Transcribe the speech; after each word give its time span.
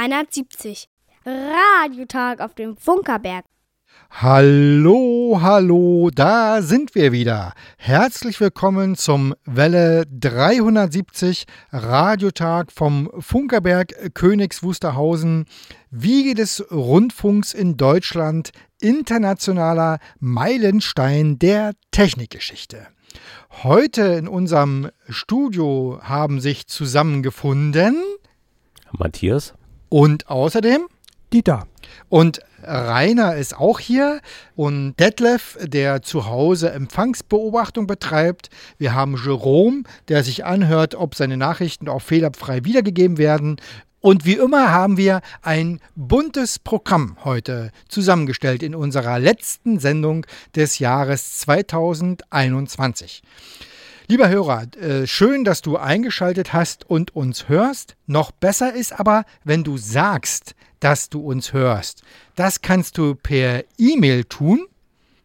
Welle 0.00 0.24
370. 0.24 0.88
Radiotag 1.26 2.40
auf 2.40 2.54
dem 2.54 2.76
Funkerberg. 2.76 3.44
Hallo, 4.08 5.40
hallo, 5.42 6.10
da 6.10 6.62
sind 6.62 6.94
wir 6.94 7.12
wieder. 7.12 7.52
Herzlich 7.76 8.40
willkommen 8.40 8.96
zum 8.96 9.34
Welle 9.44 10.06
370 10.06 11.44
Radiotag 11.70 12.72
vom 12.72 13.10
Funkerberg 13.18 14.14
Königs 14.14 14.62
Wusterhausen, 14.62 15.44
Wiege 15.90 16.34
des 16.34 16.64
Rundfunks 16.70 17.52
in 17.52 17.76
Deutschland, 17.76 18.52
internationaler 18.80 19.98
Meilenstein 20.18 21.38
der 21.38 21.74
Technikgeschichte. 21.90 22.86
Heute 23.64 24.02
in 24.02 24.28
unserem 24.28 24.88
Studio 25.10 26.00
haben 26.02 26.40
sich 26.40 26.68
zusammengefunden 26.68 27.96
Matthias 28.92 29.54
und 29.90 30.30
außerdem 30.30 30.86
Dieter. 31.34 31.66
Und 32.08 32.40
Rainer 32.62 33.36
ist 33.36 33.56
auch 33.56 33.78
hier 33.78 34.20
und 34.56 34.94
Detlef, 34.98 35.58
der 35.62 36.02
zu 36.02 36.26
Hause 36.26 36.70
Empfangsbeobachtung 36.70 37.86
betreibt. 37.86 38.48
Wir 38.78 38.94
haben 38.94 39.16
Jerome, 39.22 39.82
der 40.08 40.24
sich 40.24 40.44
anhört, 40.44 40.94
ob 40.94 41.14
seine 41.14 41.36
Nachrichten 41.36 41.88
auch 41.88 42.02
fehlerfrei 42.02 42.64
wiedergegeben 42.64 43.18
werden. 43.18 43.56
Und 44.00 44.24
wie 44.24 44.34
immer 44.34 44.70
haben 44.72 44.96
wir 44.96 45.20
ein 45.42 45.80
buntes 45.94 46.58
Programm 46.58 47.18
heute 47.22 47.70
zusammengestellt 47.88 48.62
in 48.62 48.74
unserer 48.74 49.18
letzten 49.18 49.78
Sendung 49.78 50.26
des 50.56 50.78
Jahres 50.78 51.38
2021. 51.40 53.22
Lieber 54.10 54.28
Hörer, 54.28 54.66
äh, 54.76 55.06
schön, 55.06 55.44
dass 55.44 55.62
du 55.62 55.76
eingeschaltet 55.76 56.52
hast 56.52 56.90
und 56.90 57.14
uns 57.14 57.48
hörst. 57.48 57.94
Noch 58.08 58.32
besser 58.32 58.74
ist 58.74 58.98
aber, 58.98 59.24
wenn 59.44 59.62
du 59.62 59.76
sagst, 59.76 60.56
dass 60.80 61.10
du 61.10 61.20
uns 61.20 61.52
hörst. 61.52 62.02
Das 62.34 62.60
kannst 62.60 62.98
du 62.98 63.14
per 63.14 63.62
E-Mail 63.78 64.24
tun. 64.24 64.66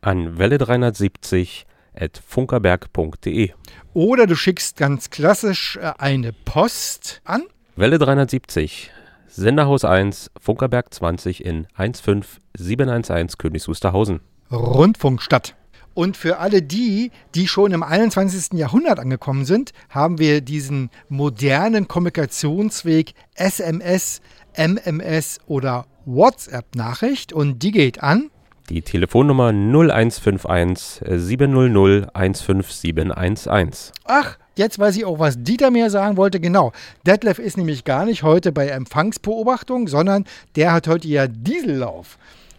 An 0.02 0.38
Welle 0.38 0.59
370 0.59 1.66
at 1.95 2.22
funkerberg.de. 2.27 3.53
Oder 3.95 4.27
du 4.27 4.36
schickst 4.36 4.77
ganz 4.77 5.09
klassisch 5.09 5.77
äh, 5.77 5.94
eine 5.97 6.31
Post 6.31 7.22
an. 7.23 7.42
Welle 7.75 7.97
370, 7.97 8.92
Senderhaus 9.27 9.83
1, 9.83 10.30
Funkerberg 10.39 10.94
20 10.94 11.44
in 11.44 11.66
15711 11.73 13.39
Königs 13.39 13.67
Wusterhausen. 13.67 14.20
Rundfunkstadt. 14.52 15.55
Und 15.95 16.17
für 16.17 16.38
alle 16.38 16.61
die, 16.61 17.09
die 17.33 17.47
schon 17.47 17.71
im 17.71 17.81
21. 17.81 18.59
Jahrhundert 18.59 18.99
angekommen 18.99 19.45
sind, 19.45 19.71
haben 19.89 20.19
wir 20.19 20.41
diesen 20.41 20.91
modernen 21.09 21.87
Kommunikationsweg 21.87 23.13
SMS, 23.33 24.21
MMS 24.55 25.39
oder 25.47 25.87
WhatsApp-Nachricht 26.05 27.33
und 27.33 27.63
die 27.63 27.71
geht 27.71 28.03
an 28.03 28.29
die 28.69 28.81
Telefonnummer 28.81 29.49
0151 29.49 31.02
700 31.07 32.09
15711. 32.15 33.91
Ach, 34.05 34.37
jetzt 34.55 34.80
weiß 34.80 34.97
ich 34.97 35.05
auch, 35.05 35.19
was 35.19 35.43
Dieter 35.43 35.69
mir 35.69 35.89
sagen 35.89 36.17
wollte. 36.17 36.39
Genau. 36.39 36.71
Detlef 37.05 37.39
ist 37.39 37.57
nämlich 37.57 37.83
gar 37.83 38.05
nicht 38.05 38.23
heute 38.23 38.52
bei 38.52 38.67
Empfangsbeobachtung, 38.69 39.87
sondern 39.87 40.25
der 40.55 40.73
hat 40.73 40.87
heute 40.87 41.07
ja 41.07 41.27
Diesellauf. 41.27 42.17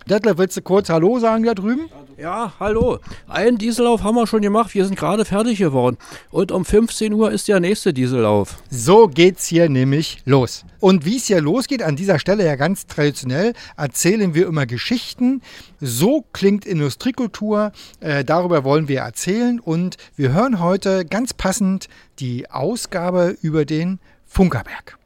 Detlef, 0.08 0.38
willst 0.38 0.56
du 0.56 0.62
kurz 0.62 0.88
Hallo 0.88 1.18
sagen 1.18 1.42
da 1.42 1.52
drüben? 1.52 1.88
Ja, 2.16 2.52
hallo. 2.60 3.00
Einen 3.26 3.58
Diesellauf 3.58 4.04
haben 4.04 4.14
wir 4.14 4.28
schon 4.28 4.40
gemacht. 4.40 4.72
Wir 4.72 4.84
sind 4.84 4.96
gerade 4.96 5.24
fertig 5.24 5.58
geworden. 5.58 5.98
Und 6.30 6.52
um 6.52 6.64
15 6.64 7.12
Uhr 7.12 7.32
ist 7.32 7.48
der 7.48 7.58
nächste 7.58 7.92
Diesellauf. 7.92 8.56
So 8.70 9.08
geht's 9.08 9.46
hier 9.48 9.68
nämlich 9.68 10.22
los. 10.24 10.64
Und 10.78 11.04
wie 11.04 11.16
es 11.16 11.26
hier 11.26 11.40
losgeht, 11.40 11.82
an 11.82 11.96
dieser 11.96 12.20
Stelle 12.20 12.46
ja 12.46 12.54
ganz 12.54 12.86
traditionell, 12.86 13.52
erzählen 13.76 14.32
wir 14.32 14.46
immer 14.46 14.64
Geschichten. 14.64 15.42
So 15.80 16.24
klingt 16.32 16.64
Industriekultur. 16.66 17.72
Äh, 17.98 18.24
darüber 18.24 18.62
wollen 18.62 18.86
wir 18.86 19.00
erzählen. 19.00 19.58
Und 19.58 19.96
wir 20.14 20.32
hören 20.32 20.60
heute 20.60 21.04
ganz 21.04 21.34
passend 21.34 21.88
die 22.20 22.48
Ausgabe 22.48 23.36
über 23.42 23.64
den 23.64 23.98
Funkerberg. 24.24 24.98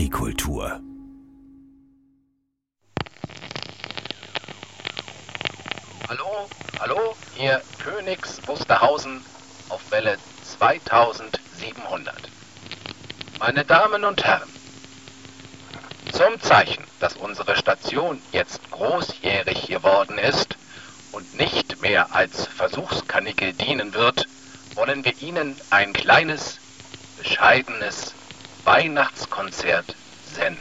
Industriekultur. 0.00 0.80
Hallo, 6.08 6.48
hallo, 6.80 7.16
hier 7.36 7.60
Königs 7.78 8.40
Wusterhausen 8.46 9.20
auf 9.68 9.90
Welle 9.90 10.16
2700. 10.42 12.14
Meine 13.40 13.62
Damen 13.66 14.04
und 14.04 14.24
Herren, 14.24 14.48
zum 16.12 16.40
Zeichen, 16.40 16.82
dass 16.98 17.16
unsere 17.16 17.54
Station 17.56 18.22
jetzt 18.32 18.70
großjährig 18.70 19.66
geworden 19.66 20.16
ist 20.16 20.56
und 21.12 21.38
nicht 21.38 21.82
mehr 21.82 22.14
als 22.14 22.46
Versuchskanickel 22.46 23.52
dienen 23.52 23.92
wird, 23.92 24.26
wollen 24.76 25.04
wir 25.04 25.20
Ihnen 25.20 25.60
ein 25.68 25.92
kleines, 25.92 26.58
bescheidenes 27.18 28.14
Weihnachtskonzert 28.64 29.94
senden. 30.34 30.58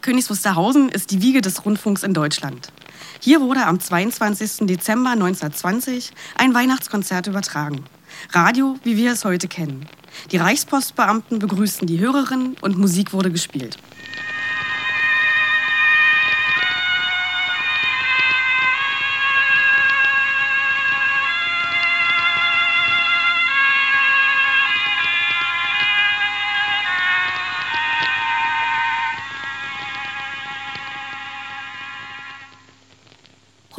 Königs 0.00 0.30
Wusterhausen 0.30 0.88
ist 0.88 1.10
die 1.10 1.22
Wiege 1.22 1.40
des 1.40 1.64
Rundfunks 1.64 2.02
in 2.02 2.14
Deutschland. 2.14 2.72
Hier 3.20 3.40
wurde 3.40 3.66
am 3.66 3.80
22. 3.80 4.66
Dezember 4.66 5.10
1920 5.10 6.12
ein 6.36 6.54
Weihnachtskonzert 6.54 7.26
übertragen. 7.26 7.84
Radio, 8.32 8.76
wie 8.82 8.96
wir 8.96 9.12
es 9.12 9.24
heute 9.24 9.46
kennen. 9.46 9.86
Die 10.32 10.38
Reichspostbeamten 10.38 11.38
begrüßten 11.38 11.86
die 11.86 12.00
Hörerinnen 12.00 12.56
und 12.60 12.78
Musik 12.78 13.12
wurde 13.12 13.30
gespielt. 13.30 13.76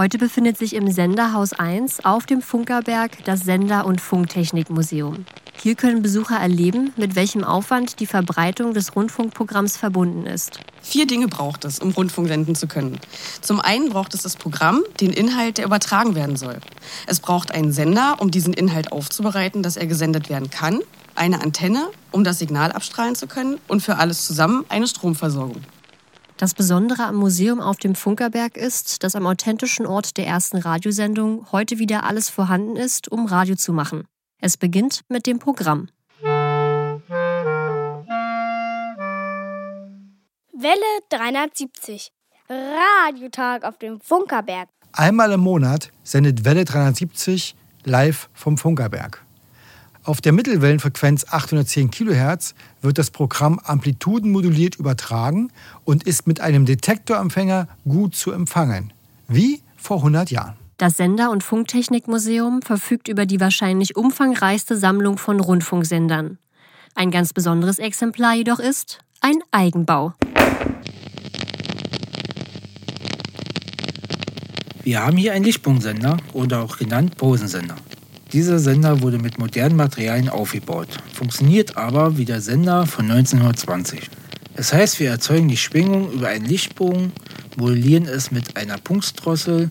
Heute 0.01 0.17
befindet 0.17 0.57
sich 0.57 0.73
im 0.73 0.91
Senderhaus 0.91 1.53
1 1.53 2.05
auf 2.05 2.25
dem 2.25 2.41
Funkerberg 2.41 3.23
das 3.23 3.41
Sender- 3.41 3.85
und 3.85 4.01
Funktechnikmuseum. 4.01 5.27
Hier 5.61 5.75
können 5.75 6.01
Besucher 6.01 6.37
erleben, 6.37 6.91
mit 6.97 7.13
welchem 7.15 7.43
Aufwand 7.43 7.99
die 7.99 8.07
Verbreitung 8.07 8.73
des 8.73 8.95
Rundfunkprogramms 8.95 9.77
verbunden 9.77 10.25
ist. 10.25 10.59
Vier 10.81 11.05
Dinge 11.05 11.27
braucht 11.27 11.65
es, 11.65 11.77
um 11.77 11.91
Rundfunk 11.91 12.29
senden 12.29 12.55
zu 12.55 12.65
können. 12.65 12.99
Zum 13.41 13.59
einen 13.59 13.89
braucht 13.89 14.15
es 14.15 14.23
das 14.23 14.37
Programm, 14.37 14.81
den 14.99 15.13
Inhalt, 15.13 15.59
der 15.59 15.65
übertragen 15.65 16.15
werden 16.15 16.35
soll. 16.35 16.57
Es 17.05 17.19
braucht 17.19 17.51
einen 17.51 17.71
Sender, 17.71 18.15
um 18.17 18.31
diesen 18.31 18.53
Inhalt 18.53 18.91
aufzubereiten, 18.91 19.61
dass 19.61 19.77
er 19.77 19.85
gesendet 19.85 20.31
werden 20.31 20.49
kann, 20.49 20.79
eine 21.13 21.43
Antenne, 21.43 21.89
um 22.09 22.23
das 22.23 22.39
Signal 22.39 22.71
abstrahlen 22.71 23.13
zu 23.13 23.27
können 23.27 23.59
und 23.67 23.83
für 23.83 23.97
alles 23.97 24.25
zusammen 24.25 24.65
eine 24.67 24.87
Stromversorgung. 24.87 25.61
Das 26.41 26.55
Besondere 26.55 27.03
am 27.03 27.17
Museum 27.17 27.61
auf 27.61 27.77
dem 27.77 27.93
Funkerberg 27.93 28.57
ist, 28.57 29.03
dass 29.03 29.15
am 29.15 29.27
authentischen 29.27 29.85
Ort 29.85 30.17
der 30.17 30.25
ersten 30.25 30.57
Radiosendung 30.57 31.45
heute 31.51 31.77
wieder 31.77 32.03
alles 32.03 32.29
vorhanden 32.29 32.77
ist, 32.77 33.11
um 33.11 33.27
Radio 33.27 33.53
zu 33.53 33.73
machen. 33.73 34.07
Es 34.39 34.57
beginnt 34.57 35.01
mit 35.07 35.27
dem 35.27 35.37
Programm. 35.37 35.89
Welle 36.23 36.71
370. 41.09 42.11
Radiotag 42.49 43.63
auf 43.63 43.77
dem 43.77 44.01
Funkerberg. 44.01 44.67
Einmal 44.93 45.33
im 45.33 45.41
Monat 45.41 45.91
sendet 46.01 46.43
Welle 46.43 46.65
370 46.65 47.55
live 47.83 48.31
vom 48.33 48.57
Funkerberg. 48.57 49.23
Auf 50.03 50.19
der 50.19 50.31
Mittelwellenfrequenz 50.31 51.25
810 51.29 51.91
kHz 51.91 52.55
wird 52.81 52.97
das 52.97 53.11
Programm 53.11 53.59
amplitudenmoduliert 53.59 54.75
übertragen 54.77 55.51
und 55.83 56.03
ist 56.03 56.25
mit 56.25 56.41
einem 56.41 56.65
Detektorempfänger 56.65 57.67
gut 57.87 58.15
zu 58.15 58.31
empfangen. 58.31 58.93
Wie 59.27 59.61
vor 59.77 59.97
100 59.97 60.31
Jahren. 60.31 60.55
Das 60.77 60.97
Sender- 60.97 61.29
und 61.29 61.43
Funktechnikmuseum 61.43 62.63
verfügt 62.63 63.09
über 63.09 63.27
die 63.27 63.39
wahrscheinlich 63.39 63.95
umfangreichste 63.95 64.75
Sammlung 64.75 65.19
von 65.19 65.39
Rundfunksendern. 65.39 66.39
Ein 66.95 67.11
ganz 67.11 67.31
besonderes 67.31 67.77
Exemplar 67.77 68.33
jedoch 68.33 68.59
ist 68.59 68.97
ein 69.19 69.37
Eigenbau. 69.51 70.13
Wir 74.83 75.05
haben 75.05 75.15
hier 75.15 75.33
einen 75.33 75.45
Lichtpunktensender 75.45 76.17
oder 76.33 76.63
auch 76.63 76.77
genannt 76.77 77.17
Posensender. 77.17 77.75
Dieser 78.33 78.59
Sender 78.59 79.01
wurde 79.01 79.17
mit 79.17 79.39
modernen 79.39 79.75
Materialien 79.75 80.29
aufgebaut, 80.29 80.87
funktioniert 81.13 81.75
aber 81.75 82.17
wie 82.17 82.23
der 82.23 82.39
Sender 82.39 82.87
von 82.87 83.11
1920. 83.11 84.09
Das 84.55 84.71
heißt, 84.71 85.01
wir 85.01 85.09
erzeugen 85.09 85.49
die 85.49 85.57
Schwingung 85.57 86.11
über 86.13 86.29
einen 86.29 86.45
Lichtbogen, 86.45 87.11
modellieren 87.57 88.05
es 88.05 88.31
mit 88.31 88.55
einer 88.55 88.77
Punktdrossel 88.77 89.69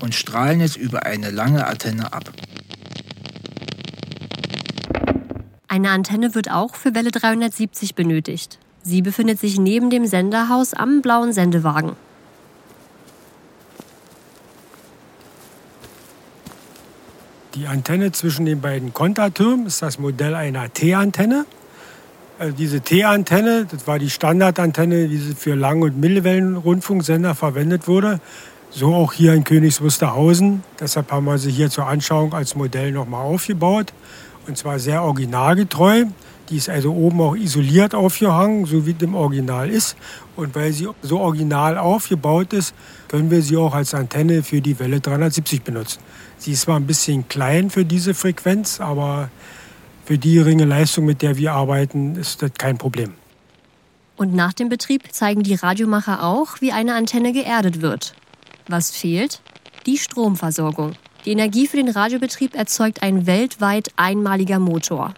und 0.00 0.14
strahlen 0.14 0.60
es 0.60 0.76
über 0.76 1.06
eine 1.06 1.30
lange 1.30 1.66
Antenne 1.66 2.12
ab. 2.12 2.30
Eine 5.66 5.90
Antenne 5.90 6.34
wird 6.34 6.50
auch 6.50 6.74
für 6.74 6.94
Welle 6.94 7.10
370 7.10 7.94
benötigt. 7.94 8.58
Sie 8.82 9.00
befindet 9.00 9.40
sich 9.40 9.58
neben 9.58 9.88
dem 9.88 10.06
Senderhaus 10.06 10.74
am 10.74 11.00
blauen 11.00 11.32
Sendewagen. 11.32 11.92
Die 17.54 17.68
Antenne 17.68 18.10
zwischen 18.10 18.46
den 18.46 18.60
beiden 18.60 18.92
Kontertürmen 18.92 19.66
ist 19.66 19.80
das 19.80 20.00
Modell 20.00 20.34
einer 20.34 20.72
T-Antenne. 20.72 21.46
Also 22.36 22.52
diese 22.52 22.80
T-Antenne, 22.80 23.68
das 23.70 23.86
war 23.86 24.00
die 24.00 24.10
Standardantenne, 24.10 25.08
sie 25.08 25.36
für 25.36 25.54
Lang- 25.54 25.82
und 25.82 26.00
Mittelwellen-Rundfunksender 26.00 27.36
verwendet 27.36 27.86
wurde. 27.86 28.18
So 28.70 28.92
auch 28.92 29.12
hier 29.12 29.34
in 29.34 29.44
Königs 29.44 29.80
Wusterhausen. 29.80 30.64
Deshalb 30.80 31.12
haben 31.12 31.26
wir 31.26 31.38
sie 31.38 31.52
hier 31.52 31.70
zur 31.70 31.86
Anschauung 31.86 32.34
als 32.34 32.56
Modell 32.56 32.90
nochmal 32.90 33.24
aufgebaut. 33.24 33.92
Und 34.48 34.58
zwar 34.58 34.80
sehr 34.80 35.04
originalgetreu. 35.04 36.06
Die 36.50 36.56
ist 36.56 36.68
also 36.68 36.92
oben 36.92 37.20
auch 37.20 37.36
isoliert 37.36 37.94
aufgehangen, 37.94 38.66
so 38.66 38.84
wie 38.84 38.96
im 38.98 39.14
Original 39.14 39.70
ist. 39.70 39.96
Und 40.34 40.56
weil 40.56 40.72
sie 40.72 40.88
so 41.02 41.20
original 41.20 41.78
aufgebaut 41.78 42.52
ist, 42.52 42.74
können 43.06 43.30
wir 43.30 43.42
sie 43.42 43.56
auch 43.56 43.74
als 43.74 43.94
Antenne 43.94 44.42
für 44.42 44.60
die 44.60 44.76
Welle 44.80 44.98
370 44.98 45.62
benutzen. 45.62 46.00
Sie 46.44 46.52
ist 46.52 46.60
zwar 46.60 46.76
ein 46.78 46.86
bisschen 46.86 47.26
klein 47.26 47.70
für 47.70 47.86
diese 47.86 48.12
Frequenz, 48.12 48.78
aber 48.78 49.30
für 50.04 50.18
die 50.18 50.34
geringe 50.34 50.66
Leistung, 50.66 51.06
mit 51.06 51.22
der 51.22 51.38
wir 51.38 51.54
arbeiten, 51.54 52.16
ist 52.16 52.42
das 52.42 52.52
kein 52.58 52.76
Problem. 52.76 53.14
Und 54.16 54.34
nach 54.34 54.52
dem 54.52 54.68
Betrieb 54.68 55.10
zeigen 55.10 55.42
die 55.42 55.54
Radiomacher 55.54 56.22
auch, 56.22 56.60
wie 56.60 56.70
eine 56.70 56.96
Antenne 56.96 57.32
geerdet 57.32 57.80
wird. 57.80 58.14
Was 58.68 58.90
fehlt? 58.90 59.40
Die 59.86 59.96
Stromversorgung. 59.96 60.92
Die 61.24 61.32
Energie 61.32 61.66
für 61.66 61.78
den 61.78 61.88
Radiobetrieb 61.88 62.54
erzeugt 62.54 63.02
ein 63.02 63.26
weltweit 63.26 63.88
einmaliger 63.96 64.58
Motor. 64.58 65.14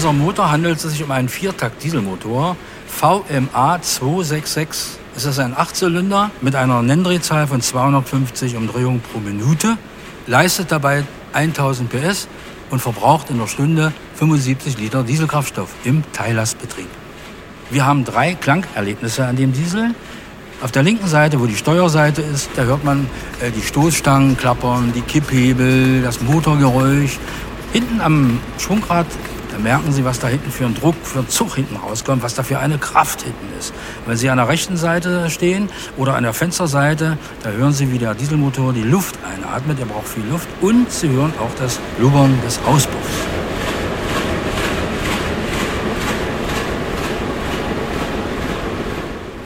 Unserem 0.00 0.18
Motor 0.18 0.50
handelt 0.50 0.82
es 0.82 0.92
sich 0.92 1.04
um 1.04 1.10
einen 1.10 1.28
Viertakt-Dieselmotor 1.28 2.56
VMA 2.86 3.82
266. 3.82 4.98
Es 5.14 5.26
ist 5.26 5.38
ein 5.38 5.54
Achtzylinder 5.54 6.30
mit 6.40 6.56
einer 6.56 6.80
Nenndrehzahl 6.80 7.46
von 7.46 7.60
250 7.60 8.56
Umdrehungen 8.56 9.02
pro 9.02 9.18
Minute, 9.18 9.76
leistet 10.26 10.72
dabei 10.72 11.04
1000 11.34 11.90
PS 11.90 12.28
und 12.70 12.80
verbraucht 12.80 13.28
in 13.28 13.36
der 13.40 13.46
Stunde 13.46 13.92
75 14.14 14.78
Liter 14.78 15.02
Dieselkraftstoff 15.02 15.68
im 15.84 16.02
Teillastbetrieb. 16.14 16.88
Wir 17.70 17.84
haben 17.84 18.06
drei 18.06 18.36
Klangerlebnisse 18.36 19.26
an 19.26 19.36
dem 19.36 19.52
Diesel. 19.52 19.94
Auf 20.62 20.72
der 20.72 20.82
linken 20.82 21.08
Seite, 21.08 21.40
wo 21.40 21.44
die 21.44 21.56
Steuerseite 21.56 22.22
ist, 22.22 22.48
da 22.56 22.62
hört 22.62 22.84
man 22.84 23.06
äh, 23.42 23.50
die 23.50 23.60
Stoßstangen 23.60 24.38
klappern, 24.38 24.94
die 24.94 25.02
Kipphebel, 25.02 26.00
das 26.00 26.22
Motorgeräusch. 26.22 27.18
Hinten 27.74 28.00
am 28.00 28.40
Schwungrad 28.56 29.06
merken 29.62 29.92
Sie, 29.92 30.04
was 30.04 30.18
da 30.18 30.28
hinten 30.28 30.50
für 30.50 30.64
ein 30.64 30.74
Druck, 30.74 30.94
für 31.02 31.20
ein 31.20 31.28
Zug 31.28 31.54
hinten 31.54 31.76
rauskommt, 31.76 32.22
was 32.22 32.34
da 32.34 32.42
für 32.42 32.58
eine 32.58 32.78
Kraft 32.78 33.22
hinten 33.22 33.46
ist. 33.58 33.72
Wenn 34.06 34.16
Sie 34.16 34.30
an 34.30 34.38
der 34.38 34.48
rechten 34.48 34.76
Seite 34.76 35.30
stehen 35.30 35.68
oder 35.96 36.14
an 36.16 36.22
der 36.22 36.32
Fensterseite, 36.32 37.18
da 37.42 37.50
hören 37.50 37.72
Sie, 37.72 37.92
wie 37.92 37.98
der 37.98 38.14
Dieselmotor 38.14 38.72
die 38.72 38.82
Luft 38.82 39.18
einatmet. 39.24 39.78
Er 39.80 39.86
braucht 39.86 40.08
viel 40.08 40.24
Luft 40.24 40.48
und 40.60 40.90
Sie 40.90 41.08
hören 41.08 41.32
auch 41.40 41.54
das 41.58 41.78
Blubbern 41.98 42.38
des 42.44 42.58
Auspuffs. 42.66 43.08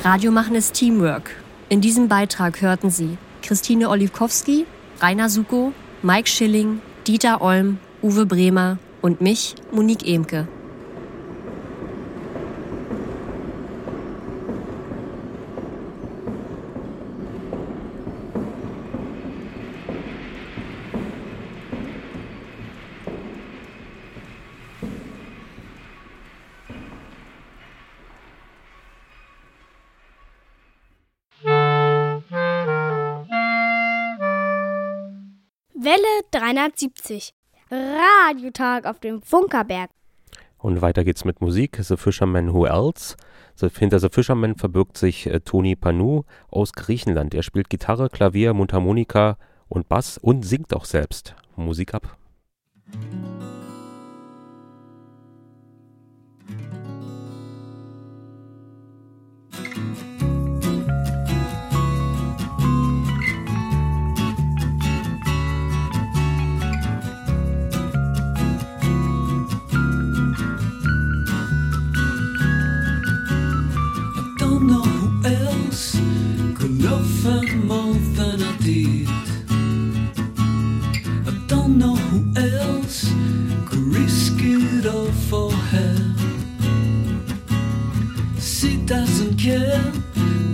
Radio 0.04 0.30
machen 0.30 0.54
ist 0.54 0.74
Teamwork. 0.74 1.30
In 1.70 1.80
diesem 1.80 2.08
Beitrag 2.08 2.60
hörten 2.60 2.90
Sie 2.90 3.16
Christine 3.42 3.88
Olivkowski, 3.88 4.66
Rainer 5.00 5.30
Suko, 5.30 5.72
Mike 6.02 6.28
Schilling, 6.28 6.80
Dieter 7.06 7.40
Olm, 7.40 7.78
Uwe 8.02 8.26
Bremer 8.26 8.78
und 9.04 9.20
mich, 9.20 9.54
Monique 9.70 10.08
Emke. 10.08 10.48
Welle 35.74 36.22
370. 36.30 37.34
Radiotag 37.70 38.86
auf 38.86 38.98
dem 39.00 39.22
Funkerberg. 39.22 39.90
Und 40.58 40.80
weiter 40.80 41.04
geht's 41.04 41.24
mit 41.24 41.40
Musik. 41.40 41.78
The 41.80 41.96
Fisherman 41.96 42.52
Who 42.52 42.66
Else. 42.66 43.16
Hinter 43.78 44.00
The 44.00 44.08
Fisherman 44.10 44.56
verbirgt 44.56 44.96
sich 44.98 45.26
äh, 45.26 45.40
Tony 45.40 45.76
Panou 45.76 46.24
aus 46.50 46.72
Griechenland. 46.72 47.34
Er 47.34 47.42
spielt 47.42 47.70
Gitarre, 47.70 48.08
Klavier, 48.08 48.54
Mundharmonika 48.54 49.36
und 49.68 49.88
Bass 49.88 50.18
und 50.18 50.44
singt 50.44 50.74
auch 50.74 50.84
selbst. 50.84 51.34
Musik 51.56 51.94
ab. 51.94 52.16
don't 52.92 53.53
more 77.24 77.94
than 78.18 78.42
I 78.42 78.56
did. 78.58 79.08
I 81.26 81.32
don't 81.46 81.78
know 81.78 81.96
who 81.96 82.20
else 82.38 83.10
could 83.66 83.78
risk 83.78 84.34
it 84.40 84.86
all 84.86 85.10
for 85.30 85.50
her. 85.50 85.96
She 88.38 88.76
doesn't 88.84 89.38
care, 89.38 89.82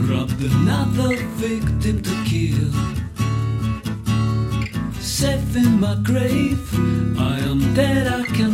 grabbed 0.07 0.41
another 0.41 1.17
victim 1.43 2.03
to 2.03 2.25
kill. 2.25 2.71
Safe 5.01 5.57
in 5.57 5.81
my 5.81 5.97
grave, 6.05 6.73
I 7.19 7.41
am 7.51 7.75
dead, 7.75 8.07
I 8.07 8.23
can 8.23 8.50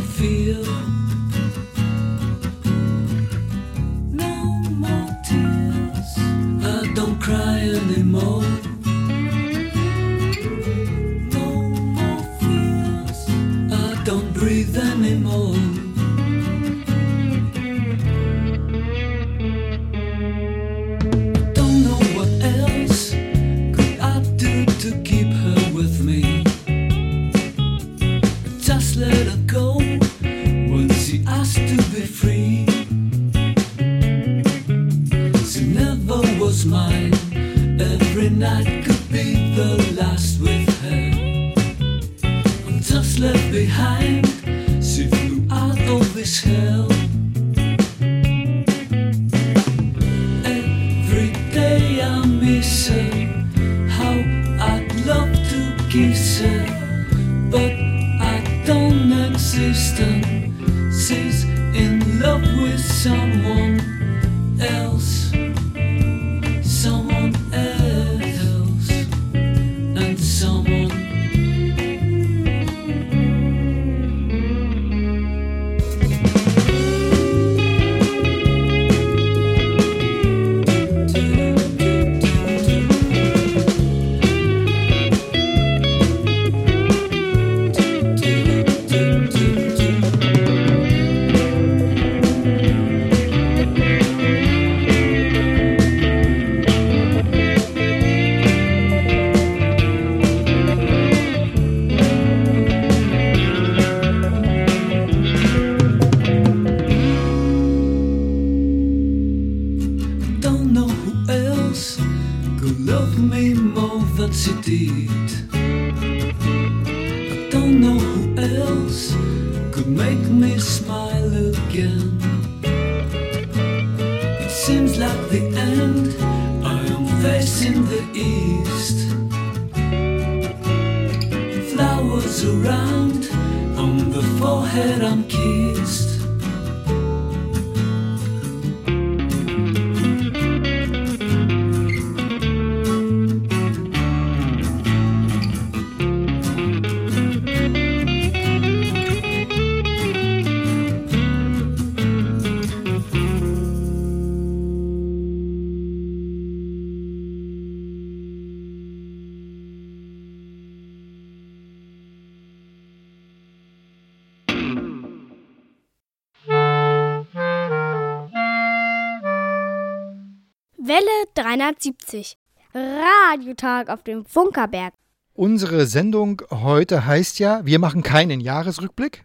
370. 171.37 172.37
Radiotag 172.75 173.89
auf 173.91 174.03
dem 174.03 174.25
Funkerberg. 174.25 174.93
Unsere 175.35 175.87
Sendung 175.87 176.43
heute 176.51 177.07
heißt 177.07 177.39
ja, 177.39 177.65
wir 177.65 177.79
machen 177.79 178.03
keinen 178.03 178.41
Jahresrückblick. 178.41 179.25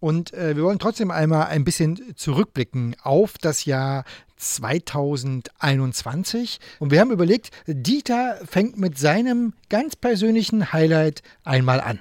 Und 0.00 0.32
äh, 0.32 0.56
wir 0.56 0.64
wollen 0.64 0.78
trotzdem 0.78 1.10
einmal 1.10 1.48
ein 1.48 1.64
bisschen 1.64 2.16
zurückblicken 2.16 2.96
auf 3.02 3.36
das 3.36 3.66
Jahr 3.66 4.04
2021. 4.36 6.58
Und 6.78 6.90
wir 6.90 7.00
haben 7.00 7.10
überlegt, 7.10 7.50
Dieter 7.66 8.38
fängt 8.46 8.78
mit 8.78 8.96
seinem 8.96 9.52
ganz 9.68 9.96
persönlichen 9.96 10.72
Highlight 10.72 11.22
einmal 11.44 11.82
an. 11.82 11.98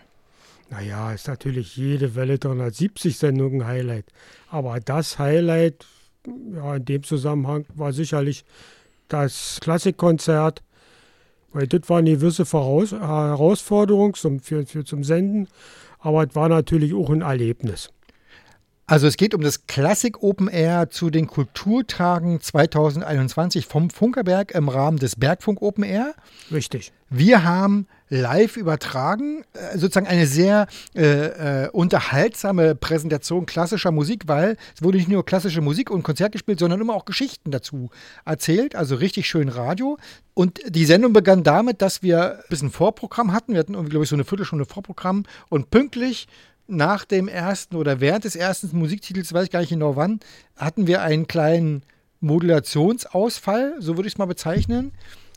Naja, 0.70 1.12
ist 1.12 1.28
natürlich 1.28 1.76
jede 1.76 2.16
Welle 2.16 2.40
370 2.40 3.18
Sendung 3.18 3.64
ein 3.64 3.68
Highlight. 3.68 4.06
Aber 4.50 4.80
das 4.80 5.20
Highlight 5.20 5.86
ja, 6.54 6.76
in 6.76 6.86
dem 6.86 7.04
Zusammenhang 7.04 7.66
war 7.76 7.94
sicherlich 7.94 8.46
das 9.10 9.60
Klassikkonzert, 9.62 10.64
weil 11.52 11.68
das 11.68 11.90
war 11.90 11.98
eine 12.00 12.12
gewisse 12.12 12.46
Voraus 12.46 12.92
Herausforderung 12.92 14.14
zum, 14.14 14.40
für, 14.40 14.66
für 14.66 14.86
zum 14.86 15.04
Senden, 15.04 15.48
aber 16.00 16.24
es 16.28 16.36
war 16.36 16.50
natürlich 16.50 16.94
auch 16.94 17.10
ein 17.10 17.22
Erlebnis. 17.22 17.92
Also 18.90 19.06
es 19.06 19.18
geht 19.18 19.36
um 19.36 19.42
das 19.42 19.68
Klassik 19.68 20.24
Open 20.24 20.48
Air 20.48 20.90
zu 20.90 21.12
den 21.12 21.28
Kulturtagen 21.28 22.42
2021 22.42 23.68
vom 23.68 23.92
Funkerberg 23.92 24.50
im 24.56 24.68
Rahmen 24.68 24.98
des 24.98 25.16
Bergfunk 25.16 25.62
Open 25.62 25.84
Air. 25.84 26.16
Richtig. 26.52 26.92
Wir 27.12 27.44
haben 27.44 27.86
live 28.10 28.58
übertragen, 28.58 29.44
äh, 29.54 29.78
sozusagen 29.78 30.08
eine 30.08 30.26
sehr 30.26 30.66
äh, 30.96 31.66
äh, 31.66 31.70
unterhaltsame 31.70 32.74
Präsentation 32.74 33.46
klassischer 33.46 33.92
Musik, 33.92 34.24
weil 34.26 34.58
es 34.76 34.82
wurde 34.82 34.98
nicht 34.98 35.08
nur 35.08 35.24
klassische 35.24 35.62
Musik 35.62 35.92
und 35.92 36.02
Konzert 36.02 36.32
gespielt, 36.32 36.58
sondern 36.58 36.82
immer 36.82 36.96
auch 36.96 37.06
Geschichten 37.06 37.52
dazu 37.52 37.92
erzählt, 38.26 38.76
also 38.76 38.96
richtig 38.96 39.28
schön 39.28 39.50
Radio. 39.50 40.00
Und 40.34 40.62
die 40.68 40.86
Sendung 40.86 41.14
begann 41.14 41.44
damit, 41.44 41.84
dass 41.84 42.02
wir 42.02 42.38
ein 42.38 42.44
bisschen 42.50 42.72
Vorprogramm 42.72 43.34
hatten. 43.34 43.54
Wir 43.54 43.60
hatten 43.60 43.74
irgendwie, 43.74 43.92
glaube 43.92 44.06
ich, 44.06 44.10
so 44.10 44.16
eine 44.16 44.26
Viertelstunde 44.26 44.66
Vorprogramm 44.66 45.26
und 45.50 45.70
pünktlich 45.70 46.28
nach 46.70 47.06
dem 47.06 47.28
ersten 47.28 47.76
oder 47.76 48.00
während 48.00 48.24
des 48.24 48.36
ersten 48.36 48.78
Musiktitels, 48.78 49.34
weiß 49.34 49.46
ich 49.46 49.52
gar 49.52 49.60
nicht 49.60 49.70
genau 49.70 49.96
wann, 49.96 50.20
hatten 50.56 50.88
wir 50.88 51.02
einen 51.02 51.28
kleinen 51.28 51.84
Modulationsausfall, 52.22 53.76
so 53.80 53.98
würde 53.98 54.08
ich 54.08 54.14
es 54.14 54.18
mal 54.18 54.26
bezeichnen. 54.26 54.92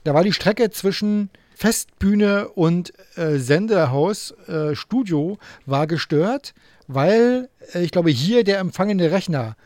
Da 0.05 0.15
war 0.15 0.25
die 0.25 0.33
Strecke 0.33 0.71
zwischen 0.71 1.31
Festbühne 1.55 2.49
und 2.49 2.93
äh, 3.17 3.39
Sendehaus, 3.39 4.33
äh, 4.49 4.75
Studio 4.75 5.39
war 5.65 5.87
gestört, 5.87 6.55
weil 6.89 7.49
äh, 7.75 7.83
ich 7.83 7.93
glaube, 7.93 8.11
hier 8.11 8.43
der 8.43 8.59
empfangende 8.59 9.13
Rechner 9.13 9.57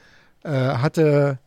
äh, 0.45 0.51
hatte 0.51 1.39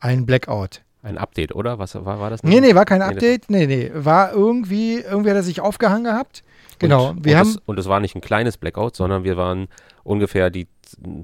einen 0.00 0.26
Blackout. 0.26 0.82
Ein 1.02 1.16
Update, 1.16 1.54
oder? 1.54 1.78
Was 1.78 1.94
war, 1.94 2.20
war 2.20 2.28
das? 2.28 2.42
Nee, 2.42 2.60
nee, 2.60 2.74
war 2.74 2.84
kein 2.84 3.02
Update. 3.02 3.48
Nee, 3.48 3.66
nee. 3.66 3.90
War 3.94 4.32
irgendwie, 4.32 4.96
irgendwie 4.96 5.30
hat 5.30 5.36
er 5.36 5.42
sich 5.42 5.60
aufgehangen 5.60 6.04
gehabt. 6.04 6.42
Genau. 6.78 7.10
Und, 7.10 7.24
wir 7.24 7.32
und 7.32 7.38
haben. 7.38 7.54
Das, 7.54 7.62
und 7.66 7.78
es 7.78 7.86
war 7.86 8.00
nicht 8.00 8.14
ein 8.14 8.20
kleines 8.20 8.56
Blackout, 8.56 8.96
sondern 8.96 9.24
wir 9.24 9.36
waren 9.36 9.68
ungefähr 10.04 10.50
die 10.50 10.66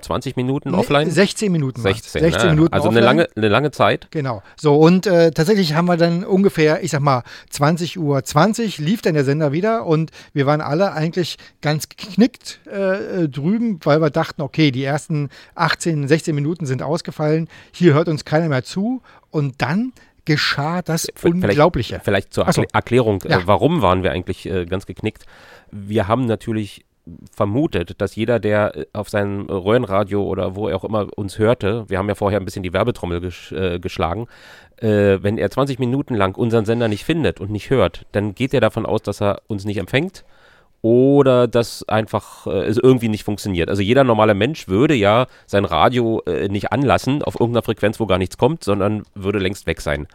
20 0.00 0.36
Minuten 0.36 0.72
Nee, 0.72 0.76
offline. 0.76 1.10
16 1.10 1.50
Minuten 1.50 1.82
war's. 1.82 1.96
16, 1.96 2.20
16 2.20 2.44
ja. 2.44 2.50
Minuten 2.50 2.72
Also 2.74 2.88
eine 2.88 2.98
offline. 2.98 3.16
lange, 3.16 3.28
eine 3.34 3.48
lange 3.48 3.70
Zeit. 3.70 4.08
Genau. 4.10 4.42
So, 4.56 4.76
und 4.76 5.06
äh, 5.06 5.30
tatsächlich 5.30 5.74
haben 5.74 5.86
wir 5.86 5.96
dann 5.96 6.22
ungefähr, 6.24 6.82
ich 6.82 6.90
sag 6.90 7.00
mal, 7.00 7.22
20 7.50 7.98
Uhr 7.98 8.22
20 8.22 8.78
lief 8.78 9.00
dann 9.00 9.14
der 9.14 9.24
Sender 9.24 9.52
wieder 9.52 9.86
und 9.86 10.10
wir 10.34 10.44
waren 10.46 10.60
alle 10.60 10.92
eigentlich 10.92 11.38
ganz 11.62 11.88
geknickt 11.88 12.60
äh, 12.66 13.28
drüben, 13.28 13.80
weil 13.84 14.02
wir 14.02 14.10
dachten, 14.10 14.42
okay, 14.42 14.70
die 14.70 14.84
ersten 14.84 15.30
18, 15.54 16.06
16 16.06 16.34
Minuten 16.34 16.66
sind 16.66 16.82
ausgefallen, 16.82 17.48
hier 17.72 17.94
hört 17.94 18.08
uns 18.08 18.26
keiner 18.26 18.48
mehr 18.48 18.64
zu 18.64 19.00
und 19.30 19.62
dann 19.62 19.92
geschah 20.24 20.82
das 20.82 21.06
Unglaubliche. 21.22 22.00
Vielleicht, 22.02 22.04
vielleicht 22.04 22.32
zur 22.34 22.44
so. 22.52 22.62
Erkl 22.62 22.74
Erklärung, 22.74 23.22
Ja. 23.26 23.38
äh, 23.38 23.46
warum 23.46 23.82
waren 23.82 24.02
wir 24.02 24.12
eigentlich 24.12 24.46
äh, 24.46 24.66
ganz 24.66 24.86
geknickt? 24.86 25.24
Wir 25.70 26.08
haben 26.08 26.26
natürlich 26.26 26.84
vermutet, 27.34 28.00
dass 28.00 28.16
jeder, 28.16 28.40
der 28.40 28.76
äh, 28.76 28.86
auf 28.92 29.10
seinem 29.10 29.46
Röhrenradio 29.46 30.22
oder 30.22 30.56
wo 30.56 30.68
er 30.68 30.76
auch 30.76 30.84
immer 30.84 31.06
uns 31.16 31.38
hörte, 31.38 31.84
wir 31.88 31.98
haben 31.98 32.08
ja 32.08 32.14
vorher 32.14 32.40
ein 32.40 32.44
bisschen 32.44 32.62
die 32.62 32.72
Werbetrommel 32.72 33.20
gesch 33.20 33.52
äh, 33.52 33.78
geschlagen, 33.78 34.26
äh, 34.78 35.18
wenn 35.20 35.36
er 35.38 35.50
20 35.50 35.78
Minuten 35.78 36.14
lang 36.14 36.36
unseren 36.36 36.64
Sender 36.64 36.88
nicht 36.88 37.04
findet 37.04 37.40
und 37.40 37.50
nicht 37.50 37.70
hört, 37.70 38.06
dann 38.12 38.34
geht 38.34 38.54
er 38.54 38.60
davon 38.60 38.86
aus, 38.86 39.02
dass 39.02 39.20
er 39.20 39.42
uns 39.46 39.64
nicht 39.64 39.76
empfängt 39.78 40.24
oder 40.84 41.48
dass 41.48 41.82
einfach 41.88 42.46
äh, 42.46 42.68
irgendwie 42.82 43.08
nicht 43.08 43.24
funktioniert. 43.24 43.70
Also 43.70 43.80
jeder 43.80 44.04
normale 44.04 44.34
Mensch 44.34 44.68
würde 44.68 44.92
ja 44.92 45.28
sein 45.46 45.64
Radio 45.64 46.20
äh, 46.26 46.48
nicht 46.48 46.72
anlassen 46.72 47.22
auf 47.22 47.40
irgendeiner 47.40 47.62
Frequenz, 47.62 47.98
wo 48.00 48.06
gar 48.06 48.18
nichts 48.18 48.36
kommt, 48.36 48.62
sondern 48.64 49.04
würde 49.14 49.38
längst 49.38 49.66
weg 49.66 49.80
sein. 49.80 50.06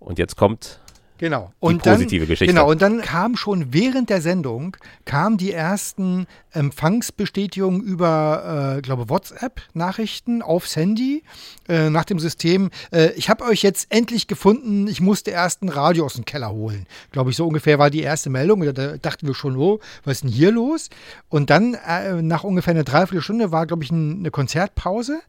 Und 0.00 0.18
jetzt 0.18 0.34
kommt 0.34 0.80
Genau. 1.20 1.52
Die 1.60 1.66
Und 1.66 1.82
positive 1.82 2.20
dann, 2.20 2.28
Geschichte. 2.28 2.54
Genau, 2.54 2.70
und 2.70 2.80
dann 2.80 3.02
kam 3.02 3.36
schon 3.36 3.74
während 3.74 4.08
der 4.08 4.22
Sendung, 4.22 4.78
kamen 5.04 5.36
die 5.36 5.52
ersten 5.52 6.26
Empfangsbestätigungen 6.52 7.82
über, 7.82 8.78
äh, 8.78 8.80
glaube 8.80 9.10
WhatsApp-Nachrichten 9.10 10.40
aufs 10.40 10.76
Handy 10.76 11.22
äh, 11.68 11.90
nach 11.90 12.06
dem 12.06 12.18
System, 12.18 12.70
äh, 12.90 13.10
ich 13.16 13.28
habe 13.28 13.44
euch 13.44 13.60
jetzt 13.60 13.88
endlich 13.90 14.28
gefunden, 14.28 14.88
ich 14.88 15.02
musste 15.02 15.30
erst 15.30 15.60
ein 15.62 15.68
Radio 15.68 16.06
aus 16.06 16.14
dem 16.14 16.24
Keller 16.24 16.52
holen. 16.52 16.86
Glaube 17.12 17.28
ich, 17.28 17.36
so 17.36 17.46
ungefähr 17.46 17.78
war 17.78 17.90
die 17.90 18.00
erste 18.00 18.30
Meldung. 18.30 18.64
Da, 18.64 18.72
da 18.72 18.96
dachten 18.96 19.26
wir 19.26 19.34
schon, 19.34 19.58
oh, 19.58 19.78
was 20.04 20.14
ist 20.14 20.24
denn 20.24 20.30
hier 20.30 20.52
los? 20.52 20.88
Und 21.28 21.50
dann 21.50 21.74
äh, 21.74 22.22
nach 22.22 22.44
ungefähr 22.44 22.70
einer 22.70 22.84
Dreiviertelstunde 22.84 23.52
war, 23.52 23.66
glaube 23.66 23.84
ich, 23.84 23.90
ein, 23.90 24.20
eine 24.20 24.30
Konzertpause. 24.30 25.20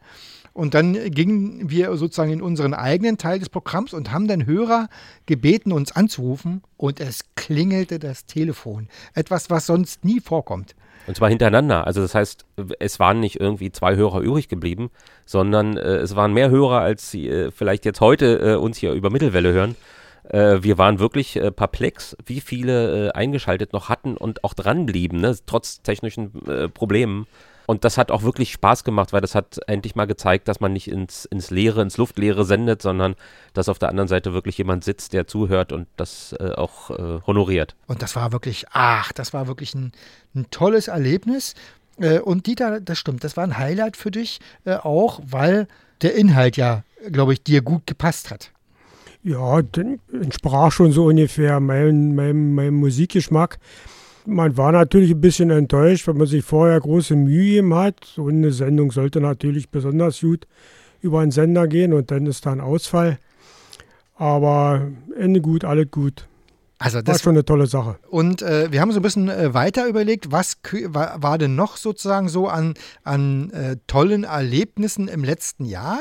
Und 0.54 0.74
dann 0.74 0.94
gingen 1.12 1.70
wir 1.70 1.96
sozusagen 1.96 2.32
in 2.32 2.42
unseren 2.42 2.74
eigenen 2.74 3.18
Teil 3.18 3.40
des 3.40 3.50
Programms 3.50 3.94
und 3.94 4.12
haben 4.12 4.28
dann 4.28 4.46
Hörer 4.46 4.90
gebeten, 5.26 5.72
uns 5.72 5.94
anzurufen. 5.94 6.62
Und 6.78 7.00
es 7.00 7.24
klingelte 7.36 8.00
das 8.00 8.26
Telefon. 8.26 8.90
Etwas, 9.14 9.50
was 9.50 9.66
sonst 9.66 10.04
nie 10.04 10.20
vorkommt. 10.20 10.76
Und 11.08 11.16
zwar 11.16 11.30
hintereinander. 11.30 11.88
Also 11.88 12.02
das 12.02 12.14
heißt, 12.14 12.46
es 12.80 13.00
waren 13.00 13.20
nicht 13.20 13.40
irgendwie 13.40 13.72
zwei 13.72 13.96
Hörer 13.96 14.20
übrig 14.20 14.50
geblieben, 14.50 14.92
sondern 15.26 15.78
äh, 15.78 15.98
es 15.98 16.16
waren 16.16 16.34
mehr 16.34 16.50
Hörer, 16.50 16.82
als 16.82 17.10
sie 17.10 17.28
äh, 17.28 17.52
vielleicht 17.52 17.86
jetzt 17.86 18.02
heute 18.02 18.40
äh, 18.40 18.56
uns 18.56 18.78
hier 18.78 18.94
über 18.94 19.10
Mittelwelle 19.10 19.52
hören. 19.52 19.76
Äh, 20.30 20.62
wir 20.62 20.78
waren 20.78 21.00
wirklich 21.00 21.36
äh, 21.36 21.52
perplex, 21.52 22.16
wie 22.26 22.42
viele 22.42 23.08
äh, 23.08 23.12
eingeschaltet 23.12 23.74
noch 23.74 23.90
hatten 23.90 24.16
und 24.16 24.44
auch 24.44 24.54
dranblieben, 24.54 25.20
ne? 25.20 25.36
trotz 25.46 25.82
technischen 25.82 26.32
Problemen. 26.74 27.28
Und 27.66 27.84
das 27.84 27.98
hat 27.98 28.12
auch 28.12 28.24
wirklich 28.24 28.52
Spaß 28.52 28.84
gemacht, 28.84 29.14
weil 29.14 29.22
das 29.22 29.36
hat 29.36 29.60
endlich 29.68 29.96
mal 29.96 30.06
gezeigt, 30.06 30.48
dass 30.48 30.60
man 30.60 30.74
nicht 30.74 30.90
ins, 30.90 31.26
ins 31.26 31.52
Leere, 31.52 31.82
ins 31.82 31.98
Luftleere 31.98 32.44
sendet, 32.46 32.82
sondern 32.82 33.16
dass 33.54 33.70
auf 33.70 33.80
der 33.80 33.90
anderen 33.90 34.08
Seite 34.08 34.34
wirklich 34.34 34.58
jemand 34.58 34.84
sitzt, 34.84 35.14
der 35.14 35.28
zuhört 35.28 35.72
und 35.72 35.88
das 35.98 36.36
äh, 36.40 36.52
auch 36.52 36.92
äh, 36.92 37.22
honoriert. 37.26 37.76
Und 37.88 38.02
das 38.02 38.16
war 38.16 38.32
wirklich, 38.32 38.66
ach, 38.72 39.12
das 39.14 39.34
war 39.34 39.48
wirklich 39.48 39.74
ein, 39.76 39.92
ein 40.36 40.48
tolles 40.52 40.88
Erlebnis. 40.88 41.54
Äh, 41.98 42.20
Und 42.20 42.48
Dieter, 42.48 42.82
das 42.82 42.98
stimmt, 42.98 43.24
das 43.24 43.38
war 43.38 43.44
ein 43.44 43.58
Highlight 43.58 43.98
für 43.98 44.12
dich 44.12 44.40
äh, 44.66 44.76
auch, 44.76 45.20
weil 45.26 45.68
der 46.02 46.16
Inhalt 46.16 46.58
ja, 46.58 46.84
glaube 47.12 47.34
ich, 47.34 47.44
dir 47.44 47.62
gut 47.62 47.86
gepasst 47.86 48.32
hat. 48.32 48.52
Ja, 49.24 49.60
entsprach 50.12 50.72
schon 50.72 50.92
so 50.92 51.06
ungefähr 51.06 51.60
meinem, 51.60 52.16
meinem, 52.16 52.56
meinem 52.56 52.76
Musikgeschmack. 52.76 53.60
Man 54.26 54.58
war 54.58 54.72
natürlich 54.72 55.12
ein 55.12 55.22
bisschen 55.22 55.50
enttäuscht, 55.50 56.08
wenn 56.08 56.18
man 56.18 56.28
sich 56.28 56.44
vorher 56.44 56.80
große 56.80 57.16
Mühe 57.16 57.46
gegeben 57.46 57.74
hat. 57.76 57.96
So 58.06 58.28
eine 58.28 58.52
Sendung 58.52 58.92
sollte 58.92 59.22
natürlich 59.22 59.70
besonders 59.70 60.22
gut 60.22 60.48
über 61.02 61.20
einen 61.20 61.32
Sender 61.32 61.68
gehen 61.68 61.94
und 61.94 62.12
dann 62.12 62.26
ist 62.26 62.46
da 62.46 62.52
ein 62.52 62.62
Ausfall. 62.62 63.18
Aber 64.16 64.88
Ende 65.18 65.42
gut, 65.42 65.66
alles 65.66 65.90
gut. 65.90 66.28
Also 66.78 66.98
War 66.98 67.04
das 67.04 67.22
schon 67.22 67.36
eine 67.36 67.46
tolle 67.46 67.68
Sache. 67.68 68.00
Und 68.10 68.42
äh, 68.42 68.72
wir 68.72 68.82
haben 68.82 68.92
so 68.92 69.00
ein 69.00 69.04
bisschen 69.04 69.30
äh, 69.30 69.54
weiter 69.54 69.88
überlegt, 69.88 70.32
was 70.32 70.58
war, 70.88 71.22
war 71.22 71.38
denn 71.38 71.56
noch 71.56 71.78
sozusagen 71.78 72.28
so 72.28 72.48
an, 72.48 72.74
an 73.04 73.52
äh, 73.52 73.78
tollen 73.86 74.24
Erlebnissen 74.24 75.08
im 75.08 75.24
letzten 75.24 75.66
Jahr? 75.66 76.00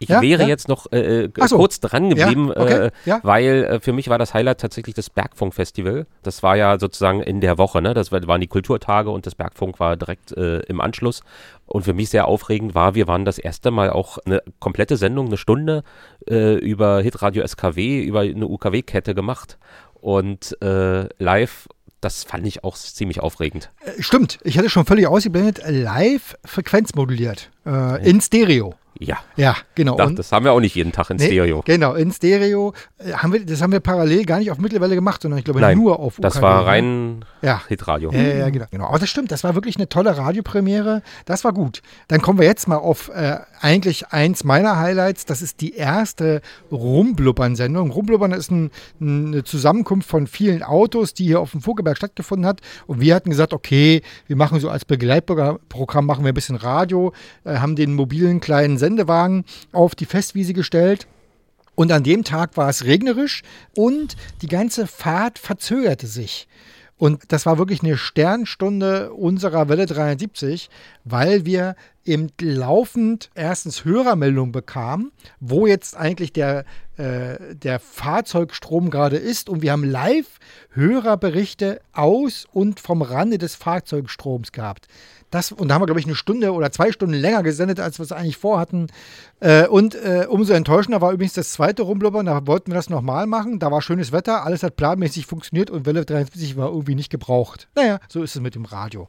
Ich 0.00 0.08
Ja, 0.08 0.20
wäre 0.20 0.42
ja. 0.42 0.48
jetzt 0.48 0.68
noch 0.68 0.90
äh, 0.92 1.24
äh, 1.26 1.30
so. 1.46 1.56
kurz 1.56 1.78
dran 1.80 2.10
geblieben, 2.10 2.48
Ja, 2.48 2.60
okay, 2.60 2.74
äh, 2.86 2.90
ja. 3.06 3.20
weil 3.22 3.64
äh, 3.64 3.80
für 3.80 3.92
mich 3.92 4.08
war 4.08 4.18
das 4.18 4.34
Highlight 4.34 4.60
tatsächlich 4.60 4.94
das 4.94 5.08
Bergfunk-Festival. 5.08 6.06
Das 6.22 6.42
war 6.42 6.56
ja 6.56 6.78
sozusagen 6.80 7.20
in 7.22 7.40
der 7.40 7.58
Woche, 7.58 7.80
ne? 7.80 7.94
Das 7.94 8.10
war- 8.10 8.26
waren 8.26 8.40
die 8.40 8.48
Kulturtage 8.48 9.10
und 9.10 9.24
das 9.24 9.34
Bergfunk 9.36 9.78
war 9.78 9.96
direkt 9.96 10.32
äh, 10.36 10.58
im 10.62 10.80
Anschluss. 10.80 11.22
Und 11.66 11.84
für 11.84 11.94
mich 11.94 12.10
sehr 12.10 12.26
aufregend 12.26 12.74
war, 12.74 12.94
wir 12.96 13.06
waren 13.06 13.24
das 13.24 13.38
erste 13.38 13.70
Mal 13.70 13.88
auch 13.90 14.18
eine 14.26 14.42
komplette 14.58 14.96
Sendung, 14.96 15.26
eine 15.26 15.36
Stunde 15.36 15.84
äh, 16.28 16.54
über 16.56 17.00
Hitradio 17.00 17.46
SKW, 17.46 18.02
über 18.02 18.20
eine 18.20 18.46
UKW-Kette 18.48 19.14
gemacht. 19.14 19.58
Und 19.94 20.60
äh, 20.60 21.08
live, 21.18 21.68
das 22.00 22.24
fand 22.24 22.46
ich 22.46 22.64
auch 22.64 22.76
ziemlich 22.76 23.20
aufregend. 23.20 23.70
Äh, 23.84 24.02
stimmt, 24.02 24.38
ich 24.42 24.58
hatte 24.58 24.68
schon 24.68 24.84
völlig 24.84 25.06
ausgeblendet, 25.06 25.60
äh, 25.60 25.70
live 25.70 26.36
frequenzmoduliert, 26.44 27.50
äh, 27.64 28.06
in 28.06 28.20
Stereo. 28.20 28.74
Ja. 28.98 29.18
Ja, 29.36 29.56
genau. 29.74 29.96
Und- 29.96 30.18
das 30.18 30.30
haben 30.32 30.44
wir 30.44 30.52
auch 30.52 30.60
nicht 30.60 30.74
jeden 30.74 30.92
Tag 30.92 31.10
in 31.10 31.16
Nee, 31.16 31.26
Stereo. 31.26 31.62
Genau, 31.64 31.94
in 31.94 32.12
Stereo. 32.12 32.72
Äh, 32.98 33.12
Haben 33.12 33.32
wir, 33.32 33.44
das 33.44 33.60
haben 33.60 33.72
wir 33.72 33.80
parallel 33.80 34.24
gar 34.24 34.38
nicht 34.38 34.50
auf 34.50 34.58
Mittelwelle 34.58 34.94
gemacht, 34.94 35.22
sondern 35.22 35.38
ich 35.38 35.44
glaube 35.44 35.60
Nein, 35.60 35.78
nur 35.78 35.98
auf 35.98 36.16
das 36.20 36.34
UKW, 36.36 36.42
war 36.42 36.60
ne? 36.60 36.66
rein 36.66 37.24
ja. 37.42 37.62
Hitradio. 37.68 38.12
Ja, 38.12 38.20
ja, 38.22 38.34
ja, 38.36 38.50
genau. 38.50 38.66
genau. 38.70 38.86
Aber 38.86 38.98
das 38.98 39.08
stimmt, 39.10 39.32
das 39.32 39.42
war 39.44 39.54
wirklich 39.54 39.76
eine 39.76 39.88
tolle 39.88 40.16
Radiopremiere. 40.16 41.02
Das 41.24 41.44
war 41.44 41.52
gut. 41.52 41.82
Dann 42.08 42.22
kommen 42.22 42.38
wir 42.38 42.46
jetzt 42.46 42.68
mal 42.68 42.76
auf 42.76 43.08
äh, 43.08 43.38
eigentlich 43.60 44.08
eins 44.08 44.44
meiner 44.44 44.78
Highlights. 44.78 45.24
Das 45.26 45.42
ist 45.42 45.60
die 45.60 45.74
erste 45.74 46.40
Rumblubbern-Sendung. 46.70 47.90
Rumblubbern 47.90 48.32
ist 48.32 48.50
ein, 48.50 48.70
eine 49.00 49.44
Zusammenkunft 49.44 50.08
von 50.08 50.26
vielen 50.26 50.62
Autos, 50.62 51.14
die 51.14 51.24
hier 51.24 51.40
auf 51.40 51.50
dem 51.50 51.60
Vogelberg 51.60 51.96
stattgefunden 51.96 52.46
hat. 52.46 52.60
Und 52.86 53.00
wir 53.00 53.14
hatten 53.14 53.30
gesagt, 53.30 53.52
okay, 53.52 54.02
wir 54.26 54.36
machen 54.36 54.60
so 54.60 54.68
als 54.70 54.84
Begleitprogramm 54.84 56.06
machen 56.06 56.24
wir 56.24 56.32
ein 56.32 56.34
bisschen 56.34 56.56
Radio, 56.56 57.12
äh, 57.44 57.56
haben 57.56 57.76
den 57.76 57.94
mobilen 57.94 58.40
kleinen 58.40 58.78
Sendewagen 58.84 59.44
auf 59.72 59.94
die 59.94 60.06
Festwiese 60.06 60.52
gestellt. 60.52 61.06
Und 61.74 61.90
an 61.90 62.04
dem 62.04 62.22
Tag 62.22 62.56
war 62.56 62.68
es 62.68 62.84
regnerisch 62.84 63.42
und 63.74 64.16
die 64.42 64.46
ganze 64.46 64.86
Fahrt 64.86 65.38
verzögerte 65.38 66.06
sich. 66.06 66.46
Und 66.96 67.24
das 67.28 67.44
war 67.44 67.58
wirklich 67.58 67.82
eine 67.82 67.96
Sternstunde 67.96 69.12
unserer 69.12 69.68
Welle 69.68 69.86
73, 69.86 70.70
weil 71.04 71.44
wir 71.44 71.74
eben 72.04 72.28
laufend 72.40 73.30
erstens 73.34 73.84
Hörermeldungen 73.84 74.52
bekamen, 74.52 75.10
wo 75.40 75.66
jetzt 75.66 75.96
eigentlich 75.96 76.32
der, 76.32 76.64
äh, 76.96 77.56
der 77.56 77.80
Fahrzeugstrom 77.80 78.90
gerade 78.90 79.16
ist. 79.16 79.48
Und 79.48 79.62
wir 79.62 79.72
haben 79.72 79.84
live 79.84 80.38
Hörerberichte 80.70 81.80
aus 81.92 82.46
und 82.52 82.78
vom 82.78 83.02
Rande 83.02 83.38
des 83.38 83.56
Fahrzeugstroms 83.56 84.52
gehabt. 84.52 84.86
Das, 85.34 85.50
und 85.50 85.66
da 85.66 85.74
haben 85.74 85.82
wir, 85.82 85.86
glaube 85.86 85.98
ich, 85.98 86.06
eine 86.06 86.14
Stunde 86.14 86.52
oder 86.52 86.70
zwei 86.70 86.92
Stunden 86.92 87.14
länger 87.16 87.42
gesendet, 87.42 87.80
als 87.80 87.98
wir 87.98 88.04
es 88.04 88.12
eigentlich 88.12 88.36
vorhatten. 88.36 88.86
Äh, 89.40 89.66
und 89.66 89.96
äh, 89.96 90.26
umso 90.28 90.52
enttäuschender 90.52 91.00
war 91.00 91.10
übrigens 91.10 91.32
das 91.32 91.50
zweite 91.50 91.82
Rumblubbern. 91.82 92.26
Da 92.26 92.46
wollten 92.46 92.70
wir 92.70 92.76
das 92.76 92.88
nochmal 92.88 93.26
machen. 93.26 93.58
Da 93.58 93.72
war 93.72 93.82
schönes 93.82 94.12
Wetter, 94.12 94.44
alles 94.44 94.62
hat 94.62 94.76
planmäßig 94.76 95.26
funktioniert 95.26 95.70
und 95.70 95.86
Welle 95.86 96.04
73 96.04 96.56
war 96.56 96.68
irgendwie 96.68 96.94
nicht 96.94 97.10
gebraucht. 97.10 97.68
Naja, 97.74 97.98
so 98.08 98.22
ist 98.22 98.36
es 98.36 98.42
mit 98.42 98.54
dem 98.54 98.64
Radio. 98.64 99.08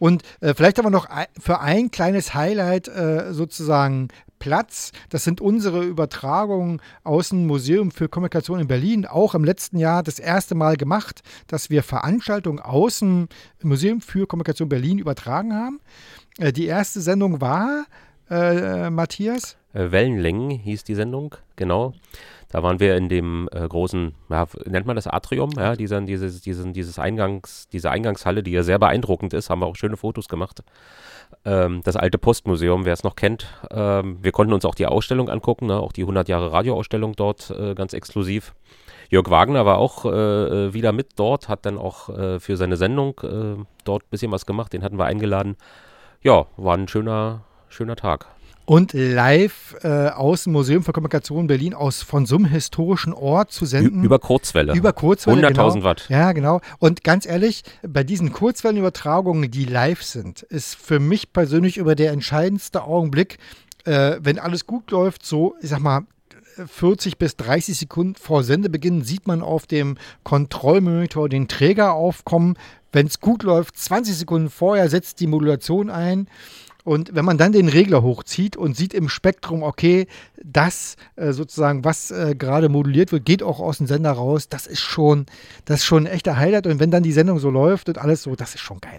Und 0.00 0.24
äh, 0.40 0.54
vielleicht 0.54 0.78
haben 0.78 0.86
wir 0.86 0.90
noch 0.90 1.06
ein, 1.06 1.26
für 1.38 1.60
ein 1.60 1.92
kleines 1.92 2.34
Highlight 2.34 2.88
äh, 2.88 3.32
sozusagen 3.32 4.08
Platz. 4.40 4.90
Das 5.10 5.22
sind 5.22 5.40
unsere 5.40 5.84
Übertragungen 5.84 6.82
aus 7.04 7.28
dem 7.28 7.46
Museum 7.46 7.92
für 7.92 8.08
Kommunikation 8.08 8.58
in 8.58 8.66
Berlin, 8.66 9.06
auch 9.06 9.36
im 9.36 9.44
letzten 9.44 9.78
Jahr 9.78 10.02
das 10.02 10.18
erste 10.18 10.56
Mal 10.56 10.76
gemacht, 10.76 11.20
dass 11.46 11.70
wir 11.70 11.84
Veranstaltungen 11.84 12.58
aus 12.58 12.98
dem 12.98 13.28
Museum 13.62 14.00
für 14.00 14.26
Kommunikation 14.26 14.68
Berlin 14.68 14.98
übertragen 14.98 15.54
haben. 15.54 15.80
Äh, 16.38 16.52
die 16.52 16.66
erste 16.66 17.00
Sendung 17.00 17.40
war, 17.40 17.84
äh, 18.28 18.90
Matthias? 18.90 19.56
Äh, 19.72 19.92
Wellenlängen 19.92 20.50
hieß 20.50 20.82
die 20.82 20.94
Sendung, 20.94 21.36
genau. 21.54 21.94
Da 22.50 22.62
waren 22.62 22.80
wir 22.80 22.96
in 22.96 23.08
dem 23.08 23.48
äh, 23.52 23.66
großen, 23.66 24.14
ja, 24.28 24.46
nennt 24.66 24.86
man 24.86 24.96
das 24.96 25.06
Atrium, 25.06 25.50
ja, 25.56 25.76
dieser, 25.76 26.00
dieses, 26.00 26.40
diesen, 26.40 26.72
dieses 26.72 26.98
Eingangs, 26.98 27.68
diese 27.68 27.90
Eingangshalle, 27.90 28.42
die 28.42 28.50
ja 28.50 28.64
sehr 28.64 28.78
beeindruckend 28.78 29.32
ist, 29.34 29.50
haben 29.50 29.60
wir 29.60 29.66
auch 29.66 29.76
schöne 29.76 29.96
Fotos 29.96 30.28
gemacht. 30.28 30.62
Ähm, 31.44 31.80
das 31.84 31.96
alte 31.96 32.18
Postmuseum, 32.18 32.84
wer 32.84 32.92
es 32.92 33.04
noch 33.04 33.14
kennt. 33.14 33.46
Ähm, 33.70 34.18
wir 34.20 34.32
konnten 34.32 34.52
uns 34.52 34.64
auch 34.64 34.74
die 34.74 34.86
Ausstellung 34.86 35.28
angucken, 35.28 35.66
ne, 35.66 35.78
auch 35.78 35.92
die 35.92 36.02
100 36.02 36.28
Jahre 36.28 36.52
Radioausstellung 36.52 37.14
dort 37.14 37.50
äh, 37.50 37.74
ganz 37.74 37.92
exklusiv. 37.92 38.52
Jörg 39.10 39.30
Wagner 39.30 39.64
war 39.64 39.78
auch 39.78 40.04
äh, 40.04 40.08
äh, 40.08 40.74
wieder 40.74 40.92
mit 40.92 41.18
dort, 41.18 41.48
hat 41.48 41.66
dann 41.66 41.78
auch 41.78 42.08
äh, 42.08 42.40
für 42.40 42.56
seine 42.56 42.76
Sendung 42.76 43.20
äh, 43.22 43.64
dort 43.84 44.04
ein 44.04 44.10
bisschen 44.10 44.32
was 44.32 44.44
gemacht, 44.44 44.72
den 44.72 44.82
hatten 44.82 44.98
wir 44.98 45.04
eingeladen. 45.04 45.56
Ja, 46.22 46.46
war 46.56 46.76
ein 46.76 46.88
schöner, 46.88 47.42
schöner 47.68 47.96
Tag. 47.96 48.26
Und 48.70 48.92
live 48.92 49.74
äh, 49.82 50.10
aus 50.10 50.44
dem 50.44 50.52
Museum 50.52 50.84
für 50.84 50.92
Kommunikation 50.92 51.48
Berlin 51.48 51.74
aus 51.74 52.04
von 52.04 52.24
so 52.24 52.36
einem 52.36 52.44
historischen 52.44 53.12
Ort 53.12 53.50
zu 53.50 53.66
senden. 53.66 54.04
Über 54.04 54.20
Kurzwelle. 54.20 54.76
Über 54.76 54.92
Kurzwelle. 54.92 55.48
100.000 55.48 55.72
genau. 55.72 55.82
Watt. 55.82 56.06
Ja, 56.08 56.30
genau. 56.30 56.60
Und 56.78 57.02
ganz 57.02 57.26
ehrlich, 57.26 57.64
bei 57.82 58.04
diesen 58.04 58.32
Kurzwellenübertragungen, 58.32 59.50
die 59.50 59.64
live 59.64 60.04
sind, 60.04 60.42
ist 60.42 60.76
für 60.76 61.00
mich 61.00 61.32
persönlich 61.32 61.78
über 61.78 61.96
der 61.96 62.12
entscheidendste 62.12 62.84
Augenblick, 62.84 63.38
äh, 63.86 64.18
wenn 64.20 64.38
alles 64.38 64.68
gut 64.68 64.92
läuft, 64.92 65.26
so, 65.26 65.56
ich 65.60 65.70
sag 65.70 65.80
mal, 65.80 66.02
40 66.64 67.18
bis 67.18 67.34
30 67.38 67.76
Sekunden 67.76 68.14
vor 68.14 68.44
Sendebeginn 68.44 69.02
sieht 69.02 69.26
man 69.26 69.42
auf 69.42 69.66
dem 69.66 69.98
Kontrollmonitor 70.22 71.28
den 71.28 71.48
Träger 71.48 71.94
aufkommen. 71.94 72.54
Wenn 72.92 73.08
es 73.08 73.18
gut 73.18 73.42
läuft, 73.42 73.76
20 73.76 74.16
Sekunden 74.16 74.48
vorher 74.48 74.88
setzt 74.88 75.18
die 75.18 75.26
Modulation 75.26 75.90
ein. 75.90 76.28
Und 76.90 77.14
wenn 77.14 77.24
man 77.24 77.38
dann 77.38 77.52
den 77.52 77.68
Regler 77.68 78.02
hochzieht 78.02 78.56
und 78.56 78.76
sieht 78.76 78.94
im 78.94 79.08
Spektrum, 79.08 79.62
okay, 79.62 80.08
das 80.42 80.96
äh, 81.14 81.30
sozusagen, 81.30 81.84
was 81.84 82.10
äh, 82.10 82.34
gerade 82.34 82.68
moduliert 82.68 83.12
wird, 83.12 83.24
geht 83.24 83.44
auch 83.44 83.60
aus 83.60 83.78
dem 83.78 83.86
Sender 83.86 84.10
raus, 84.10 84.48
das 84.48 84.66
ist 84.66 84.80
schon, 84.80 85.26
das 85.66 85.82
ist 85.82 85.84
schon 85.84 86.08
ein 86.08 86.12
echter 86.12 86.36
Highlight. 86.36 86.66
Und 86.66 86.80
wenn 86.80 86.90
dann 86.90 87.04
die 87.04 87.12
Sendung 87.12 87.38
so 87.38 87.48
läuft 87.48 87.88
und 87.88 87.98
alles 87.98 88.24
so, 88.24 88.34
das 88.34 88.56
ist 88.56 88.62
schon 88.62 88.80
geil. 88.80 88.98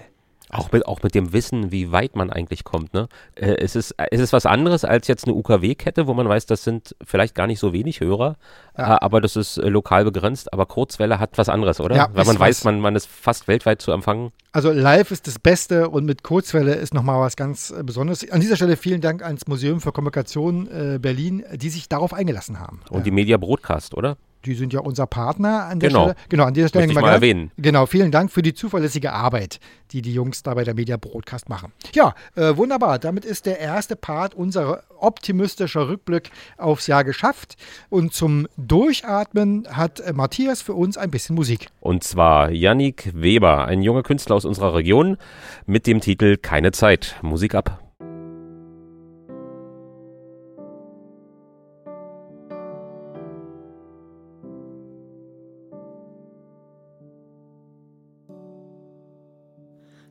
Auch 0.53 0.71
mit, 0.71 0.85
auch 0.85 1.01
mit 1.03 1.15
dem 1.15 1.33
Wissen, 1.33 1.71
wie 1.71 1.91
weit 1.91 2.15
man 2.15 2.29
eigentlich 2.29 2.63
kommt. 2.63 2.93
Ne? 2.93 3.07
Äh, 3.35 3.55
es, 3.55 3.75
ist, 3.75 3.95
es 4.11 4.19
ist 4.19 4.33
was 4.33 4.45
anderes 4.45 4.83
als 4.85 5.07
jetzt 5.07 5.25
eine 5.25 5.33
UKW-Kette, 5.35 6.07
wo 6.07 6.13
man 6.13 6.27
weiß, 6.27 6.45
das 6.45 6.63
sind 6.63 6.95
vielleicht 7.03 7.35
gar 7.35 7.47
nicht 7.47 7.59
so 7.59 7.73
wenig 7.73 7.99
Hörer, 8.01 8.35
Ja. 8.77 8.95
äh, 8.95 8.99
aber 9.01 9.21
das 9.21 9.35
ist 9.35 9.57
äh, 9.57 9.69
lokal 9.69 10.03
begrenzt. 10.03 10.51
Aber 10.53 10.65
Kurzwelle 10.65 11.19
hat 11.19 11.37
was 11.37 11.49
anderes, 11.49 11.79
oder? 11.79 11.95
Ja, 11.95 12.09
Weil 12.13 12.25
man 12.25 12.39
weiß, 12.39 12.63
man, 12.65 12.79
man 12.79 12.95
ist 12.95 13.07
fast 13.07 13.47
weltweit 13.47 13.81
zu 13.81 13.91
empfangen. 13.91 14.31
Also 14.53 14.71
live 14.71 15.11
ist 15.11 15.27
das 15.27 15.39
Beste 15.39 15.89
und 15.89 16.05
mit 16.05 16.23
Kurzwelle 16.23 16.73
ist 16.73 16.93
nochmal 16.93 17.19
was 17.21 17.35
ganz 17.37 17.71
äh, 17.71 17.83
Besonderes. 17.83 18.29
An 18.31 18.41
dieser 18.41 18.57
Stelle 18.57 18.75
vielen 18.75 18.99
Dank 19.01 19.23
ans 19.23 19.47
Museum 19.47 19.79
für 19.79 19.91
Kommunikation 19.93 20.67
äh, 20.67 20.99
Berlin, 20.99 21.43
die 21.53 21.69
sich 21.69 21.87
darauf 21.87 22.13
eingelassen 22.13 22.59
haben. 22.59 22.81
Und 22.89 23.05
die 23.05 23.11
Media 23.11 23.37
Broadcast, 23.37 23.93
oder? 23.95 24.17
Die 24.45 24.56
sind 24.56 24.73
ja 24.73 24.80
unser 24.80 25.08
Partner 25.08 25.65
an 25.65 25.80
der 25.80 25.89
Genau. 25.89 26.04
Stelle. 26.04 26.15
Genau, 26.30 26.43
an 26.45 26.54
dieser 26.54 26.67
Stelle. 26.69 26.88
Möchte 26.88 26.99
ich 26.99 27.06
mal 27.06 27.13
erwähnen. 27.13 27.51
Genau, 27.58 27.86
vielen 27.86 28.12
Dank 28.12 28.32
für 28.32 28.41
die 28.41 28.54
zuverlässige 28.54 29.13
Arbeit, 29.13 29.60
die 29.91 30.01
die 30.01 30.13
Jungs 30.13 30.43
da 30.43 30.54
bei 30.54 30.63
der 30.63 30.73
Media 30.73 30.97
Broadcast 30.97 31.49
machen. 31.49 31.71
Ja, 31.93 32.15
äh, 32.36 32.56
wunderbar. 32.58 32.97
Damit 32.99 33.25
ist 33.25 33.45
der 33.45 33.60
erste 33.60 33.95
Part 33.95 34.34
unser 34.34 34.84
optimistischer 34.99 35.88
Rückblick 35.89 36.32
aufs 36.58 36.88
Jahr 36.88 37.04
geschafft. 37.04 37.56
Und 37.89 38.13
zum 38.13 38.47
Durchatmen 38.58 39.67
hat 39.71 39.99
äh, 39.99 40.13
Matthias 40.13 40.62
für 40.62 40.73
uns 40.73 40.97
ein 40.97 41.12
bisschen 41.12 41.36
Musik. 41.36 41.67
Und 41.80 42.04
zwar 42.04 42.51
Yannick 42.51 43.12
Weber, 43.13 43.65
ein 43.65 43.82
junger 43.82 44.04
Künstler 44.04 44.36
aus 44.36 44.45
unserer 44.45 44.73
Region, 44.75 45.17
mit 45.65 45.88
dem 45.88 46.01
Titel 46.01 46.38
Keine 46.38 46.71
Zeit. 46.71 47.15
Musik 47.21 47.56
ab. 47.56 47.80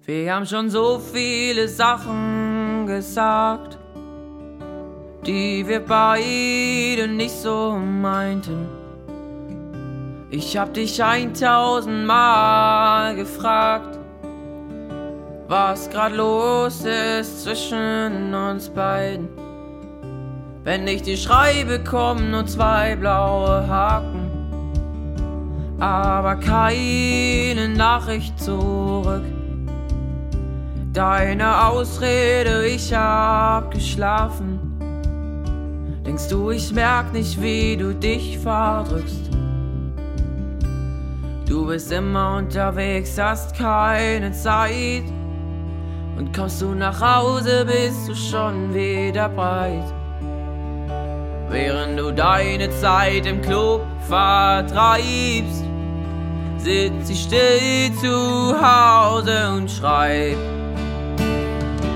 Wir 0.06 0.34
haben 0.34 0.46
schon 0.46 0.70
so 0.70 0.98
viele 0.98 1.68
Sachen 1.68 2.86
gesagt, 2.86 3.76
die 5.26 5.68
wir 5.68 5.80
beide 5.80 7.06
nicht 7.06 7.34
so 7.34 7.78
meinten. 7.78 8.66
Ich 10.30 10.56
hab 10.56 10.72
dich 10.72 11.04
eintausendmal 11.04 13.14
gefragt, 13.14 13.98
was 15.48 15.90
grad 15.90 16.14
los 16.14 16.86
ist 16.86 17.42
zwischen 17.42 18.32
uns 18.32 18.70
beiden. 18.70 19.28
Wenn 20.64 20.88
ich 20.88 21.02
dir 21.02 21.18
schreibe, 21.18 21.84
kommen 21.84 22.30
nur 22.30 22.46
zwei 22.46 22.96
blaue 22.96 23.68
Haken, 23.68 24.30
aber 25.78 26.36
keine 26.36 27.68
Nachricht 27.68 28.40
zurück. 28.40 29.39
Deine 31.00 31.66
Ausrede, 31.66 32.66
ich 32.66 32.92
hab 32.92 33.70
geschlafen. 33.70 34.60
Denkst 36.04 36.28
du, 36.28 36.50
ich 36.50 36.74
merk 36.74 37.14
nicht, 37.14 37.40
wie 37.40 37.74
du 37.74 37.94
dich 37.94 38.38
verdrückst? 38.38 39.30
Du 41.48 41.66
bist 41.68 41.90
immer 41.90 42.36
unterwegs, 42.36 43.16
hast 43.18 43.56
keine 43.56 44.30
Zeit. 44.32 45.04
Und 46.18 46.36
kommst 46.36 46.60
du 46.60 46.74
nach 46.74 47.00
Hause, 47.00 47.64
bist 47.64 48.06
du 48.06 48.14
schon 48.14 48.74
wieder 48.74 49.30
breit. 49.30 49.90
Während 51.48 51.98
du 51.98 52.12
deine 52.12 52.68
Zeit 52.78 53.24
im 53.24 53.40
Club 53.40 53.86
vertreibst, 54.06 55.64
sitz 56.58 57.08
ich 57.08 57.22
still 57.22 57.90
zu 58.02 58.54
Hause 58.60 59.48
und 59.56 59.70
schreib. 59.70 60.59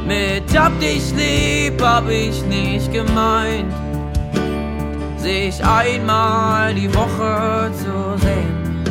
Mit 0.07 0.55
hab 0.55 0.79
dich 0.81 1.14
lieb, 1.17 1.81
hab 1.81 2.07
ich 2.11 2.45
nicht 2.45 2.93
gemeint, 2.93 3.73
sich 5.17 5.64
einmal 5.64 6.75
die 6.75 6.95
Woche 6.95 7.71
zu 7.73 8.19
sehen. 8.21 8.85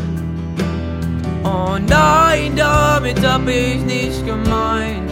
Oh 1.43 1.77
nein, 1.87 2.55
damit 2.55 3.23
hab 3.23 3.47
ich 3.47 3.83
nicht 3.83 4.25
gemeint, 4.25 5.11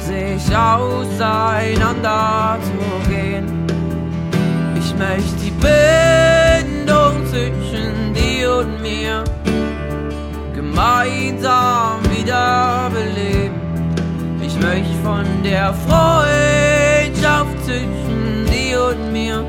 sich 0.00 0.56
auseinander 0.56 2.58
zu 2.60 3.08
gehen. 3.08 3.46
Ich 4.76 4.92
möchte 4.96 5.36
die 5.44 5.52
Bindung 5.52 7.24
zwischen 7.26 8.12
dir 8.12 8.56
und 8.56 8.82
mir 8.82 9.22
gemeinsam 10.52 12.02
wiederbeleben. 12.10 13.57
Möchte 14.60 14.94
von 15.04 15.24
der 15.44 15.72
Freundschaft 15.72 17.64
zwischen 17.64 18.44
dir 18.50 18.86
und 18.86 19.12
mir 19.12 19.44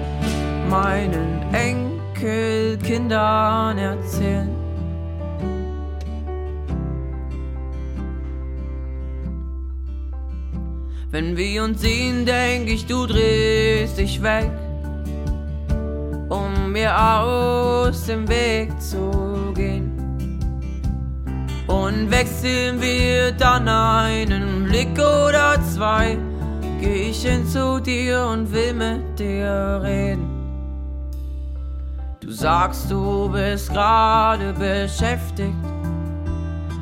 meinen 0.69 1.41
Enkelkindern 1.52 3.78
erzählen. 3.78 4.60
Wenn 11.12 11.36
wir 11.36 11.63
uns 11.63 11.82
sehen, 11.82 12.28
denk 12.28 12.69
ich, 12.69 12.86
du 12.86 13.08
drehst 13.08 13.98
dich 13.98 14.22
weg, 14.22 14.52
um 16.30 16.72
mir 16.72 16.95
aus 16.95 18.06
dem 18.06 18.30
Weg 18.30 18.80
zu 18.80 19.52
gehen. 19.56 19.98
Und 21.79 22.11
wechseln 22.11 22.81
wir 22.81 23.31
dann 23.31 23.67
einen 23.67 24.65
Blick 24.65 24.99
oder 24.99 25.57
zwei, 25.63 26.17
geh 26.81 27.09
ich 27.09 27.21
hin 27.21 27.47
zu 27.47 27.79
dir 27.79 28.25
und 28.25 28.51
will 28.51 28.73
mit 28.73 29.17
dir 29.17 29.79
reden. 29.81 30.27
Du 32.19 32.31
sagst, 32.31 32.91
du 32.91 33.29
bist 33.29 33.69
gerade 33.71 34.53
beschäftigt 34.53 35.55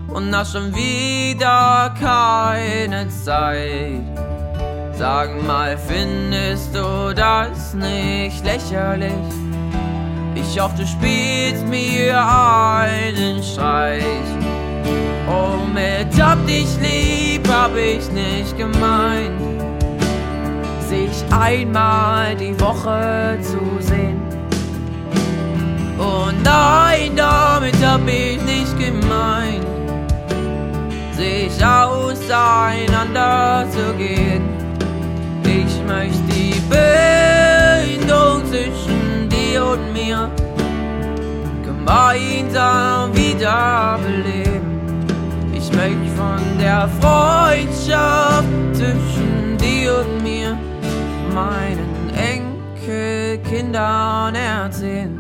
und 0.08 0.36
hast 0.36 0.54
schon 0.54 0.74
wieder 0.76 1.94
keine 2.00 3.08
Zeit. 3.10 4.02
Sag 4.94 5.30
mal, 5.46 5.78
findest 5.78 6.76
du 6.76 7.14
das 7.14 7.76
nicht 7.76 8.44
lächerlich? 8.44 9.36
Ich 10.34 10.60
hoffe, 10.60 10.78
du 10.78 10.88
spielst 10.88 11.66
mir 11.68 12.20
einen 12.20 13.44
Streich. 13.44 14.04
Oh, 15.30 15.66
mit 15.74 16.22
hab 16.22 16.46
dich 16.46 16.68
lieb, 16.82 17.48
hab 17.50 17.76
ich 17.76 18.10
nicht 18.12 18.58
gemeint, 18.58 19.42
sich 20.88 21.24
einmal 21.32 22.36
die 22.36 22.60
Woche 22.60 23.40
zu 23.42 23.60
sehen. 23.80 24.22
Oh 26.00 26.30
nein, 26.44 27.16
damit 27.16 27.76
hab 27.86 28.08
ich 28.08 28.42
nicht 28.44 28.78
gemeint, 28.78 29.66
sich 31.14 31.66
auseinander 31.66 33.66
zu 33.72 33.94
gehen. 33.98 34.44
Ich 35.44 35.82
möchte 35.88 36.22
die 36.30 36.62
Bindung 36.70 38.46
zwischen 38.46 39.28
dir 39.30 39.66
und 39.66 39.92
mir 39.94 40.30
gemeinsam 41.64 43.16
wiederbeleben. 43.16 44.47
Möchte 45.78 46.10
von 46.16 46.42
der 46.58 46.90
Freundschaft 47.00 48.48
zwischen 48.74 49.58
dir 49.60 50.00
und 50.00 50.24
mir 50.24 50.58
meinen 51.32 52.12
Enkelkindern 52.16 54.34
erzählen. 54.34 55.20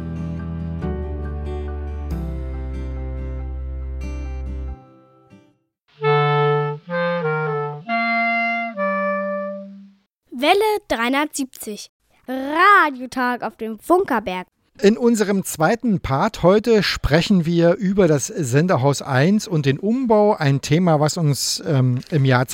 Welle 10.31 10.79
370. 10.87 11.91
Radiotag 12.27 13.43
auf 13.43 13.57
dem 13.57 13.77
Funkerberg. 13.77 14.47
In 14.79 14.95
unserem 14.95 15.43
zweiten 15.43 16.01
Part 16.01 16.43
heute 16.43 16.83
sprechen 16.83 17.47
wir 17.47 17.73
über 17.73 18.07
das 18.07 18.27
Senderhaus 18.27 19.01
1 19.01 19.47
und 19.47 19.65
den 19.65 19.79
Umbau, 19.79 20.35
ein 20.35 20.61
Thema, 20.61 20.99
was 20.99 21.17
uns 21.17 21.63
ähm, 21.65 22.01
im 22.11 22.25
Jahr 22.25 22.47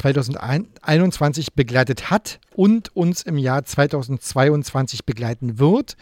2021 0.83 1.53
begleitet 1.53 2.09
hat 2.09 2.39
und 2.55 2.95
uns 2.95 3.23
im 3.23 3.37
Jahr 3.37 3.63
2022 3.63 5.05
begleiten 5.05 5.59
wird. 5.59 5.95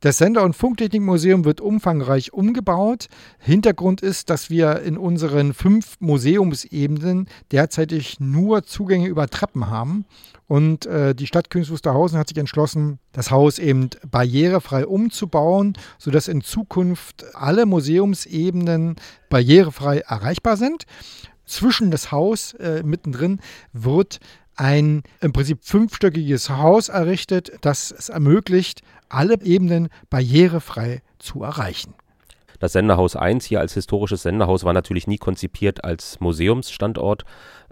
Das 0.00 0.18
Sender- 0.18 0.44
und 0.44 0.54
Funktechnikmuseum 0.54 1.44
wird 1.44 1.60
umfangreich 1.60 2.32
umgebaut. 2.32 3.08
Hintergrund 3.38 4.02
ist, 4.02 4.30
dass 4.30 4.50
wir 4.50 4.80
in 4.82 4.96
unseren 4.96 5.54
fünf 5.54 5.96
Museumsebenen 6.00 7.28
derzeitig 7.50 8.20
nur 8.20 8.64
Zugänge 8.64 9.08
über 9.08 9.28
Treppen 9.28 9.68
haben. 9.68 10.04
Und 10.46 10.86
äh, 10.86 11.14
die 11.14 11.26
Stadt 11.26 11.48
Königs 11.48 11.70
Wusterhausen 11.70 12.18
hat 12.18 12.28
sich 12.28 12.38
entschlossen, 12.38 12.98
das 13.12 13.30
Haus 13.30 13.58
eben 13.58 13.90
barrierefrei 14.10 14.84
umzubauen, 14.86 15.74
sodass 15.98 16.28
in 16.28 16.40
Zukunft 16.42 17.24
alle 17.34 17.66
Museumsebenen 17.66 18.96
barrierefrei 19.28 19.98
erreichbar 20.00 20.56
sind. 20.56 20.86
Zwischen 21.50 21.90
das 21.90 22.12
Haus 22.12 22.54
äh, 22.54 22.82
mittendrin 22.84 23.40
wird 23.72 24.20
ein 24.56 25.02
im 25.20 25.32
Prinzip 25.32 25.60
fünfstöckiges 25.62 26.50
Haus 26.50 26.88
errichtet, 26.88 27.52
das 27.62 27.90
es 27.90 28.08
ermöglicht, 28.08 28.82
alle 29.08 29.40
Ebenen 29.42 29.88
barrierefrei 30.10 31.02
zu 31.18 31.42
erreichen. 31.42 31.94
Das 32.58 32.72
Senderhaus 32.72 33.16
1 33.16 33.46
hier 33.46 33.60
als 33.60 33.72
historisches 33.72 34.22
Senderhaus 34.22 34.64
war 34.64 34.74
natürlich 34.74 35.06
nie 35.06 35.16
konzipiert 35.16 35.82
als 35.82 36.20
Museumsstandort. 36.20 37.24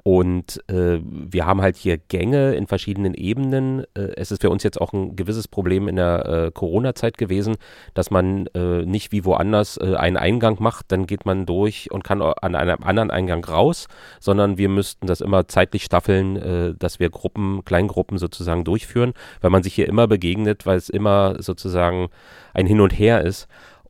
Und 0.05 0.63
äh, 0.69 1.01
wir 1.03 1.47
haben 1.47 1.61
halt 1.61 1.77
hier 1.77 1.99
Gänge 1.99 2.55
in 2.55 2.67
verschiedenen 2.67 3.15
Ebenen. 3.15 3.85
Äh, 3.95 4.13
es 4.17 4.31
ist 4.31 4.43
für 4.43 4.51
uns 4.51 4.63
jetzt 4.63 4.81
auch 4.81 4.93
ein 4.93 5.17
gewisses 5.17 5.49
Problem 5.49 5.89
in 5.89 5.97
der 5.97 6.27
äh, 6.27 6.51
Corona-Zeit 6.53 7.19
gewesen, 7.19 7.57
dass 7.95 8.11
man 8.11 8.47
äh, 8.55 8.85
nicht 8.85 9.13
wie 9.13 9.25
woanders 9.25 9.77
äh, 9.77 9.97
einen 9.97 10.17
Eingang 10.17 10.57
macht, 10.61 10.87
dann 10.93 11.07
geht 11.07 11.27
man 11.27 11.47
durch 11.47 11.91
und 11.91 12.05
kann 12.05 12.23
an 12.23 12.55
einem 12.55 12.83
anderen 12.83 13.11
Eingang 13.11 13.45
raus, 13.45 13.89
sondern 14.21 14.59
wir 14.59 14.69
müssten 14.69 15.07
das 15.07 15.21
immer 15.21 15.49
zeitlich 15.49 15.85
staffeln, 15.85 16.37
äh, 16.37 16.75
dass 16.79 17.01
wir 17.01 17.11
Gruppen, 17.11 17.65
Kleingruppen 17.65 18.19
sozusagen 18.19 18.65
durchführen, 18.65 19.13
weil 19.41 19.51
man 19.51 19.63
sich 19.63 19.75
hier 19.75 19.89
immer 19.89 20.07
begegnet, 20.07 20.67
weil 20.67 20.77
es 20.77 20.89
immer 20.89 21.37
sozusagen 21.43 22.09
ein 22.55 22.67
Hin 22.67 22.81
und 22.81 22.99
Her 22.99 23.23
ist. 23.23 23.49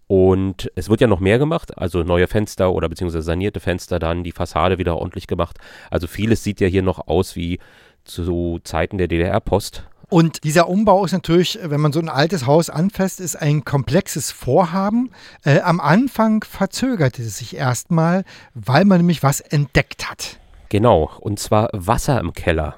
Und 0.09 0.73
es 0.75 0.89
wird 0.89 1.03
ja 1.03 1.07
noch 1.07 1.21
mehr 1.21 1.39
gemacht, 1.39 1.77
also 1.77 2.03
neue 2.03 2.27
Fenster 2.27 2.73
oder 2.73 2.89
beziehungsweise 2.89 3.23
sanierte 3.23 3.61
Fenster 3.61 3.99
dann, 3.99 4.25
die 4.25 4.33
Fassade 4.33 4.79
wieder 4.79 4.97
ordentlich 4.97 5.27
gemacht. 5.27 5.59
Also 5.91 6.07
vieles 6.07 6.43
sieht 6.43 6.61
ja 6.61 6.67
hier 6.67 6.83
noch 6.83 7.07
aus 7.09 7.37
wie 7.37 7.61
zu 8.05 8.59
Zeiten 8.65 8.97
der 8.97 9.07
DDR-Post. 9.07 9.87
Und 10.09 10.45
dieser 10.45 10.69
Umbau 10.69 11.05
ist 11.05 11.13
natürlich, 11.13 11.59
wenn 11.63 11.83
man 11.83 11.93
so 11.93 12.01
ein 12.01 12.09
altes 12.09 12.47
Haus 12.47 12.71
anfasst, 12.71 13.21
ist 13.21 13.37
ein 13.37 13.67
komplexes 13.67 14.31
Vorhaben. 14.33 15.11
Äh, 15.45 15.61
am 15.61 15.81
Anfang 15.81 16.43
verzögerte 16.43 17.23
es 17.23 17.37
sich 17.37 17.55
erstmal, 17.55 18.25
weil 18.55 18.87
man 18.87 18.99
nämlich 18.99 19.23
was 19.23 19.41
entdeckt 19.41 20.09
hat. 20.11 20.39
Genau, 20.71 21.11
und 21.21 21.39
zwar 21.39 21.69
Wasser 21.75 22.19
im 22.21 22.33
Keller. 22.33 22.77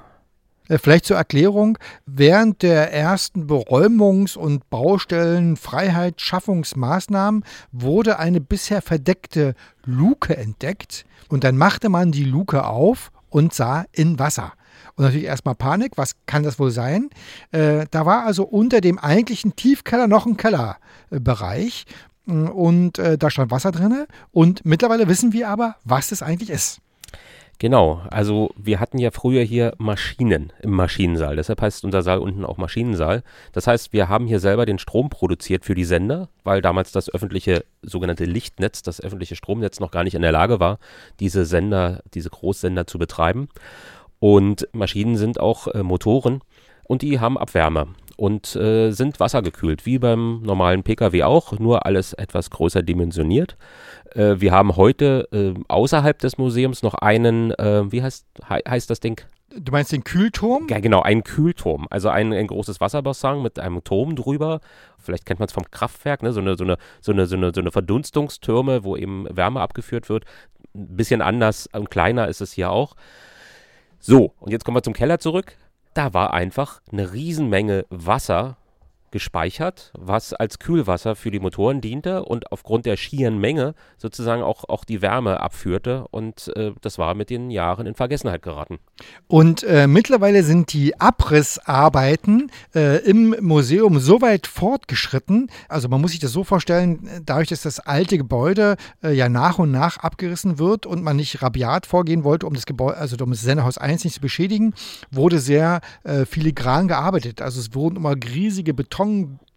Äh, 0.71 0.77
Vielleicht 0.77 1.05
zur 1.05 1.17
Erklärung, 1.17 1.77
während 2.05 2.61
der 2.61 2.93
ersten 2.93 3.47
Beräumungs- 3.47 4.37
und 4.37 4.69
Baustellenfreiheitsschaffungsmaßnahmen 4.69 7.43
wurde 7.71 8.19
eine 8.19 8.39
bisher 8.39 8.81
verdeckte 8.81 9.55
Luke 9.85 10.33
entdeckt 10.35 11.05
und 11.27 11.43
dann 11.43 11.57
machte 11.57 11.89
man 11.89 12.13
die 12.13 12.23
Luke 12.23 12.65
auf 12.65 13.11
und 13.29 13.53
sah 13.53 13.85
in 13.91 14.17
Wasser. 14.17 14.53
Und 14.95 15.03
natürlich 15.03 15.27
erstmal 15.27 15.55
Panik, 15.55 15.97
was 15.97 16.15
kann 16.25 16.43
das 16.43 16.57
wohl 16.57 16.71
sein? 16.71 17.09
Äh, 17.51 17.85
da 17.91 18.05
war 18.05 18.23
also 18.25 18.43
unter 18.43 18.79
dem 18.81 18.97
eigentlichen 18.97 19.57
Tiefkeller 19.57 20.07
noch 20.07 20.25
ein 20.25 20.37
Kellerbereich 20.37 21.85
und 22.25 22.97
äh, 22.97 23.17
da 23.17 23.29
stand 23.29 23.51
Wasser 23.51 23.71
drin 23.71 24.05
und 24.31 24.63
mittlerweile 24.63 25.09
wissen 25.09 25.33
wir 25.33 25.49
aber, 25.49 25.75
was 25.83 26.07
das 26.09 26.23
eigentlich 26.23 26.49
ist. 26.49 26.79
Genau, 27.61 28.01
also 28.09 28.49
wir 28.57 28.79
hatten 28.79 28.97
ja 28.97 29.11
früher 29.11 29.43
hier 29.43 29.75
Maschinen 29.77 30.51
im 30.63 30.71
Maschinensaal. 30.71 31.35
Deshalb 31.35 31.61
heißt 31.61 31.85
unser 31.85 32.01
Saal 32.01 32.17
unten 32.17 32.43
auch 32.43 32.57
Maschinensaal. 32.57 33.21
Das 33.51 33.67
heißt, 33.67 33.93
wir 33.93 34.09
haben 34.09 34.25
hier 34.25 34.39
selber 34.39 34.65
den 34.65 34.79
Strom 34.79 35.11
produziert 35.11 35.63
für 35.63 35.75
die 35.75 35.83
Sender, 35.83 36.29
weil 36.43 36.63
damals 36.63 36.91
das 36.91 37.13
öffentliche 37.13 37.63
sogenannte 37.83 38.25
Lichtnetz, 38.25 38.81
das 38.81 38.99
öffentliche 38.99 39.35
Stromnetz 39.35 39.79
noch 39.79 39.91
gar 39.91 40.03
nicht 40.03 40.15
in 40.15 40.23
der 40.23 40.31
Lage 40.31 40.59
war, 40.59 40.79
diese 41.19 41.45
Sender, 41.45 42.01
diese 42.15 42.31
Großsender 42.31 42.87
zu 42.87 42.97
betreiben. 42.97 43.47
Und 44.17 44.67
Maschinen 44.71 45.15
sind 45.15 45.39
auch 45.39 45.67
äh, 45.67 45.83
Motoren 45.83 46.41
und 46.85 47.03
die 47.03 47.19
haben 47.19 47.37
Abwärme 47.37 47.89
und 48.17 48.55
äh, 48.55 48.91
sind 48.91 49.19
wassergekühlt, 49.19 49.85
wie 49.85 49.97
beim 49.97 50.41
normalen 50.41 50.83
Pkw 50.83 51.23
auch, 51.23 51.57
nur 51.59 51.85
alles 51.85 52.13
etwas 52.13 52.49
größer 52.49 52.83
dimensioniert. 52.83 53.57
Äh, 54.15 54.39
wir 54.39 54.51
haben 54.51 54.75
heute 54.75 55.27
äh, 55.31 55.53
außerhalb 55.67 56.19
des 56.19 56.37
Museums 56.37 56.83
noch 56.83 56.95
einen, 56.95 57.51
äh, 57.51 57.91
wie 57.91 58.03
heißt, 58.03 58.25
he 58.49 58.55
heißt 58.67 58.89
das 58.89 58.99
Ding? 58.99 59.21
Du 59.53 59.71
meinst 59.73 59.91
den 59.91 60.05
Kühlturm? 60.05 60.67
Ja, 60.69 60.79
genau, 60.79 61.01
einen 61.01 61.23
Kühlturm. 61.23 61.85
Also 61.89 62.07
ein, 62.07 62.31
ein 62.31 62.47
großes 62.47 62.79
Wasserbassin 62.79 63.41
mit 63.41 63.59
einem 63.59 63.83
Turm 63.83 64.15
drüber. 64.15 64.61
Vielleicht 64.97 65.25
kennt 65.25 65.39
man 65.41 65.47
es 65.47 65.53
vom 65.53 65.69
Kraftwerk, 65.69 66.23
ne? 66.23 66.31
so, 66.31 66.39
eine, 66.39 66.55
so, 66.55 66.63
eine, 66.63 66.77
so, 67.01 67.11
eine, 67.11 67.25
so, 67.25 67.35
eine, 67.35 67.51
so 67.53 67.59
eine 67.59 67.71
Verdunstungstürme, 67.71 68.85
wo 68.85 68.95
eben 68.95 69.27
Wärme 69.29 69.59
abgeführt 69.59 70.07
wird. 70.07 70.23
Ein 70.73 70.95
bisschen 70.95 71.21
anders 71.21 71.67
und 71.73 71.91
kleiner 71.91 72.29
ist 72.29 72.39
es 72.39 72.53
hier 72.53 72.71
auch. 72.71 72.95
So, 73.99 74.33
und 74.39 74.51
jetzt 74.51 74.63
kommen 74.63 74.77
wir 74.77 74.83
zum 74.83 74.93
Keller 74.93 75.19
zurück. 75.19 75.57
Da 75.93 76.13
war 76.13 76.33
einfach 76.33 76.81
eine 76.89 77.11
Riesenmenge 77.11 77.85
Wasser 77.89 78.55
gespeichert, 79.11 79.91
was 79.97 80.33
als 80.33 80.59
Kühlwasser 80.59 81.15
für 81.15 81.31
die 81.31 81.39
Motoren 81.39 81.81
diente 81.81 82.23
und 82.23 82.51
aufgrund 82.51 82.85
der 82.85 82.97
schieren 82.97 83.37
Menge 83.39 83.75
sozusagen 83.97 84.41
auch, 84.41 84.67
auch 84.67 84.85
die 84.85 85.01
Wärme 85.01 85.39
abführte. 85.39 86.05
Und 86.11 86.51
äh, 86.55 86.71
das 86.81 86.97
war 86.97 87.13
mit 87.13 87.29
den 87.29 87.51
Jahren 87.51 87.85
in 87.85 87.95
Vergessenheit 87.95 88.41
geraten. 88.41 88.79
Und 89.27 89.63
äh, 89.63 89.87
mittlerweile 89.87 90.43
sind 90.43 90.73
die 90.73 90.99
Abrissarbeiten 90.99 92.51
äh, 92.73 92.97
im 93.03 93.35
Museum 93.39 93.99
so 93.99 94.21
weit 94.21 94.47
fortgeschritten. 94.47 95.49
Also 95.67 95.89
man 95.89 96.01
muss 96.01 96.11
sich 96.11 96.19
das 96.19 96.31
so 96.31 96.43
vorstellen, 96.43 97.09
dadurch, 97.25 97.49
dass 97.49 97.61
das 97.61 97.79
alte 97.79 98.17
Gebäude 98.17 98.77
äh, 99.03 99.13
ja 99.13 99.29
nach 99.29 99.59
und 99.59 99.71
nach 99.71 99.97
abgerissen 99.97 100.59
wird 100.59 100.85
und 100.85 101.03
man 101.03 101.15
nicht 101.15 101.41
rabiat 101.41 101.85
vorgehen 101.85 102.23
wollte, 102.23 102.47
um 102.47 102.53
das 102.53 102.65
Gebäude, 102.65 102.97
also 102.97 103.15
um 103.23 103.31
das 103.31 103.41
Sendehaus 103.41 103.77
1 103.77 104.03
nicht 104.03 104.13
zu 104.13 104.21
beschädigen, 104.21 104.73
wurde 105.11 105.39
sehr 105.39 105.81
äh, 106.03 106.25
filigran 106.25 106.87
gearbeitet. 106.87 107.41
Also 107.41 107.59
es 107.59 107.73
wurden 107.73 107.97
immer 107.97 108.15
riesige 108.15 108.73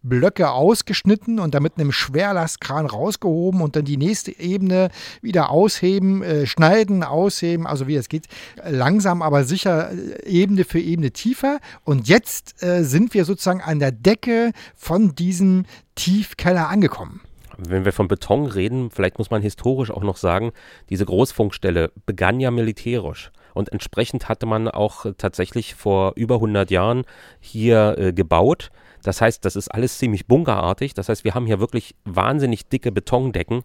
Betonblöcke 0.05 0.51
ausgeschnitten 0.51 1.39
und 1.39 1.55
dann 1.55 1.63
mit 1.63 1.79
einem 1.79 1.93
Schwerlastkran 1.93 2.87
rausgehoben 2.87 3.61
und 3.61 3.77
dann 3.77 3.85
die 3.85 3.97
nächste 3.97 4.39
Ebene 4.39 4.91
wieder 5.23 5.51
ausheben, 5.51 6.23
äh, 6.23 6.47
schneiden, 6.47 7.03
ausheben, 7.03 7.67
also 7.67 7.87
wie 7.87 7.97
es 7.97 8.09
geht, 8.09 8.27
langsam 8.65 9.23
aber 9.23 9.45
sicher 9.45 9.91
äh, 9.93 10.27
Ebene 10.29 10.65
für 10.65 10.81
Ebene 10.81 11.11
tiefer. 11.11 11.59
Und 11.85 12.09
jetzt 12.09 12.63
äh, 12.63 12.85
sind 12.85 13.15
wir 13.15 13.25
sozusagen 13.25 13.61
an 13.61 13.79
der 13.79 13.93
Decke 13.93 14.53
von 14.77 15.15
diesem 15.15 15.65
Tiefkeller 15.95 16.69
angekommen. 16.69 17.21
Wenn 17.57 17.85
wir 17.85 17.93
von 17.93 18.09
Beton 18.09 18.47
reden, 18.47 18.91
vielleicht 18.91 19.19
muss 19.19 19.31
man 19.31 19.41
historisch 19.41 19.91
auch 19.91 20.03
noch 20.03 20.17
sagen, 20.17 20.51
diese 20.91 21.07
Großfunkstelle 21.07 21.93
begann 22.05 22.41
ja 22.41 22.51
militärisch. 22.51 23.31
Und 23.55 23.71
entsprechend 23.71 24.29
hatte 24.29 24.47
man 24.47 24.67
auch 24.67 25.07
tatsächlich 25.17 25.77
vor 25.77 26.15
über 26.17 26.37
100 26.37 26.73
Jahren 26.73 27.05
hier 27.39 27.95
äh, 27.97 28.13
gebaut. 28.13 28.71
Das 29.05 29.21
heißt, 29.21 29.45
das 29.45 29.55
ist 29.55 29.69
alles 29.69 29.99
ziemlich 29.99 30.27
bunkerartig. 30.27 30.95
Das 30.95 31.09
heißt, 31.09 31.23
wir 31.25 31.35
haben 31.35 31.47
hier 31.47 31.61
wirklich 31.61 31.95
wahnsinnig 32.05 32.69
dicke 32.69 32.91
Betondecken, 32.91 33.63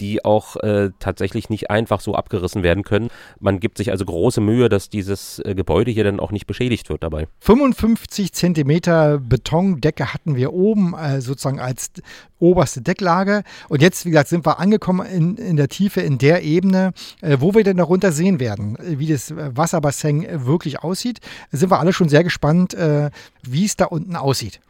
die 0.00 0.24
auch 0.24 0.56
äh, 0.56 0.90
tatsächlich 0.98 1.48
nicht 1.50 1.70
einfach 1.70 2.00
so 2.00 2.14
abgerissen 2.14 2.62
werden 2.62 2.82
können. 2.82 3.08
Man 3.40 3.60
gibt 3.60 3.78
sich 3.78 3.90
also 3.90 4.04
große 4.04 4.40
Mühe, 4.40 4.68
dass 4.68 4.88
dieses 4.88 5.38
äh, 5.40 5.54
Gebäude 5.54 5.90
hier 5.90 6.04
dann 6.04 6.20
auch 6.20 6.32
nicht 6.32 6.46
beschädigt 6.46 6.88
wird 6.88 7.02
dabei. 7.02 7.28
55 7.40 8.32
Zentimeter 8.32 9.18
Betondecke 9.18 10.12
hatten 10.12 10.36
wir 10.36 10.52
oben 10.52 10.94
äh, 10.94 11.20
sozusagen 11.20 11.60
als 11.60 11.90
oberste 12.38 12.82
Decklage. 12.82 13.42
Und 13.68 13.82
jetzt, 13.82 14.04
wie 14.04 14.10
gesagt, 14.10 14.28
sind 14.28 14.46
wir 14.46 14.58
angekommen 14.58 15.06
in, 15.06 15.36
in 15.36 15.56
der 15.56 15.68
Tiefe, 15.68 16.00
in 16.02 16.18
der 16.18 16.42
Ebene, 16.42 16.92
äh, 17.22 17.38
wo 17.40 17.54
wir 17.54 17.64
denn 17.64 17.78
darunter 17.78 18.12
sehen 18.12 18.38
werden, 18.38 18.76
äh, 18.76 18.98
wie 18.98 19.06
das 19.06 19.34
Wasserbassin 19.34 20.26
wirklich 20.46 20.82
aussieht. 20.82 21.20
Sind 21.50 21.70
wir 21.70 21.80
alle 21.80 21.92
schon 21.92 22.08
sehr 22.08 22.22
gespannt, 22.22 22.74
äh, 22.74 23.10
wie 23.42 23.64
es 23.64 23.76
da 23.76 23.86
unten 23.86 24.16
aussieht. 24.16 24.60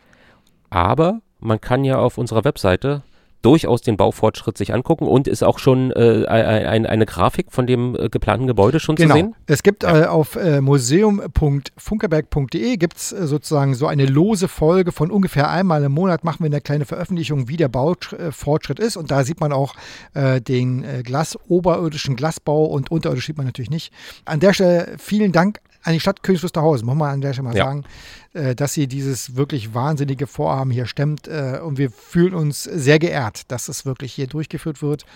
Aber 0.71 1.21
man 1.39 1.61
kann 1.61 1.85
ja 1.85 1.99
auf 1.99 2.19
unserer 2.19 2.45
Webseite 2.45 3.03
durchaus 3.47 3.81
den 3.81 3.97
Baufortschritt 3.97 4.59
sich 4.59 4.75
angucken 4.75 5.07
und 5.07 5.27
ist 5.29 5.45
auch 5.45 5.61
schon 5.61 5.93
äh, 5.93 6.27
ein, 6.27 6.85
eine 6.85 7.07
Grafik 7.07 7.53
von 7.53 7.69
dem 7.69 7.95
äh, 7.95 8.09
geplanten 8.09 8.49
Gebäude 8.49 8.81
schon 8.81 8.97
genau. 8.97 9.15
zu 9.15 9.21
sehen? 9.21 9.37
Es 9.47 9.63
gibt 9.63 9.85
ja. 9.85 10.03
äh, 10.03 10.07
auf 10.07 10.35
äh, 10.35 10.61
museum.funkerberg.de 10.61 12.77
gibt 12.77 12.97
es 12.97 13.13
äh, 13.13 13.29
sozusagen 13.29 13.75
so 13.75 13.87
eine 13.87 14.07
lose 14.07 14.49
Folge 14.49 14.91
von 14.91 15.13
ungefähr 15.13 15.49
einmal 15.49 15.85
im 15.85 15.93
Monat 15.93 16.25
machen 16.25 16.41
wir 16.41 16.47
eine 16.47 16.61
kleine 16.61 16.87
Veröffentlichung, 16.87 17.49
wie 17.49 17.57
der 17.57 17.69
Baufortschritt 17.69 18.81
ist 18.81 18.97
und 18.97 19.13
da 19.13 19.23
sieht 19.23 19.39
man 19.39 19.53
auch 19.53 19.77
äh, 20.15 20.41
den 20.41 20.85
Glas, 21.05 21.39
oberirdischen 21.47 22.17
Glasbau 22.17 22.65
und 22.65 22.91
unterirdisch 22.91 23.27
sieht 23.27 23.37
man 23.37 23.47
natürlich 23.47 23.71
nicht. 23.71 23.93
An 24.25 24.41
der 24.41 24.55
Stelle 24.55 24.97
vielen 24.99 25.31
Dank 25.31 25.61
an 25.87 25.93
die 25.93 26.01
Stadt 26.01 26.23
Königs 26.25 26.43
Wusterhausen, 26.43 26.85
muss 26.85 26.97
man 26.97 27.11
an 27.11 27.21
der 27.21 27.33
Stelle 27.33 27.49
mal 27.49 27.57
ja. 27.57 27.65
sagen, 27.65 27.85
äh, 28.33 28.57
dass 28.57 28.75
sie 28.75 28.89
dieses 28.89 29.37
wirklich 29.37 29.73
wahnsinnige 29.73 30.27
Vorhaben 30.27 30.73
hier 30.73 30.87
stemmt. 30.87 31.29
Äh, 31.29 31.61
und 31.63 31.79
wir 31.79 31.91
fühlen 31.91 32.35
uns 32.35 32.65
sehr 32.65 32.99
geehrt, 32.99 33.51
dass 33.53 33.69
es 33.69 33.87
wirklich 33.87 34.13
hier 34.13 34.27
durchgeführt 34.27 34.83
wird. 34.83 35.07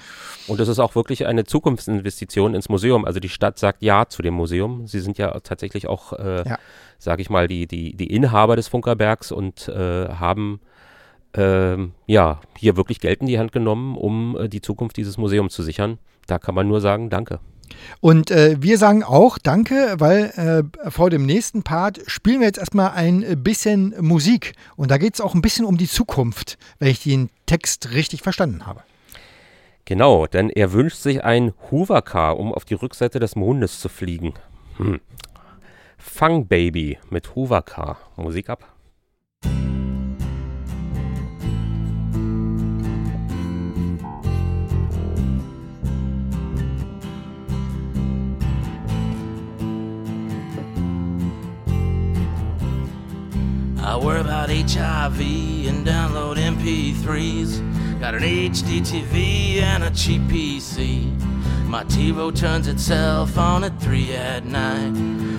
Und 0.47 0.61
es 0.61 0.69
ist 0.69 0.79
auch 0.79 0.95
wirklich 0.95 1.27
eine 1.27 1.45
Zukunftsinvestition 1.45 2.55
ins 2.55 2.69
Museum. 2.69 3.05
Also 3.05 3.19
die 3.19 3.29
Stadt 3.29 3.59
sagt 3.59 3.83
Ja 3.83 4.07
zu 4.07 4.23
dem 4.23 4.35
Museum. 4.35 4.87
Sie 4.87 5.01
sind 5.01 5.19
ja 5.19 5.41
tatsächlich 5.41 5.89
auch, 5.89 6.13
äh, 6.13 6.49
ja. 6.49 6.59
sage 6.99 7.21
ich 7.23 7.31
mal, 7.31 7.49
die, 7.49 7.67
die, 7.67 7.97
die 7.97 8.07
Inhaber 8.15 8.55
des 8.55 8.69
Funkerbergs 8.69 9.33
und 9.33 9.69
äh, 9.69 10.09
haben 10.09 10.61
ähm, 11.35 11.93
ja, 12.07 12.41
hier 12.57 12.77
wirklich 12.77 13.01
Geld 13.01 13.21
in 13.21 13.27
die 13.27 13.41
Hand 13.41 13.51
genommen, 13.51 13.97
um 13.97 14.37
äh, 14.37 14.49
die 14.49 14.61
Zukunft 14.61 14.97
dieses 14.97 15.19
Museums 15.19 15.53
zu 15.53 15.65
sichern. 15.65 15.99
Da 16.29 16.39
kann 16.39 16.55
man 16.55 16.69
nur 16.69 16.81
sagen, 16.81 17.11
danke. 17.11 17.41
Und 18.01 18.31
äh, 18.31 18.57
wir 18.61 18.79
sagen 18.79 19.03
auch 19.03 19.39
Danke, 19.39 19.97
weil 19.99 20.71
äh, 20.85 20.91
vor 20.91 21.11
dem 21.11 21.27
nächsten 21.27 21.63
Part 21.63 22.01
spielen 22.07 22.41
wir 22.41 22.47
jetzt 22.47 22.59
erstmal 22.59 22.91
ein 22.93 23.43
bisschen 23.43 23.95
Musik. 24.01 24.55
Und 24.77 24.91
da 24.91 24.99
geht 24.99 25.15
es 25.15 25.21
auch 25.21 25.35
ein 25.35 25.43
bisschen 25.43 25.65
um 25.65 25.77
die 25.77 25.89
Zukunft, 25.89 26.59
wenn 26.79 26.89
ich 26.89 27.03
den 27.03 27.31
Text 27.47 27.93
richtig 27.93 28.23
verstanden 28.23 28.67
habe. 28.67 28.83
Genau, 29.85 30.27
denn 30.27 30.51
er 30.51 30.73
wünscht 30.73 30.99
sich 30.99 31.25
ein 31.25 31.53
Hoover-Car, 31.71 32.39
um 32.39 32.55
auf 32.55 32.65
die 32.65 32.75
Rückseite 32.75 33.19
des 33.19 33.35
Mondes 33.35 33.81
zu 33.81 33.89
fliegen. 33.89 34.35
Hm. 34.77 35.01
Fang 35.99 36.47
Baby 36.47 36.99
mit 37.11 37.35
Hoover-Car. 37.35 37.99
Musik 38.17 38.51
ab. 38.51 38.73
I 53.91 53.97
worry 53.97 54.21
about 54.21 54.51
HIV 54.51 55.21
and 55.21 55.85
download 55.85 56.37
MP3s. 56.37 57.99
Got 57.99 58.15
an 58.15 58.23
HD 58.23 58.79
TV 58.83 59.61
and 59.63 59.83
a 59.83 59.91
cheap 59.91 60.23
PC. 60.23 61.11
My 61.67 61.83
TiVo 61.83 62.33
turns 62.33 62.69
itself 62.69 63.37
on 63.37 63.65
at 63.65 63.81
3 63.81 64.13
at 64.13 64.45
night. 64.45 64.93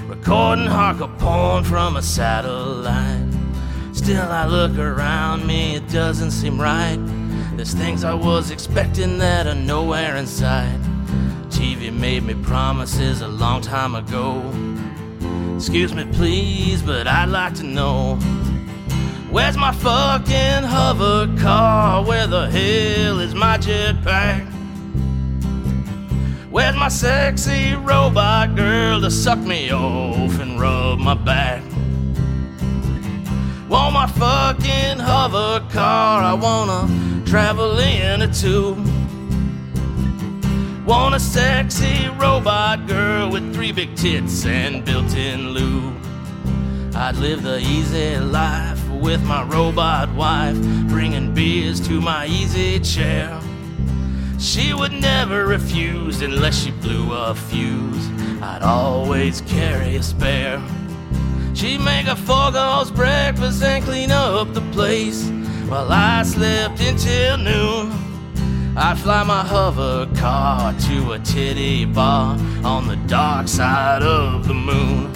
Recording 0.05 0.65
hardcore 0.65 1.17
porn 1.17 1.63
from 1.63 1.95
a 1.95 2.01
satellite. 2.01 3.25
Still, 3.93 4.29
I 4.29 4.45
look 4.47 4.77
around 4.77 5.47
me, 5.47 5.77
it 5.77 5.87
doesn't 5.87 6.31
seem 6.31 6.59
right. 6.59 6.99
There's 7.55 7.73
things 7.73 8.03
I 8.03 8.13
was 8.13 8.51
expecting 8.51 9.17
that 9.19 9.47
are 9.47 9.55
nowhere 9.55 10.17
in 10.17 10.27
sight. 10.27 10.77
TV 11.51 11.89
made 11.89 12.23
me 12.23 12.33
promises 12.33 13.21
a 13.21 13.29
long 13.29 13.61
time 13.61 13.95
ago. 13.95 14.43
Excuse 15.55 15.93
me, 15.93 16.03
please, 16.11 16.81
but 16.81 17.07
I'd 17.07 17.29
like 17.29 17.53
to 17.55 17.63
know 17.63 18.19
Where's 19.31 19.55
my 19.55 19.71
fucking 19.71 20.63
hover 20.63 21.33
car? 21.39 22.03
Where 22.03 22.27
the 22.27 22.49
hell 22.49 23.21
is 23.21 23.33
my 23.33 23.57
jetpack? 23.57 24.45
Where's 26.51 26.75
my 26.75 26.89
sexy 26.89 27.75
robot 27.75 28.57
girl 28.57 28.99
to 28.99 29.09
suck 29.09 29.39
me 29.39 29.71
off 29.71 30.37
and 30.37 30.59
rub 30.59 30.99
my 30.99 31.13
back? 31.13 31.63
Want 33.69 33.93
my 33.93 34.07
fucking 34.07 34.99
hover 34.99 35.65
car? 35.69 36.21
I 36.21 36.33
wanna 36.33 37.25
travel 37.25 37.79
in 37.79 38.23
a 38.23 38.27
tube. 38.33 38.85
Want 40.85 41.15
a 41.15 41.21
sexy 41.21 42.09
robot 42.19 42.85
girl 42.85 43.31
with 43.31 43.53
three 43.55 43.71
big 43.71 43.95
tits 43.95 44.45
and 44.45 44.83
built-in 44.83 45.51
lube. 45.51 45.95
I'd 46.93 47.15
live 47.15 47.43
the 47.43 47.59
easy 47.59 48.17
life 48.17 48.80
with 49.01 49.23
my 49.23 49.43
robot 49.43 50.13
wife, 50.13 50.55
bringing 50.87 51.33
beers 51.33 51.79
to 51.87 51.99
my 51.99 52.27
easy 52.27 52.79
chair. 52.79 53.41
She 54.39 54.73
would 54.73 54.93
never 54.93 55.45
refuse 55.45 56.21
unless 56.21 56.63
she 56.63 56.71
blew 56.71 57.13
a 57.13 57.33
fuse. 57.33 58.07
I'd 58.41 58.61
always 58.61 59.41
carry 59.41 59.95
a 59.95 60.03
spare. 60.03 60.61
She'd 61.53 61.79
make 61.79 62.07
a 62.07 62.15
four 62.15 62.51
course 62.51 62.91
breakfast 62.91 63.63
and 63.63 63.83
clean 63.83 64.11
up 64.11 64.53
the 64.53 64.61
place 64.71 65.29
while 65.67 65.91
I 65.91 66.23
slept 66.23 66.79
until 66.79 67.37
noon. 67.37 67.91
I'd 68.77 68.97
fly 68.97 69.23
my 69.23 69.43
hover 69.43 70.07
car 70.15 70.73
to 70.73 71.11
a 71.11 71.19
titty 71.19 71.85
bar 71.85 72.37
on 72.63 72.87
the 72.87 72.95
dark 73.07 73.47
side 73.47 74.01
of 74.01 74.47
the 74.47 74.53
moon. 74.53 75.11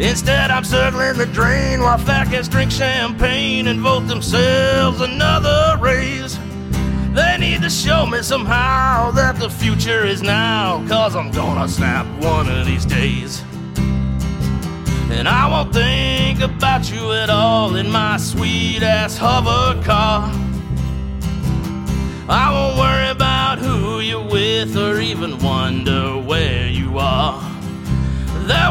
Instead, 0.00 0.50
I'm 0.50 0.64
circling 0.64 1.18
the 1.18 1.26
drain 1.26 1.80
while 1.80 1.98
fat 1.98 2.28
cats 2.28 2.48
drink 2.48 2.70
champagne 2.70 3.66
and 3.66 3.80
vote 3.80 4.08
themselves 4.08 5.02
another 5.02 5.76
raise. 5.78 6.38
They 7.12 7.36
need 7.38 7.60
to 7.60 7.68
show 7.68 8.06
me 8.06 8.22
somehow 8.22 9.10
that 9.10 9.38
the 9.38 9.50
future 9.50 10.06
is 10.06 10.22
now, 10.22 10.82
cause 10.88 11.14
I'm 11.14 11.30
gonna 11.30 11.68
snap 11.68 12.06
one 12.22 12.48
of 12.48 12.64
these 12.64 12.86
days. 12.86 13.42
And 15.10 15.28
I 15.28 15.46
won't 15.50 15.74
think 15.74 16.40
about 16.40 16.90
you 16.90 17.12
at 17.12 17.28
all 17.28 17.76
in 17.76 17.90
my 17.90 18.16
sweet 18.16 18.82
ass 18.82 19.18
hover 19.18 19.82
car. 19.82 20.32
I 22.26 22.50
won't 22.50 22.78
worry 22.78 23.10
about 23.10 23.58
who 23.58 24.00
you're 24.00 24.26
with 24.26 24.78
or 24.78 24.98
even 24.98 25.38
wonder. 25.40 25.89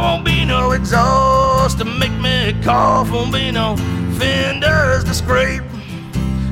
Won't 0.01 0.23
be 0.23 0.45
no 0.45 0.71
exhaust 0.71 1.79
to 1.79 1.85
make 1.85 2.13
me 2.13 2.55
cough, 2.63 3.12
won't 3.12 3.33
be 3.33 3.51
no 3.51 3.75
fenders 4.17 5.03
to 5.03 5.13
scrape. 5.13 5.62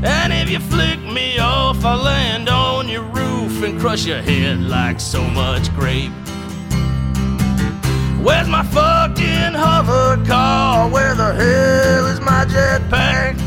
And 0.04 0.34
if 0.34 0.50
you 0.50 0.60
flick 0.60 1.00
me 1.02 1.40
off, 1.40 1.84
I'll 1.86 1.98
land 1.98 2.50
on 2.50 2.90
your 2.90 3.04
roof 3.04 3.64
and 3.64 3.80
crush 3.80 4.06
your 4.06 4.22
head 4.22 4.60
like 4.64 5.00
so 5.00 5.22
much 5.24 5.74
grape. 5.76 6.12
Where's 8.22 8.50
my 8.50 8.64
fucking 8.64 9.54
hover 9.54 10.22
car? 10.26 10.90
Where 10.90 11.16
the 11.16 11.34
hell 11.34 12.06
is 12.08 12.20
my 12.20 12.44
jetpack? 12.46 13.40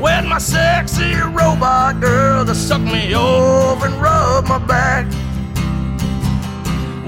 Where's 0.00 0.26
my 0.26 0.38
sexy 0.38 1.14
robot 1.14 2.00
girl 2.00 2.44
to 2.44 2.54
suck 2.54 2.80
me 2.80 3.14
over 3.14 3.86
and 3.86 3.94
rub 4.02 4.48
my 4.48 4.58
back? 4.58 5.06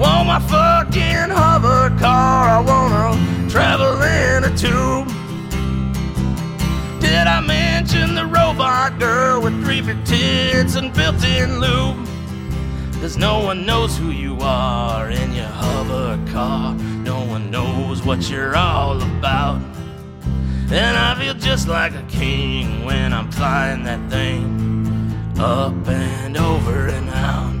Want 0.01 0.25
my 0.25 0.39
fucking 0.39 1.29
hover 1.29 1.95
car? 1.99 2.49
I 2.49 2.59
wanna 2.59 3.49
travel 3.51 4.01
in 4.01 4.43
a 4.45 4.57
tube. 4.57 5.07
Did 6.99 7.27
I 7.27 7.39
mention 7.39 8.15
the 8.15 8.25
robot 8.25 8.97
girl 8.97 9.43
with 9.43 9.63
three 9.63 9.81
big 9.81 10.03
tits 10.03 10.73
and 10.73 10.91
built-in 10.91 11.59
lube? 11.59 12.07
Cause 12.99 13.15
no 13.15 13.41
one 13.41 13.63
knows 13.63 13.95
who 13.95 14.09
you 14.09 14.37
are 14.41 15.11
in 15.11 15.35
your 15.35 15.45
hover 15.45 16.19
car. 16.31 16.73
No 17.03 17.23
one 17.23 17.51
knows 17.51 18.01
what 18.03 18.27
you're 18.27 18.55
all 18.57 18.99
about. 19.03 19.61
And 20.71 20.97
I 20.97 21.13
feel 21.13 21.35
just 21.35 21.67
like 21.67 21.93
a 21.93 22.05
king 22.09 22.85
when 22.85 23.13
I'm 23.13 23.31
flying 23.31 23.83
that 23.83 24.01
thing 24.09 25.13
up 25.37 25.87
and 25.87 26.37
over 26.37 26.87
and 26.87 27.07
out. 27.11 27.60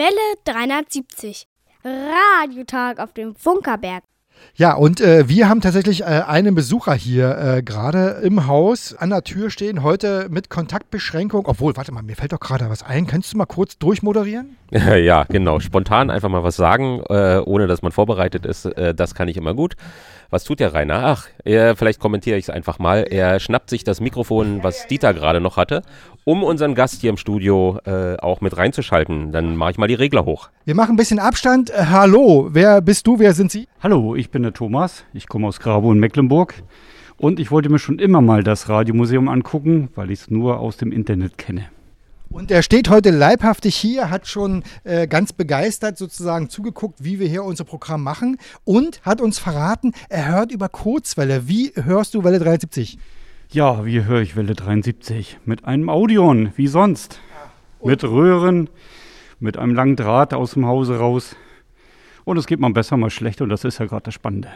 Welle 0.00 0.34
370. 0.46 1.46
Radiotag 1.84 3.00
auf 3.00 3.12
dem 3.12 3.34
Funkerberg. 3.34 4.02
Ja, 4.54 4.72
und 4.72 5.02
äh, 5.02 5.28
wir 5.28 5.50
haben 5.50 5.60
tatsächlich 5.60 6.00
äh, 6.00 6.22
einen 6.26 6.54
Besucher 6.54 6.94
hier 6.94 7.36
äh, 7.36 7.62
gerade 7.62 8.22
im 8.22 8.46
Haus 8.46 8.94
an 8.94 9.10
der 9.10 9.24
Tür 9.24 9.50
stehen, 9.50 9.82
heute 9.82 10.28
mit 10.30 10.48
Kontaktbeschränkung. 10.48 11.44
Obwohl, 11.44 11.76
warte 11.76 11.92
mal, 11.92 12.02
mir 12.02 12.16
fällt 12.16 12.32
doch 12.32 12.40
gerade 12.40 12.70
was 12.70 12.82
ein. 12.82 13.06
Kannst 13.06 13.34
du 13.34 13.36
mal 13.36 13.44
kurz 13.44 13.76
durchmoderieren? 13.76 14.56
ja, 14.70 15.24
genau. 15.24 15.60
Spontan 15.60 16.08
einfach 16.08 16.30
mal 16.30 16.42
was 16.42 16.56
sagen, 16.56 17.02
äh, 17.10 17.42
ohne 17.44 17.66
dass 17.66 17.82
man 17.82 17.92
vorbereitet 17.92 18.46
ist. 18.46 18.64
Äh, 18.64 18.94
das 18.94 19.14
kann 19.14 19.28
ich 19.28 19.36
immer 19.36 19.52
gut. 19.52 19.76
Was 20.32 20.44
tut 20.44 20.60
der 20.60 20.72
Rainer? 20.72 21.04
Ach, 21.06 21.26
er, 21.44 21.74
vielleicht 21.74 21.98
kommentiere 21.98 22.38
ich 22.38 22.44
es 22.44 22.50
einfach 22.50 22.78
mal. 22.78 23.02
Er 23.02 23.40
schnappt 23.40 23.68
sich 23.68 23.82
das 23.82 24.00
Mikrofon, 24.00 24.62
was 24.62 24.86
Dieter 24.86 25.12
gerade 25.12 25.40
noch 25.40 25.56
hatte, 25.56 25.82
um 26.22 26.44
unseren 26.44 26.76
Gast 26.76 27.00
hier 27.00 27.10
im 27.10 27.16
Studio 27.16 27.80
äh, 27.84 28.16
auch 28.16 28.40
mit 28.40 28.56
reinzuschalten. 28.56 29.32
Dann 29.32 29.56
mache 29.56 29.72
ich 29.72 29.78
mal 29.78 29.88
die 29.88 29.94
Regler 29.94 30.24
hoch. 30.24 30.48
Wir 30.64 30.76
machen 30.76 30.92
ein 30.94 30.96
bisschen 30.96 31.18
Abstand. 31.18 31.70
Äh, 31.70 31.86
hallo, 31.86 32.48
wer 32.52 32.80
bist 32.80 33.08
du? 33.08 33.18
Wer 33.18 33.34
sind 33.34 33.50
Sie? 33.50 33.66
Hallo, 33.82 34.14
ich 34.14 34.30
bin 34.30 34.44
der 34.44 34.52
Thomas. 34.52 35.04
Ich 35.12 35.26
komme 35.26 35.48
aus 35.48 35.58
Grabo 35.58 35.90
in 35.90 35.98
Mecklenburg. 35.98 36.54
Und 37.16 37.40
ich 37.40 37.50
wollte 37.50 37.68
mir 37.68 37.80
schon 37.80 37.98
immer 37.98 38.20
mal 38.20 38.44
das 38.44 38.68
Radiomuseum 38.68 39.28
angucken, 39.28 39.88
weil 39.96 40.12
ich 40.12 40.20
es 40.20 40.30
nur 40.30 40.60
aus 40.60 40.76
dem 40.76 40.92
Internet 40.92 41.38
kenne. 41.38 41.66
Und 42.32 42.52
er 42.52 42.62
steht 42.62 42.88
heute 42.88 43.10
leibhaftig 43.10 43.74
hier, 43.74 44.08
hat 44.08 44.28
schon 44.28 44.62
äh, 44.84 45.08
ganz 45.08 45.32
begeistert 45.32 45.98
sozusagen 45.98 46.48
zugeguckt, 46.48 47.02
wie 47.02 47.18
wir 47.18 47.26
hier 47.26 47.42
unser 47.42 47.64
Programm 47.64 48.04
machen 48.04 48.38
und 48.62 49.02
hat 49.02 49.20
uns 49.20 49.40
verraten, 49.40 49.92
er 50.08 50.28
hört 50.28 50.52
über 50.52 50.68
Kurzwelle. 50.68 51.48
Wie 51.48 51.72
hörst 51.74 52.14
du 52.14 52.22
Welle 52.22 52.38
370? 52.38 52.98
Ja, 53.50 53.84
wie 53.84 54.04
höre 54.04 54.20
ich 54.20 54.36
Welle 54.36 54.54
73? 54.54 55.40
Mit 55.44 55.64
einem 55.64 55.88
Audion, 55.88 56.52
wie 56.54 56.68
sonst. 56.68 57.20
mit 57.82 58.04
Röhren, 58.04 58.70
mit 59.40 59.56
einem 59.56 59.74
langen 59.74 59.96
Draht 59.96 60.32
aus 60.32 60.52
dem 60.52 60.66
Hause 60.66 60.98
raus. 60.98 61.34
Und 62.24 62.36
es 62.36 62.46
geht 62.46 62.60
mal 62.60 62.72
besser, 62.72 62.96
mal 62.96 63.10
schlechter 63.10 63.42
und 63.42 63.50
das 63.50 63.64
ist 63.64 63.78
ja 63.78 63.86
gerade 63.86 64.04
das 64.04 64.14
Spannende. 64.14 64.50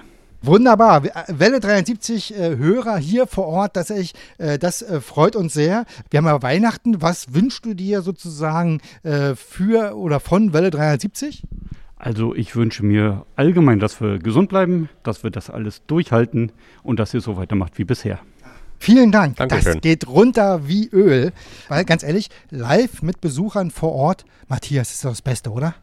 Wunderbar. 0.46 1.02
Welle 1.28 1.60
73 1.60 2.36
äh, 2.36 2.56
Hörer 2.56 2.98
hier 2.98 3.26
vor 3.26 3.46
Ort, 3.46 3.76
dass 3.76 3.88
ich, 3.90 4.12
äh, 4.38 4.58
das 4.58 4.82
äh, 4.82 5.00
freut 5.00 5.36
uns 5.36 5.54
sehr. 5.54 5.86
Wir 6.10 6.18
haben 6.18 6.26
ja 6.26 6.42
Weihnachten. 6.42 7.00
Was 7.00 7.32
wünschst 7.32 7.64
du 7.64 7.74
dir 7.74 8.02
sozusagen 8.02 8.80
äh, 9.04 9.34
für 9.34 9.96
oder 9.96 10.20
von 10.20 10.52
Welle 10.52 10.70
370? 10.70 11.44
Also 11.96 12.34
ich 12.34 12.54
wünsche 12.54 12.84
mir 12.84 13.24
allgemein, 13.36 13.78
dass 13.78 14.00
wir 14.02 14.18
gesund 14.18 14.50
bleiben, 14.50 14.90
dass 15.02 15.22
wir 15.22 15.30
das 15.30 15.48
alles 15.48 15.82
durchhalten 15.86 16.52
und 16.82 16.98
dass 16.98 17.14
ihr 17.14 17.22
so 17.22 17.38
weitermacht 17.38 17.78
wie 17.78 17.84
bisher. 17.84 18.18
Vielen 18.78 19.12
Dank. 19.12 19.36
Dankeschön. 19.36 19.74
Das 19.74 19.80
geht 19.80 20.06
runter 20.06 20.68
wie 20.68 20.88
Öl. 20.88 21.32
Weil 21.68 21.86
ganz 21.86 22.02
ehrlich, 22.02 22.28
live 22.50 23.00
mit 23.00 23.22
Besuchern 23.22 23.70
vor 23.70 23.92
Ort, 23.92 24.26
Matthias, 24.48 24.92
ist 24.92 25.04
doch 25.06 25.10
das 25.10 25.22
Beste, 25.22 25.50
oder? 25.50 25.74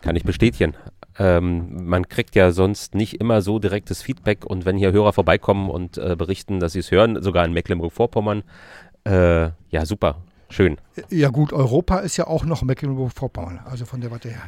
Kann 0.00 0.14
ich 0.14 0.22
bestätigen. 0.22 0.74
Ähm, 1.18 1.86
man 1.86 2.08
kriegt 2.08 2.34
ja 2.34 2.50
sonst 2.50 2.94
nicht 2.94 3.20
immer 3.20 3.40
so 3.40 3.58
direktes 3.58 4.02
Feedback 4.02 4.44
und 4.44 4.64
wenn 4.64 4.76
hier 4.76 4.92
Hörer 4.92 5.12
vorbeikommen 5.12 5.70
und 5.70 5.98
äh, 5.98 6.14
berichten, 6.16 6.60
dass 6.60 6.72
sie 6.72 6.80
es 6.80 6.90
hören, 6.90 7.22
sogar 7.22 7.44
in 7.44 7.52
Mecklenburg-Vorpommern, 7.52 8.42
äh, 9.04 9.50
ja 9.70 9.86
super, 9.86 10.22
schön. 10.50 10.76
Ja 11.10 11.30
gut, 11.30 11.52
Europa 11.52 11.98
ist 11.98 12.16
ja 12.16 12.26
auch 12.26 12.44
noch 12.44 12.62
Mecklenburg-Vorpommern, 12.62 13.60
also 13.64 13.86
von 13.86 14.00
der 14.00 14.10
Warte 14.10 14.28
her. 14.28 14.42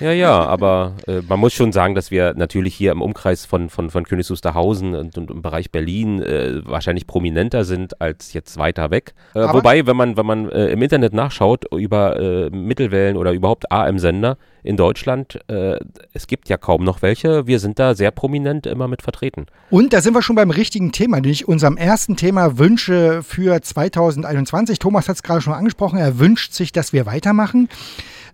Ja, 0.00 0.12
ja, 0.12 0.44
aber 0.44 0.94
äh, 1.06 1.20
man 1.28 1.40
muss 1.40 1.52
schon 1.52 1.72
sagen, 1.72 1.94
dass 1.94 2.10
wir 2.10 2.34
natürlich 2.34 2.74
hier 2.74 2.92
im 2.92 3.02
Umkreis 3.02 3.44
von, 3.44 3.70
von, 3.70 3.90
von 3.90 4.04
Königs 4.04 4.30
Wusterhausen 4.30 4.94
und, 4.94 5.16
und 5.16 5.30
im 5.30 5.42
Bereich 5.42 5.70
Berlin 5.70 6.20
äh, 6.22 6.60
wahrscheinlich 6.64 7.06
prominenter 7.06 7.64
sind 7.64 8.00
als 8.00 8.32
jetzt 8.32 8.58
weiter 8.58 8.90
weg. 8.90 9.14
Äh, 9.34 9.40
wobei, 9.52 9.86
wenn 9.86 9.96
man, 9.96 10.16
wenn 10.16 10.26
man 10.26 10.50
äh, 10.50 10.68
im 10.68 10.82
Internet 10.82 11.12
nachschaut 11.12 11.64
über 11.72 12.18
äh, 12.20 12.50
Mittelwellen 12.50 13.16
oder 13.16 13.32
überhaupt 13.32 13.70
AM-Sender 13.72 14.36
in 14.62 14.76
Deutschland, 14.76 15.38
äh, 15.48 15.78
es 16.12 16.26
gibt 16.26 16.48
ja 16.48 16.56
kaum 16.56 16.84
noch 16.84 17.00
welche. 17.00 17.46
Wir 17.46 17.60
sind 17.60 17.78
da 17.78 17.94
sehr 17.94 18.10
prominent 18.10 18.66
immer 18.66 18.88
mit 18.88 19.02
vertreten. 19.02 19.46
Und 19.70 19.92
da 19.92 20.00
sind 20.00 20.14
wir 20.14 20.22
schon 20.22 20.36
beim 20.36 20.50
richtigen 20.50 20.92
Thema, 20.92 21.20
nämlich 21.20 21.48
unserem 21.48 21.76
ersten 21.76 22.16
Thema 22.16 22.58
Wünsche 22.58 23.22
für 23.22 23.62
2021. 23.62 24.78
Thomas 24.78 25.08
hat 25.08 25.16
es 25.16 25.22
gerade 25.22 25.40
schon 25.40 25.54
angesprochen, 25.54 25.98
er 25.98 26.18
wünscht 26.18 26.52
sich, 26.52 26.72
dass 26.72 26.92
wir 26.92 27.06
weitermachen. 27.06 27.68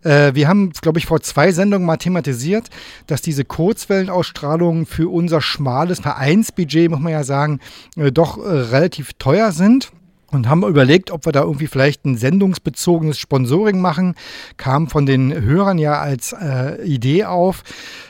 Äh, 0.03 0.35
wir 0.35 0.49
haben, 0.49 0.71
glaube 0.81 0.99
ich, 0.99 1.07
vor 1.07 1.21
zwei 1.21 1.53
Sendungen 1.53 1.87
mal 1.87 1.97
thematisiert, 1.97 2.69
dass 3.07 3.23
diese 3.23 3.45
Kurzwellenausstrahlungen 3.45 4.87
für 4.87 5.13
unser 5.13 5.41
schmales 5.41 6.01
Vereinsbudget, 6.01 6.91
muss 6.91 7.01
man 7.01 7.13
ja 7.13 7.25
sagen, 7.25 7.61
äh, 7.97 8.13
doch 8.13 8.39
äh, 8.39 8.49
relativ 8.49 9.13
teuer 9.15 9.53
sind. 9.53 9.93
Und 10.31 10.49
haben 10.49 10.65
überlegt, 10.65 11.11
ob 11.11 11.27
wir 11.27 11.33
da 11.33 11.43
irgendwie 11.43 11.67
vielleicht 11.67 12.07
ein 12.07 12.17
sendungsbezogenes 12.17 13.19
Sponsoring 13.19 13.83
machen. 13.83 14.15
Kam 14.57 14.89
von 14.89 15.05
den 15.05 15.43
Hörern 15.43 15.77
ja 15.77 16.01
als 16.01 16.33
äh, 16.33 16.83
Idee 16.87 17.27
auf. 17.27 17.63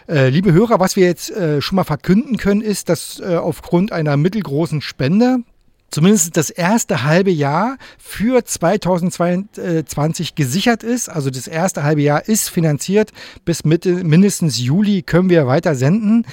Äh, 0.09 0.29
liebe 0.29 0.53
Hörer, 0.53 0.79
was 0.79 0.95
wir 0.95 1.05
jetzt 1.05 1.33
äh, 1.33 1.61
schon 1.61 1.75
mal 1.75 1.85
verkünden 1.85 2.37
können, 2.37 2.61
ist, 2.61 2.89
dass 2.89 3.19
äh, 3.19 3.35
aufgrund 3.35 3.91
einer 3.91 4.17
mittelgroßen 4.17 4.83
Spende 4.83 5.39
zumindest 5.93 6.37
das 6.37 6.51
erste 6.51 7.05
halbe 7.05 7.31
Jahr 7.31 7.77
für 7.99 8.45
2022 8.45 10.35
gesichert 10.35 10.83
ist. 10.83 11.09
Also 11.09 11.31
das 11.31 11.47
erste 11.47 11.85
halbe 11.85 12.03
Jahr 12.03 12.27
ist 12.29 12.49
finanziert. 12.49 13.13
Bis 13.45 13.65
Mitte, 13.65 14.03
mindestens 14.03 14.59
Juli 14.59 15.03
können 15.03 15.31
wir 15.31 15.47
weiter 15.47 15.75
senden. 15.77 16.25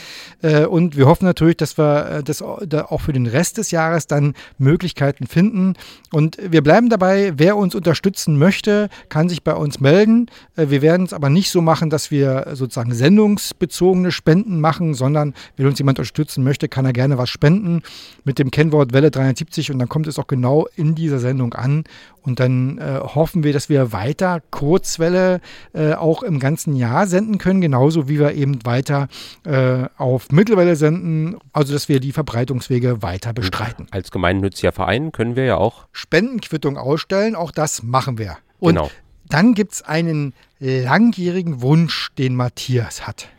Äh, 0.41 0.65
Und 0.65 0.97
wir 0.97 1.05
hoffen 1.05 1.25
natürlich, 1.25 1.57
dass 1.57 1.77
wir 1.77 2.05
äh, 2.09 2.23
das 2.23 2.41
au- 2.41 2.61
da 2.65 2.85
auch 2.85 3.01
für 3.01 3.13
den 3.13 3.27
Rest 3.27 3.57
des 3.57 3.69
Jahres 3.71 4.07
dann 4.07 4.33
Möglichkeiten 4.57 5.27
finden. 5.27 5.73
Und 6.11 6.37
wir 6.41 6.63
bleiben 6.63 6.89
dabei, 6.89 7.33
wer 7.37 7.57
uns 7.57 7.75
unterstützen 7.75 8.37
möchte, 8.39 8.89
kann 9.09 9.29
sich 9.29 9.43
bei 9.43 9.53
uns 9.53 9.79
melden. 9.79 10.27
Äh, 10.55 10.69
Wir 10.69 10.81
werden 10.81 11.05
es 11.05 11.13
aber 11.13 11.29
nicht 11.29 11.51
so 11.51 11.61
machen, 11.61 11.89
dass 11.89 12.11
wir 12.11 12.47
sozusagen 12.53 12.93
sendungsbezogene 12.93 14.11
Spenden 14.11 14.61
machen, 14.61 14.93
sondern 14.93 15.33
wenn 15.57 15.67
uns 15.67 15.77
jemand 15.79 15.99
unterstützen 15.99 16.43
möchte, 16.43 16.69
kann 16.69 16.85
er 16.85 16.93
gerne 16.93 17.17
was 17.17 17.29
spenden 17.29 17.81
mit 18.23 18.39
dem 18.39 18.51
Kennwort 18.51 18.93
Welle 18.93 19.11
370 19.11 19.48
und 19.71 19.79
dann 19.79 19.89
kommt 19.89 20.07
es 20.07 20.19
auch 20.19 20.27
genau 20.27 20.67
in 20.75 20.95
dieser 20.95 21.19
Sendung 21.19 21.53
an. 21.53 21.83
Und 22.21 22.39
dann 22.39 22.77
äh, 22.77 22.99
hoffen 22.99 23.43
wir, 23.43 23.53
dass 23.53 23.69
wir 23.69 23.91
weiter 23.91 24.41
Kurzwelle 24.51 25.41
äh, 25.73 25.93
auch 25.93 26.21
im 26.23 26.39
ganzen 26.39 26.75
Jahr 26.75 27.07
senden 27.07 27.37
können, 27.39 27.59
genauso 27.61 28.07
wie 28.07 28.19
wir 28.19 28.33
eben 28.33 28.63
weiter 28.65 29.07
äh, 29.45 29.85
auf 29.97 30.31
Mittelwelle 30.31 30.75
senden, 30.75 31.37
also 31.53 31.73
dass 31.73 31.89
wir 31.89 31.99
die 31.99 32.11
Verbreitungswege 32.11 33.01
weiter 33.01 33.33
bestreiten. 33.33 33.87
Als 33.91 34.11
gemeinnütziger 34.11 34.71
Verein 34.71 35.11
können 35.11 35.35
wir 35.35 35.45
ja 35.45 35.57
auch. 35.57 35.87
Spendenquittung 35.91 36.77
ausstellen, 36.77 37.35
auch 37.35 37.51
das 37.51 37.83
machen 37.83 38.17
wir. 38.17 38.37
Und 38.59 38.75
Genau. 38.75 38.91
dann 39.27 39.53
gibt 39.53 39.73
es 39.73 39.81
einen 39.81 40.33
langjährigen 40.59 41.61
Wunsch, 41.61 42.09
den 42.17 42.35
Matthias 42.35 43.07
hat. 43.07 43.29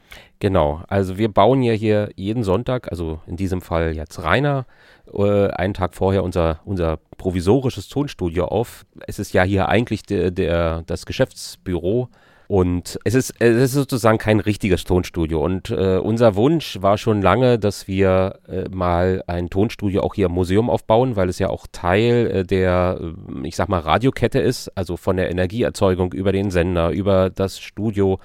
Genau, 0.40 0.82
also 0.88 1.18
wir 1.18 1.28
bauen 1.28 1.62
ja 1.62 1.74
hier 1.74 2.08
jeden 2.16 2.44
Sonntag, 2.44 2.90
also 2.90 3.20
in 3.26 3.36
diesem 3.36 3.60
Fall 3.60 3.94
jetzt 3.94 4.22
Rainer, 4.22 4.64
äh, 5.12 5.48
einen 5.48 5.74
Tag 5.74 5.94
vorher 5.94 6.24
unser, 6.24 6.60
unser 6.64 6.98
provisorisches 7.18 7.88
Tonstudio 7.88 8.46
auf. 8.46 8.86
Es 9.06 9.18
ist 9.18 9.34
ja 9.34 9.42
hier 9.42 9.68
eigentlich 9.68 10.02
der, 10.02 10.30
der, 10.30 10.82
das 10.86 11.04
Geschäftsbüro 11.04 12.08
und 12.50 12.98
es 13.04 13.14
ist, 13.14 13.34
es 13.38 13.56
ist 13.56 13.74
sozusagen 13.74 14.18
kein 14.18 14.40
richtiges 14.40 14.82
Tonstudio. 14.82 15.40
Und 15.44 15.70
äh, 15.70 15.98
unser 15.98 16.34
Wunsch 16.34 16.82
war 16.82 16.98
schon 16.98 17.22
lange, 17.22 17.60
dass 17.60 17.86
wir 17.86 18.40
äh, 18.48 18.64
mal 18.70 19.22
ein 19.28 19.50
Tonstudio 19.50 20.02
auch 20.02 20.14
hier 20.14 20.26
im 20.26 20.32
Museum 20.32 20.68
aufbauen, 20.68 21.14
weil 21.14 21.28
es 21.28 21.38
ja 21.38 21.48
auch 21.48 21.68
Teil 21.70 22.26
äh, 22.26 22.44
der, 22.44 22.98
äh, 23.00 23.46
ich 23.46 23.54
sag 23.54 23.68
mal, 23.68 23.78
Radiokette 23.78 24.40
ist, 24.40 24.68
also 24.74 24.96
von 24.96 25.16
der 25.16 25.30
Energieerzeugung 25.30 26.12
über 26.12 26.32
den 26.32 26.50
Sender, 26.50 26.90
über 26.90 27.30
das 27.30 27.60
Studio 27.60 28.18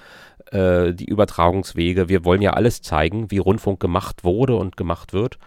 äh, 0.52 0.94
die 0.94 1.06
Übertragungswege. 1.06 2.10
Wir 2.10 2.26
wollen 2.26 2.42
ja 2.42 2.54
alles 2.54 2.82
zeigen, 2.82 3.32
wie 3.32 3.38
Rundfunk 3.38 3.80
gemacht 3.80 4.24
wurde 4.24 4.56
und 4.56 4.78
gemacht 4.78 5.14
wird. 5.14 5.38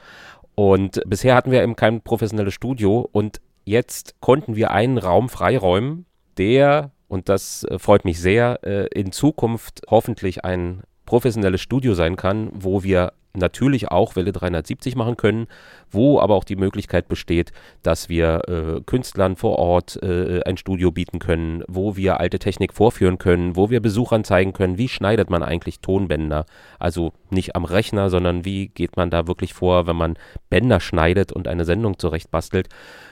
Und 0.55 1.01
bisher 1.07 1.35
hatten 1.35 1.51
wir 1.51 1.63
eben 1.63 1.77
kein 1.77 2.01
professionelles 2.01 2.55
Studio 2.55 3.09
und 3.13 3.41
jetzt 3.65 4.17
konnten 4.21 4.57
wir 4.57 4.71
einen 4.73 4.99
Raum 4.99 5.29
freiräumen, 5.29 6.07
der, 6.37 6.91
und 7.07 7.29
das 7.29 7.65
äh, 7.65 7.79
freut 7.79 8.05
mich 8.05 8.21
sehr, 8.21 8.61
äh, 8.65 8.87
in 8.89 9.13
Zukunft 9.13 9.83
hoffentlich 9.89 10.45
ein 10.45 10.83
professionelles 11.07 11.61
Studio 11.61 11.95
sein 11.95 12.17
kann, 12.17 12.51
wo 12.53 12.83
wir 12.83 13.13
natürlich 13.35 13.91
auch 13.91 14.17
Welle 14.17 14.33
370 14.33 14.97
machen 14.97 15.17
können, 15.17 15.47
wo 15.91 16.21
aber 16.21 16.35
auch 16.35 16.45
die 16.45 16.57
Möglichkeit 16.57 17.09
besteht, 17.09 17.53
dass 17.83 18.09
wir 18.09 18.43
äh, 18.49 18.81
Künstlern 18.83 19.37
vor 19.37 19.59
Ort 19.59 20.03
äh, 20.03 20.43
ein 20.45 20.57
Studio 20.57 20.91
bieten 20.91 21.19
können, 21.19 21.63
wo 21.69 21.97
wir 21.97 22.21
alte 22.21 22.39
Technik 22.39 22.73
vorführen 22.73 23.19
können, 23.19 23.57
wo 23.57 23.71
wir 23.71 23.81
Besuchern 23.81 24.25
zeigen 24.25 24.53
können, 24.53 24.79
wie 24.79 24.89
schneidet 24.89 25.31
man 25.31 25.43
eigentlich 25.43 25.81
Tonbänder. 25.81 26.47
Also 26.79 27.13
nicht 27.33 27.57
am 27.57 27.65
Rechner, 27.65 28.11
sondern 28.11 28.45
wie 28.45 28.69
geht 28.69 28.97
man 28.97 29.11
da 29.11 29.27
wirklich 29.27 29.55
vor, 29.55 29.87
wenn 29.87 29.97
man 29.97 30.17
Bänder 30.51 30.81
schneidet 30.81 31.33
und 31.33 31.49
eine 31.49 31.65
Sendung 31.65 31.99
zurechtbastelt 31.99 32.69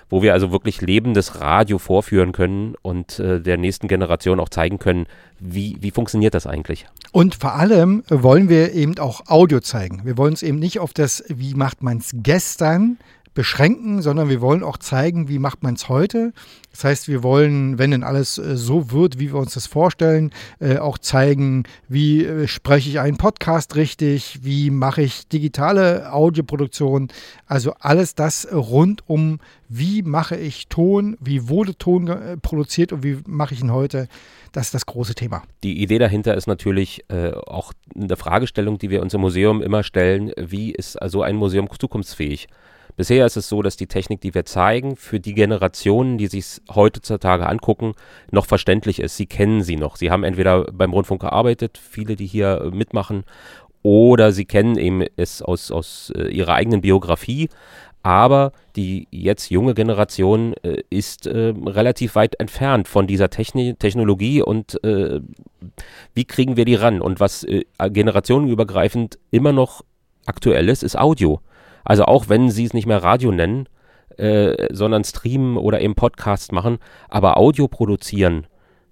wo 0.08 0.22
wir 0.22 0.32
also 0.32 0.52
wirklich 0.52 0.80
lebendes 0.80 1.40
Radio 1.40 1.78
vorführen 1.78 2.32
können 2.32 2.74
und 2.82 3.18
äh, 3.18 3.40
der 3.40 3.56
nächsten 3.56 3.88
Generation 3.88 4.40
auch 4.40 4.48
zeigen 4.48 4.78
können, 4.78 5.06
wie, 5.40 5.76
wie 5.80 5.90
funktioniert 5.90 6.34
das 6.34 6.46
eigentlich. 6.46 6.86
Und 7.12 7.34
vor 7.34 7.54
allem 7.54 8.04
wollen 8.08 8.48
wir 8.48 8.72
eben 8.72 8.98
auch 8.98 9.26
Audio 9.26 9.60
zeigen. 9.60 10.02
Wir 10.04 10.16
wollen 10.16 10.34
es 10.34 10.42
eben 10.42 10.58
nicht 10.58 10.78
auf 10.78 10.92
das, 10.92 11.24
wie 11.28 11.54
macht 11.54 11.82
man 11.82 11.98
es 11.98 12.10
gestern 12.14 12.98
beschränken, 13.36 14.02
sondern 14.02 14.28
wir 14.28 14.40
wollen 14.40 14.64
auch 14.64 14.78
zeigen, 14.78 15.28
wie 15.28 15.38
macht 15.38 15.62
man 15.62 15.74
es 15.74 15.88
heute. 15.88 16.32
Das 16.72 16.84
heißt, 16.84 17.08
wir 17.08 17.22
wollen, 17.22 17.78
wenn 17.78 17.92
denn 17.92 18.02
alles 18.02 18.38
äh, 18.38 18.56
so 18.56 18.90
wird, 18.90 19.20
wie 19.20 19.32
wir 19.32 19.38
uns 19.38 19.54
das 19.54 19.66
vorstellen, 19.66 20.32
äh, 20.58 20.78
auch 20.78 20.98
zeigen, 20.98 21.64
wie 21.86 22.24
äh, 22.24 22.48
spreche 22.48 22.88
ich 22.88 22.98
einen 22.98 23.18
Podcast 23.18 23.76
richtig, 23.76 24.40
wie 24.42 24.70
mache 24.70 25.02
ich 25.02 25.28
digitale 25.28 26.12
Audioproduktion. 26.12 27.08
Also 27.46 27.74
alles 27.78 28.14
das 28.14 28.48
rund 28.50 29.08
um, 29.08 29.38
wie 29.68 30.02
mache 30.02 30.36
ich 30.36 30.68
Ton, 30.68 31.16
wie 31.20 31.48
wurde 31.48 31.76
Ton 31.76 32.10
produziert 32.40 32.92
und 32.92 33.02
wie 33.02 33.18
mache 33.26 33.54
ich 33.54 33.60
ihn 33.60 33.72
heute. 33.72 34.08
Das 34.52 34.66
ist 34.66 34.74
das 34.74 34.86
große 34.86 35.14
Thema. 35.14 35.42
Die 35.62 35.82
Idee 35.82 35.98
dahinter 35.98 36.34
ist 36.34 36.46
natürlich 36.46 37.04
äh, 37.08 37.32
auch 37.32 37.74
eine 37.94 38.16
Fragestellung, 38.16 38.78
die 38.78 38.88
wir 38.88 39.02
uns 39.02 39.12
im 39.12 39.20
Museum 39.20 39.60
immer 39.60 39.82
stellen, 39.82 40.32
wie 40.38 40.72
ist 40.72 40.96
also 40.96 41.22
ein 41.22 41.36
Museum 41.36 41.68
zukunftsfähig? 41.78 42.48
Bisher 42.96 43.26
ist 43.26 43.36
es 43.36 43.48
so, 43.48 43.60
dass 43.60 43.76
die 43.76 43.86
Technik, 43.86 44.22
die 44.22 44.34
wir 44.34 44.46
zeigen, 44.46 44.96
für 44.96 45.20
die 45.20 45.34
Generationen, 45.34 46.16
die 46.16 46.28
sich 46.28 46.62
heutzutage 46.74 47.46
angucken, 47.46 47.94
noch 48.30 48.46
verständlich 48.46 49.00
ist. 49.00 49.16
Sie 49.16 49.26
kennen 49.26 49.62
sie 49.62 49.76
noch. 49.76 49.96
Sie 49.96 50.10
haben 50.10 50.24
entweder 50.24 50.64
beim 50.72 50.92
Rundfunk 50.92 51.20
gearbeitet, 51.20 51.78
viele, 51.78 52.16
die 52.16 52.26
hier 52.26 52.62
äh, 52.62 52.70
mitmachen, 52.74 53.24
oder 53.82 54.32
sie 54.32 54.46
kennen 54.46 54.76
eben 54.78 55.04
es 55.16 55.42
aus, 55.42 55.70
aus 55.70 56.12
äh, 56.16 56.28
ihrer 56.28 56.54
eigenen 56.54 56.80
Biografie. 56.80 57.48
Aber 58.02 58.52
die 58.76 59.08
jetzt 59.10 59.50
junge 59.50 59.74
Generation 59.74 60.54
äh, 60.62 60.82
ist 60.90 61.26
äh, 61.26 61.52
relativ 61.66 62.14
weit 62.14 62.38
entfernt 62.40 62.88
von 62.88 63.06
dieser 63.06 63.30
Techni 63.30 63.74
Technologie 63.74 64.42
und 64.42 64.82
äh, 64.84 65.20
wie 66.14 66.24
kriegen 66.24 66.56
wir 66.56 66.64
die 66.64 66.76
ran? 66.76 67.00
Und 67.00 67.20
was 67.20 67.42
äh, 67.44 67.64
generationenübergreifend 67.78 69.18
immer 69.32 69.52
noch 69.52 69.84
aktuell 70.24 70.68
ist, 70.68 70.82
ist 70.82 70.96
Audio. 70.96 71.40
Also 71.86 72.04
auch 72.04 72.28
wenn 72.28 72.50
sie 72.50 72.64
es 72.64 72.74
nicht 72.74 72.86
mehr 72.86 73.02
Radio 73.02 73.32
nennen, 73.32 73.68
äh, 74.18 74.74
sondern 74.74 75.04
streamen 75.04 75.56
oder 75.56 75.80
eben 75.80 75.94
Podcast 75.94 76.52
machen. 76.52 76.78
Aber 77.08 77.36
Audio 77.38 77.68
produzieren, 77.68 78.46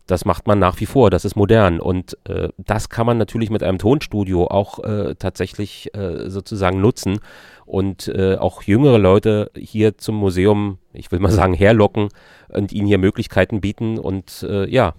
das 0.06 0.24
macht 0.24 0.46
man 0.46 0.58
nach 0.58 0.80
wie 0.80 0.86
vor, 0.86 1.10
das 1.10 1.24
ist 1.24 1.34
modern. 1.36 1.80
Und 1.80 2.16
äh, 2.28 2.48
das 2.58 2.88
kann 2.88 3.06
man 3.06 3.18
natürlich 3.18 3.50
mit 3.50 3.62
einem 3.62 3.78
Tonstudio 3.78 4.46
auch 4.46 4.82
äh, 4.84 5.14
tatsächlich 5.18 5.94
äh, 5.94 6.28
sozusagen 6.28 6.80
nutzen 6.80 7.20
und 7.66 8.08
äh, 8.08 8.36
auch 8.36 8.62
jüngere 8.62 8.98
Leute 8.98 9.50
hier 9.56 9.96
zum 9.96 10.16
Museum, 10.16 10.78
ich 10.92 11.10
will 11.10 11.20
mal 11.20 11.32
sagen, 11.32 11.54
herlocken 11.54 12.08
und 12.48 12.72
ihnen 12.72 12.86
hier 12.86 12.98
Möglichkeiten 12.98 13.60
bieten. 13.60 13.98
Und 13.98 14.46
äh, 14.48 14.68
ja, 14.68 14.94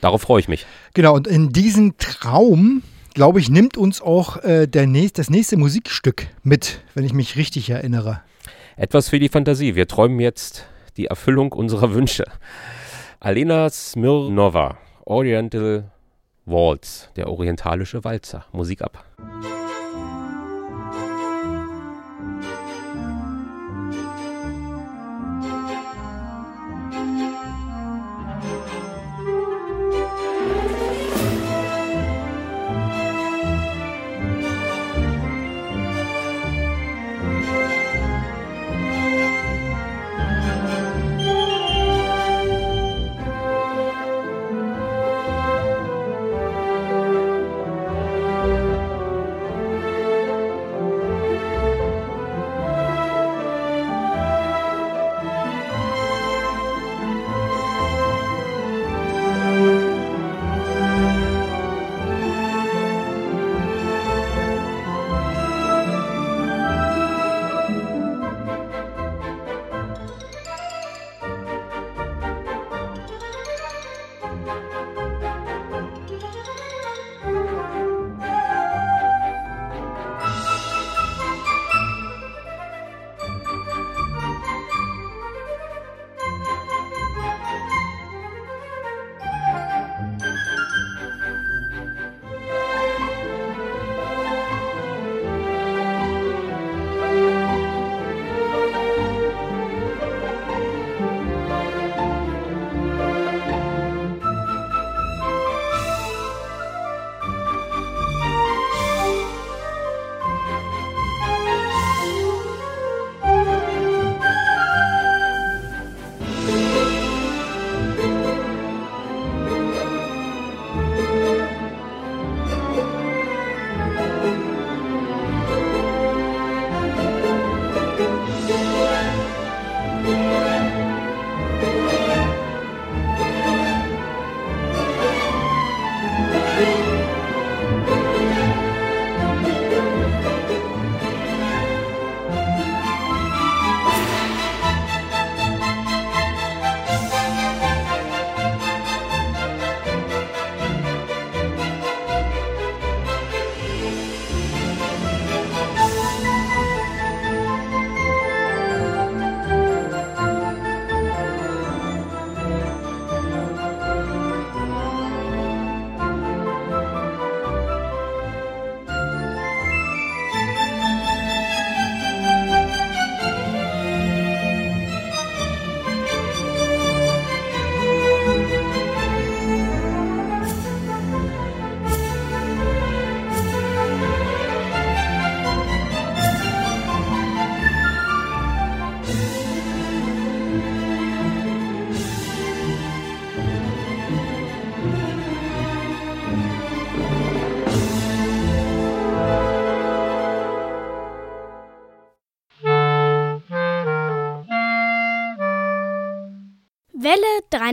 darauf 0.00 0.22
freue 0.22 0.40
ich 0.40 0.48
mich. 0.48 0.66
Genau, 0.94 1.14
und 1.14 1.26
in 1.26 1.50
diesen 1.50 1.98
Traum, 1.98 2.82
glaube 3.14 3.40
ich, 3.40 3.50
nimmt 3.50 3.76
uns 3.76 4.00
auch 4.00 4.42
äh, 4.42 4.66
der 4.66 4.86
nächst, 4.86 5.18
das 5.18 5.30
nächste 5.30 5.56
Musikstück 5.56 6.28
mit, 6.42 6.80
wenn 6.94 7.04
ich 7.04 7.12
mich 7.12 7.36
richtig 7.36 7.70
erinnere. 7.70 8.22
Etwas 8.76 9.08
für 9.08 9.18
die 9.18 9.28
Fantasie. 9.28 9.74
Wir 9.74 9.86
träumen 9.86 10.20
jetzt 10.20 10.66
die 10.96 11.06
Erfüllung 11.06 11.52
unserer 11.52 11.94
Wünsche. 11.94 12.24
Alena 13.20 13.70
Smirnova, 13.70 14.78
Oriental 15.04 15.90
Waltz, 16.44 17.08
der 17.16 17.28
orientalische 17.28 18.04
Walzer. 18.04 18.46
Musik 18.52 18.82
ab. 18.82 19.04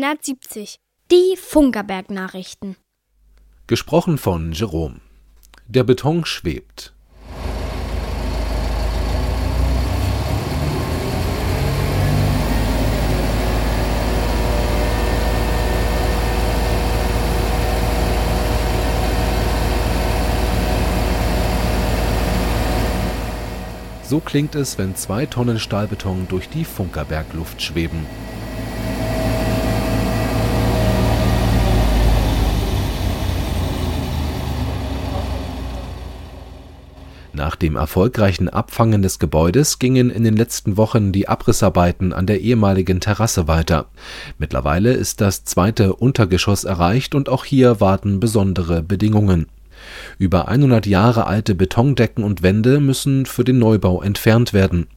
Welle 0.09 0.17
370. 0.17 0.79
Die 1.11 1.35
Funkerberg-Nachrichten. 1.37 2.75
Gesprochen 3.67 4.17
von 4.17 4.53
Jerome. 4.53 5.01
Der 5.67 5.83
Beton 5.83 6.25
schwebt. 6.25 6.93
So 24.03 24.19
klingt 24.19 24.55
es, 24.55 24.79
wenn 24.79 24.95
zwei 24.95 25.27
Tonnen 25.27 25.59
Stahlbeton 25.59 26.27
durch 26.27 26.49
die 26.49 26.65
Funkerbergluft 26.65 27.61
schweben. 27.61 28.07
Nach 37.39 37.55
dem 37.55 37.77
erfolgreichen 37.77 38.49
Abfangen 38.49 39.01
des 39.01 39.17
Gebäudes 39.17 39.79
gingen 39.79 40.09
in 40.09 40.25
den 40.25 40.35
letzten 40.35 40.75
Wochen 40.75 41.13
die 41.13 41.29
Abrissarbeiten 41.29 42.11
an 42.11 42.25
der 42.25 42.41
ehemaligen 42.41 42.99
Terrasse 42.99 43.47
weiter. 43.47 43.85
Mittlerweile 44.37 44.91
ist 44.91 45.21
das 45.21 45.45
zweite 45.45 45.95
Untergeschoss 45.95 46.65
erreicht 46.65 47.15
und 47.15 47.29
auch 47.29 47.45
hier 47.45 47.79
warten 47.79 48.19
besondere 48.19 48.83
Bedingungen. 48.83 49.45
Über 50.17 50.49
100 50.49 50.85
Jahre 50.85 51.27
alte 51.27 51.55
Betondecken 51.55 52.25
und 52.25 52.43
Wände 52.43 52.81
müssen 52.81 53.25
für 53.25 53.45
den 53.45 53.57
Neubau 53.57 54.01
entfernt 54.01 54.51
werden. 54.51 54.87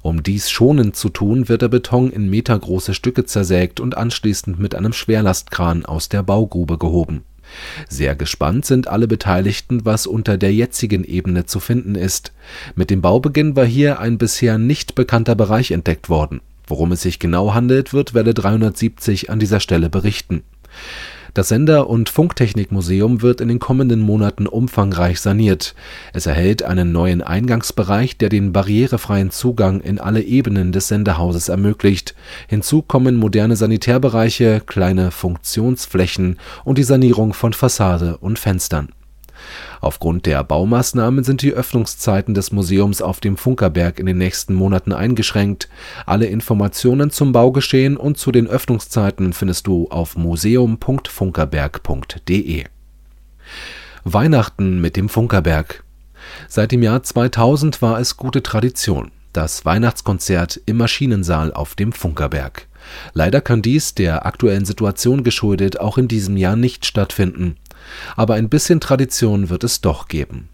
Um 0.00 0.24
dies 0.24 0.50
schonend 0.50 0.96
zu 0.96 1.08
tun, 1.08 1.48
wird 1.48 1.62
der 1.62 1.68
Beton 1.68 2.10
in 2.10 2.28
metergroße 2.28 2.94
Stücke 2.94 3.26
zersägt 3.26 3.78
und 3.78 3.96
anschließend 3.96 4.58
mit 4.58 4.74
einem 4.74 4.92
Schwerlastkran 4.92 5.86
aus 5.86 6.08
der 6.08 6.24
Baugrube 6.24 6.78
gehoben 6.78 7.22
Sehr 7.88 8.14
gespannt 8.14 8.64
sind 8.64 8.88
alle 8.88 9.06
Beteiligten, 9.06 9.84
was 9.84 10.06
unter 10.06 10.38
der 10.38 10.52
jetzigen 10.52 11.04
Ebene 11.04 11.46
zu 11.46 11.60
finden 11.60 11.94
ist. 11.94 12.32
Mit 12.74 12.90
dem 12.90 13.00
Baubeginn 13.00 13.56
war 13.56 13.66
hier 13.66 14.00
ein 14.00 14.18
bisher 14.18 14.58
nicht 14.58 14.94
bekannter 14.94 15.34
Bereich 15.34 15.70
entdeckt 15.70 16.08
worden. 16.08 16.40
Worum 16.66 16.92
es 16.92 17.02
sich 17.02 17.18
genau 17.18 17.54
handelt, 17.54 17.92
wird 17.92 18.14
Welle 18.14 18.34
370 18.34 19.30
an 19.30 19.38
dieser 19.38 19.60
Stelle 19.60 19.90
berichten. 19.90 20.42
Das 21.34 21.48
Sender 21.48 21.88
und 21.88 22.10
Funktechnikmuseum 22.10 23.22
wird 23.22 23.40
in 23.40 23.48
den 23.48 23.58
kommenden 23.58 24.00
Monaten 24.00 24.46
umfangreich 24.46 25.18
saniert. 25.18 25.74
Es 26.12 26.26
erhält 26.26 26.62
einen 26.62 26.92
neuen 26.92 27.22
Eingangsbereich, 27.22 28.18
der 28.18 28.28
den 28.28 28.52
barrierefreien 28.52 29.30
Zugang 29.30 29.80
in 29.80 29.98
alle 29.98 30.20
Ebenen 30.20 30.72
des 30.72 30.88
Sendehauses 30.88 31.48
ermöglicht. 31.48 32.14
Hinzu 32.48 32.82
kommen 32.82 33.16
moderne 33.16 33.56
Sanitärbereiche, 33.56 34.60
kleine 34.66 35.10
Funktionsflächen 35.10 36.38
und 36.64 36.76
die 36.76 36.84
Sanierung 36.84 37.32
von 37.32 37.54
Fassade 37.54 38.18
und 38.18 38.38
Fenstern. 38.38 38.90
Aufgrund 39.80 40.26
der 40.26 40.44
Baumaßnahmen 40.44 41.24
sind 41.24 41.42
die 41.42 41.52
Öffnungszeiten 41.52 42.34
des 42.34 42.52
Museums 42.52 43.02
auf 43.02 43.18
dem 43.20 43.36
Funkerberg 43.36 43.98
in 43.98 44.06
den 44.06 44.18
nächsten 44.18 44.54
Monaten 44.54 44.92
eingeschränkt. 44.92 45.68
Alle 46.06 46.26
Informationen 46.26 47.10
zum 47.10 47.32
Baugeschehen 47.32 47.96
und 47.96 48.18
zu 48.18 48.30
den 48.32 48.46
Öffnungszeiten 48.46 49.32
findest 49.32 49.66
du 49.66 49.88
auf 49.90 50.16
museum.funkerberg.de. 50.16 52.64
Weihnachten 54.04 54.80
mit 54.80 54.96
dem 54.96 55.08
Funkerberg 55.08 55.84
Seit 56.48 56.72
dem 56.72 56.82
Jahr 56.82 57.02
2000 57.02 57.82
war 57.82 57.98
es 57.98 58.16
gute 58.16 58.42
Tradition, 58.42 59.10
das 59.32 59.64
Weihnachtskonzert 59.64 60.60
im 60.66 60.76
Maschinensaal 60.76 61.52
auf 61.52 61.74
dem 61.74 61.92
Funkerberg. 61.92 62.68
Leider 63.12 63.40
kann 63.40 63.62
dies 63.62 63.94
der 63.94 64.26
aktuellen 64.26 64.64
Situation 64.64 65.22
geschuldet 65.22 65.80
auch 65.80 65.98
in 65.98 66.08
diesem 66.08 66.36
Jahr 66.36 66.56
nicht 66.56 66.84
stattfinden. 66.84 67.56
Aber 68.16 68.34
ein 68.34 68.48
bisschen 68.48 68.80
Tradition 68.80 69.50
wird 69.50 69.64
es 69.64 69.80
doch 69.80 70.08
geben. 70.08 70.48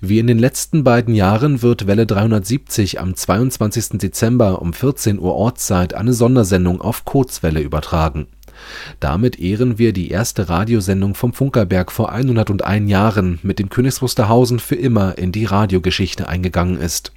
Wie 0.00 0.18
in 0.18 0.26
den 0.26 0.38
letzten 0.38 0.84
beiden 0.84 1.14
Jahren 1.14 1.62
wird 1.62 1.86
Welle 1.86 2.06
370 2.06 3.00
am 3.00 3.14
22. 3.14 3.98
Dezember 3.98 4.62
um 4.62 4.72
14 4.72 5.18
Uhr 5.18 5.34
Ortszeit 5.34 5.94
eine 5.94 6.12
Sondersendung 6.12 6.80
auf 6.80 7.04
Kurzwelle 7.04 7.60
übertragen. 7.60 8.26
Damit 9.00 9.38
ehren 9.38 9.78
wir 9.78 9.92
die 9.92 10.10
erste 10.10 10.48
Radiosendung 10.48 11.14
vom 11.14 11.32
Funkerberg 11.32 11.90
vor 11.90 12.12
101 12.12 12.88
Jahren, 12.88 13.38
mit 13.42 13.58
dem 13.58 13.68
Königs 13.68 14.00
Wusterhausen 14.00 14.60
für 14.60 14.76
immer 14.76 15.18
in 15.18 15.32
die 15.32 15.44
Radiogeschichte 15.44 16.28
eingegangen 16.28 16.80
ist. 16.80 17.12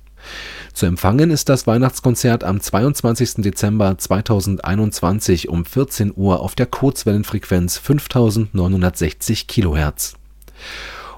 Zu 0.74 0.86
empfangen 0.86 1.32
ist 1.32 1.50
das 1.50 1.66
Weihnachtskonzert 1.66 2.44
am 2.44 2.62
22. 2.62 3.36
Dezember 3.38 3.98
2021 3.98 5.50
um 5.50 5.66
14 5.66 6.14
Uhr 6.16 6.40
auf 6.40 6.56
der 6.56 6.68
Kurzwellenfrequenz 6.68 7.78
5960 7.78 9.48
kHz. 9.48 10.16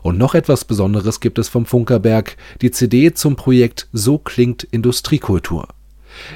Und 0.02 0.18
noch 0.18 0.34
etwas 0.34 0.66
Besonderes 0.66 1.20
gibt 1.20 1.40
es 1.40 1.50
vom 1.50 1.66
Funkerberg, 1.66 2.38
die 2.62 2.72
CD 2.72 3.14
zum 3.14 3.36
Projekt 3.36 3.88
So 3.92 4.18
klingt 4.18 4.64
Industriekultur. 4.64 5.68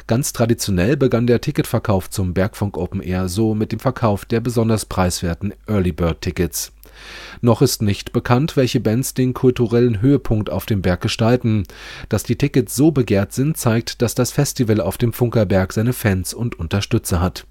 Ganz 0.06 0.32
traditionell 0.32 0.96
begann 0.96 1.26
der 1.26 1.40
Ticketverkauf 1.40 2.08
zum 2.10 2.32
Bergfunk 2.32 2.76
Open 2.76 3.00
Air 3.00 3.28
so 3.28 3.56
mit 3.56 3.72
dem 3.72 3.80
Verkauf 3.80 4.24
der 4.24 4.40
besonders 4.40 4.84
preiswerten 4.84 5.52
Early 5.66 5.90
Bird 5.90 6.20
Tickets. 6.20 6.72
Noch 7.40 7.60
ist 7.60 7.82
nicht 7.82 8.12
bekannt, 8.12 8.56
welche 8.56 8.78
Bands 8.78 9.14
den 9.14 9.34
kulturellen 9.34 10.00
Höhepunkt 10.00 10.48
auf 10.48 10.64
dem 10.64 10.80
Berg 10.80 11.00
gestalten. 11.00 11.64
Dass 12.08 12.22
die 12.22 12.36
Tickets 12.36 12.76
so 12.76 12.92
begehrt 12.92 13.32
sind, 13.32 13.56
zeigt, 13.56 14.00
dass 14.00 14.14
das 14.14 14.30
Festival 14.30 14.80
auf 14.80 14.96
dem 14.96 15.12
Funkerberg 15.12 15.72
seine 15.72 15.92
Fans 15.92 16.32
und 16.32 16.58
Unterstützer 16.58 17.20
hat. 17.20 17.44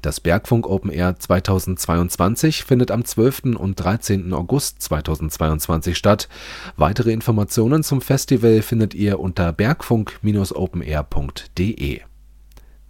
Das 0.00 0.20
Bergfunk 0.20 0.66
Open 0.68 0.90
Air 0.90 1.18
2022 1.18 2.64
findet 2.64 2.90
am 2.90 3.04
12. 3.04 3.56
und 3.56 3.76
13. 3.76 4.32
August 4.32 4.80
2022 4.82 5.96
statt. 5.96 6.28
Weitere 6.76 7.12
Informationen 7.12 7.82
zum 7.82 8.00
Festival 8.00 8.62
findet 8.62 8.94
ihr 8.94 9.20
unter 9.20 9.52
bergfunk-openair.de. 9.52 12.00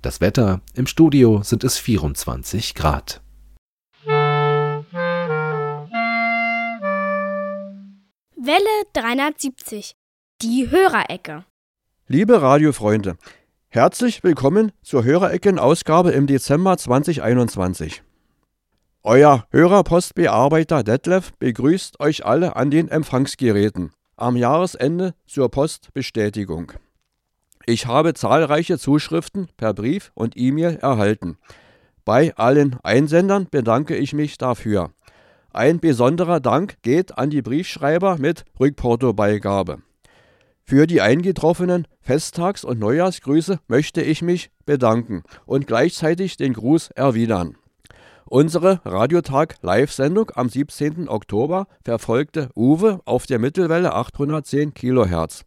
Das 0.02 0.20
Wetter 0.20 0.60
im 0.74 0.86
Studio 0.86 1.42
sind 1.42 1.64
es 1.64 1.78
24 1.78 2.74
Grad. 2.74 3.22
Welle 8.44 8.86
370. 8.94 9.94
Die 10.42 10.68
Hörerecke. 10.68 11.44
Liebe 12.08 12.42
Radiofreunde, 12.42 13.16
herzlich 13.74 14.22
willkommen 14.22 14.70
zur 14.82 15.02
Hörerecken-Ausgabe 15.02 16.10
im 16.10 16.26
Dezember 16.26 16.76
2021. 16.76 18.02
Euer 19.02 19.46
Hörerpostbearbeiter 19.50 20.82
Detlef 20.82 21.32
begrüßt 21.38 21.98
euch 21.98 22.26
alle 22.26 22.54
an 22.54 22.70
den 22.70 22.88
Empfangsgeräten 22.88 23.92
am 24.16 24.36
Jahresende 24.36 25.14
zur 25.26 25.50
Postbestätigung. 25.50 26.72
Ich 27.64 27.86
habe 27.86 28.12
zahlreiche 28.12 28.78
Zuschriften 28.78 29.48
per 29.56 29.72
Brief 29.72 30.12
und 30.14 30.36
E-Mail 30.36 30.76
erhalten. 30.76 31.38
Bei 32.04 32.36
allen 32.36 32.76
Einsendern 32.82 33.48
bedanke 33.50 33.96
ich 33.96 34.12
mich 34.12 34.36
dafür. 34.36 34.90
Ein 35.50 35.80
besonderer 35.80 36.40
Dank 36.40 36.76
geht 36.82 37.16
an 37.16 37.30
die 37.30 37.40
Briefschreiber 37.40 38.18
mit 38.18 38.44
Rückportobeigabe. 38.60 39.78
Für 40.64 40.86
die 40.86 41.00
eingetroffenen 41.00 41.86
Festtags- 42.00 42.64
und 42.64 42.78
Neujahrsgrüße 42.78 43.60
möchte 43.66 44.02
ich 44.02 44.22
mich 44.22 44.50
bedanken 44.64 45.22
und 45.44 45.66
gleichzeitig 45.66 46.36
den 46.36 46.52
Gruß 46.54 46.90
erwidern. 46.90 47.56
Unsere 48.24 48.80
Radiotag-Live-Sendung 48.84 50.30
am 50.34 50.48
17. 50.48 51.08
Oktober 51.08 51.66
verfolgte 51.84 52.48
Uwe 52.56 53.00
auf 53.04 53.26
der 53.26 53.38
Mittelwelle 53.38 53.92
810 53.92 54.72
kHz. 54.72 55.44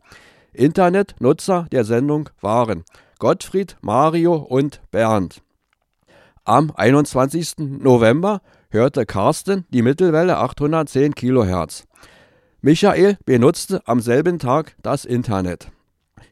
Internetnutzer 0.54 1.66
der 1.72 1.84
Sendung 1.84 2.30
waren 2.42 2.84
Gottfried, 3.18 3.78
Mario 3.82 4.36
und 4.36 4.82
Bernd. 4.92 5.42
Am 6.44 6.72
21. 6.76 7.56
November 7.58 8.42
hörte 8.70 9.08
Carsten 9.08 9.66
die 9.70 9.82
Mittelwelle 9.82 10.38
810 10.38 11.16
kHz. 11.16 11.86
Michael 12.66 13.20
benutzte 13.26 13.88
am 13.88 14.00
selben 14.00 14.40
Tag 14.40 14.76
das 14.82 15.06
Internet. 15.06 15.68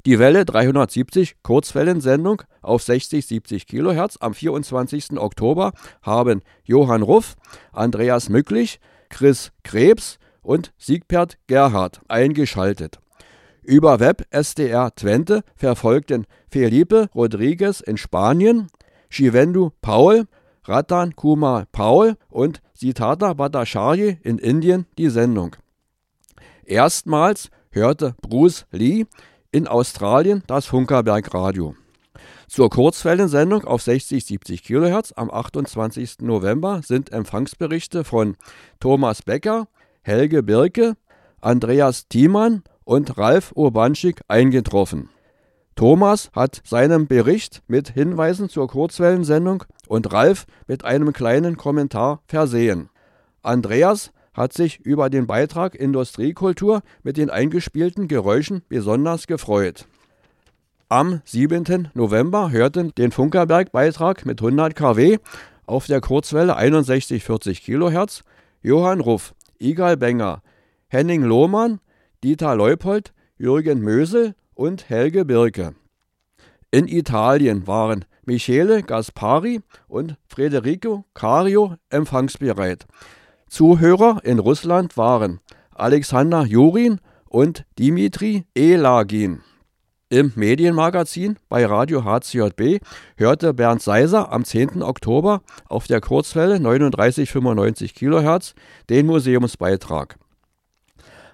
Die 0.08 0.18
Welle 0.18 0.46
370 0.46 1.36
Kurzwellensendung 1.44 2.42
auf 2.64 2.82
60-70 2.82 3.68
kHz 3.68 4.18
am 4.20 4.34
24. 4.34 5.20
Oktober 5.20 5.74
haben 6.02 6.42
Johann 6.64 7.04
Ruff, 7.04 7.36
Andreas 7.72 8.30
Mücklich, 8.30 8.80
Chris 9.10 9.52
Krebs 9.64 10.18
und 10.42 10.74
Siegbert 10.80 11.38
Gerhard 11.46 12.02
eingeschaltet. 12.08 12.98
Über 13.62 14.00
Web 14.00 14.26
SDR 14.32 14.96
Twente 14.96 15.44
verfolgten 15.56 16.26
Felipe 16.50 17.12
Rodriguez 17.14 17.80
in 17.80 17.98
Spanien, 17.98 18.70
Shivendu 19.08 19.70
Paul, 19.84 20.26
Ratan 20.64 21.16
Kumar 21.16 21.68
Paul 21.72 22.16
und 22.32 22.64
Sitata 22.74 23.34
Bhattacharya 23.34 24.16
in 24.24 24.40
Indien 24.40 24.88
die 24.98 25.10
Sendung. 25.10 25.58
Erstmals 26.66 27.50
hörte 27.72 28.16
Bruce 28.22 28.66
Lee 28.72 29.06
in 29.52 29.68
Australien 29.68 30.44
das 30.48 30.66
Funkerberg 30.66 31.34
Radio. 31.34 31.76
Zur 32.48 32.70
Kurzwellensendung 32.70 33.66
auf 33.66 33.82
60-70 33.82 34.64
kHz 34.64 35.14
am 35.16 35.30
28. 35.30 36.20
November 36.22 36.82
sind 36.84 37.12
Empfangsberichte 37.12 38.04
von 38.04 38.38
Thomas 38.80 39.22
Becker, 39.24 39.68
Helge 40.04 40.44
Birke, 40.44 40.96
Andreas 41.42 42.08
Thiemann 42.08 42.64
und 42.86 43.18
Ralf 43.18 43.52
Urbanschik 43.56 44.22
eingetroffen. 44.28 45.10
Thomas 45.76 46.30
hat 46.34 46.62
seinen 46.64 47.08
Bericht 47.08 47.64
mit 47.68 47.90
Hinweisen 47.90 48.48
zur 48.48 48.68
Kurzwellensendung 48.68 49.64
und 49.88 50.14
Ralf 50.14 50.46
mit 50.68 50.86
einem 50.86 51.12
kleinen 51.12 51.58
Kommentar 51.58 52.22
versehen. 52.28 52.90
Andreas 53.42 54.12
hat 54.34 54.54
sich 54.54 54.80
über 54.80 55.10
den 55.10 55.28
Beitrag 55.28 55.76
Industriekultur 55.76 56.82
mit 57.04 57.18
den 57.18 57.30
eingespielten 57.30 58.08
Geräuschen 58.08 58.64
besonders 58.70 59.28
gefreut. 59.28 59.86
Am 60.90 61.22
7. 61.26 61.90
November 61.94 62.52
hörten 62.52 62.94
den 62.96 63.12
Funkerberg-Beitrag 63.12 64.26
mit 64.26 64.42
100 64.42 64.76
kW 64.76 65.18
Auf 65.66 65.88
der 65.88 66.02
Kurzwelle 66.02 66.54
6140 66.54 67.64
kHz 67.64 68.24
Johann 68.62 69.00
Ruff, 69.00 69.34
Igal 69.60 69.98
Benger, 69.98 70.42
Henning 70.88 71.24
Lohmann, 71.24 71.80
Dieter 72.24 72.56
Leupold, 72.56 73.14
Jürgen 73.38 73.82
Mösel 73.82 74.36
und 74.54 74.90
Helge 74.90 75.26
Birke. 75.26 75.74
In 76.72 76.88
Italien 76.88 77.68
waren 77.68 78.06
Michele 78.26 78.84
Gaspari 78.84 79.62
und 79.88 80.16
Federico 80.28 81.06
Cario 81.14 81.76
empfangsbereit. 81.90 82.86
Zuhörer 83.54 84.20
in 84.24 84.40
Russland 84.40 84.98
waren 84.98 85.40
Alexander 85.76 86.44
Jurin 86.44 87.00
und 87.30 87.66
Dimitri 87.78 88.46
Elagin. 88.56 89.44
Im 90.10 90.32
Medienmagazin 90.34 91.38
bei 91.50 91.64
Radio 91.64 92.04
HCJB 92.04 92.84
hörte 93.16 93.54
Bernd 93.54 93.84
Seiser 93.84 94.32
am 94.32 94.44
10. 94.44 94.82
Oktober 94.82 95.44
auf 95.70 95.86
der 95.86 96.02
Kurzwelle 96.02 96.60
3995 96.60 97.94
kHz 97.94 98.56
den 98.90 99.06
Museumsbeitrag. 99.06 100.18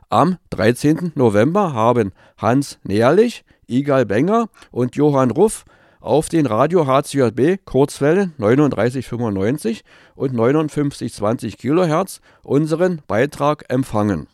Am 0.10 0.40
13. 0.50 1.14
November 1.16 1.72
haben 1.72 2.12
Hans 2.38 2.80
Nährlich, 2.84 3.46
Igal 3.66 4.06
Benger 4.06 4.50
und 4.72 4.98
Johann 4.98 5.32
Ruff 5.32 5.64
auf 6.00 6.30
den 6.30 6.46
Radio 6.46 6.88
HCJB 6.88 7.66
Kurzwelle 7.66 8.32
3995 8.38 9.84
und 10.16 10.36
5920 10.36 11.58
kHz 11.58 12.22
unseren 12.44 13.02
Beitrag 13.08 13.66
empfangen. 13.70 14.28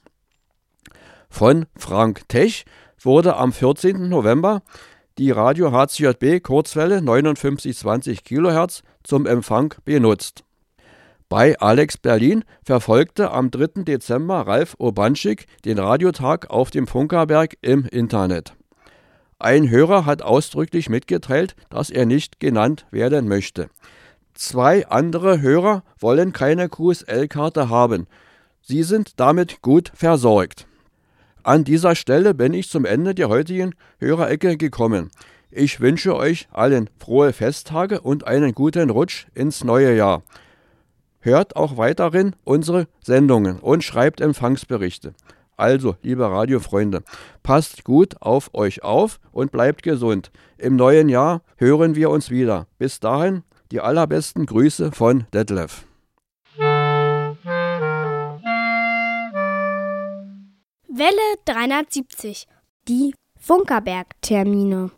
Von 1.29 1.65
Frank 1.75 2.27
Tech 2.29 2.65
wurde 3.01 3.35
am 3.35 3.51
14. 3.51 4.07
November 4.09 4.61
die 5.17 5.31
Radio 5.31 5.71
HCJB 5.71 6.43
Kurzwelle 6.43 6.99
5920 6.99 8.23
kHz 8.23 8.83
zum 9.03 9.25
Empfang 9.25 9.73
benutzt. 9.85 10.43
Bei 11.27 11.57
Alex 11.59 11.97
Berlin 11.97 12.43
verfolgte 12.63 13.31
am 13.31 13.49
3. 13.49 13.83
Dezember 13.83 14.45
Ralf 14.45 14.75
Urbanschik 14.77 15.47
den 15.65 15.79
Radiotag 15.79 16.49
auf 16.49 16.69
dem 16.69 16.85
Funkerberg 16.85 17.57
im 17.61 17.85
Internet. 17.85 18.53
Ein 19.37 19.69
Hörer 19.69 20.05
hat 20.05 20.21
ausdrücklich 20.21 20.89
mitgeteilt, 20.89 21.55
dass 21.69 21.89
er 21.89 22.05
nicht 22.05 22.39
genannt 22.39 22.85
werden 22.91 23.27
möchte. 23.27 23.69
Zwei 24.33 24.87
andere 24.87 25.41
Hörer 25.41 25.83
wollen 25.99 26.31
keine 26.31 26.69
QSL-Karte 26.69 27.69
haben. 27.69 28.07
Sie 28.61 28.83
sind 28.83 29.19
damit 29.19 29.61
gut 29.61 29.91
versorgt. 29.93 30.67
An 31.43 31.63
dieser 31.63 31.95
Stelle 31.95 32.33
bin 32.33 32.53
ich 32.53 32.69
zum 32.69 32.85
Ende 32.85 33.13
der 33.13 33.29
heutigen 33.29 33.75
Hörerecke 33.99 34.57
gekommen. 34.57 35.11
Ich 35.51 35.79
wünsche 35.79 36.15
euch 36.15 36.47
allen 36.51 36.89
frohe 36.99 37.31
Festtage 37.31 38.01
und 38.01 38.25
einen 38.25 38.53
guten 38.53 38.89
Rutsch 38.89 39.27
ins 39.35 39.63
neue 39.63 39.95
Jahr. 39.95 40.23
Hört 41.19 41.55
auch 41.55 41.77
weiterhin 41.77 42.35
unsere 42.43 42.87
Sendungen 43.01 43.59
und 43.59 43.83
schreibt 43.83 44.21
Empfangsberichte. 44.21 45.13
Also, 45.57 45.95
liebe 46.01 46.29
Radiofreunde, 46.29 47.03
passt 47.41 47.83
gut 47.83 48.21
auf 48.21 48.53
euch 48.53 48.83
auf 48.83 49.19
und 49.31 49.51
bleibt 49.51 49.83
gesund. 49.83 50.31
Im 50.57 50.75
neuen 50.75 51.09
Jahr 51.09 51.41
hören 51.57 51.95
wir 51.95 52.09
uns 52.09 52.29
wieder. 52.29 52.67
Bis 52.77 52.99
dahin 52.99 53.43
die 53.71 53.79
allerbesten 53.79 54.45
Grüße 54.45 54.91
von 54.91 55.25
Detlef. 55.33 55.85
Welle 60.97 61.35
370. 61.45 62.47
Die 62.87 63.13
Funkerberg-Termine. 63.39 64.91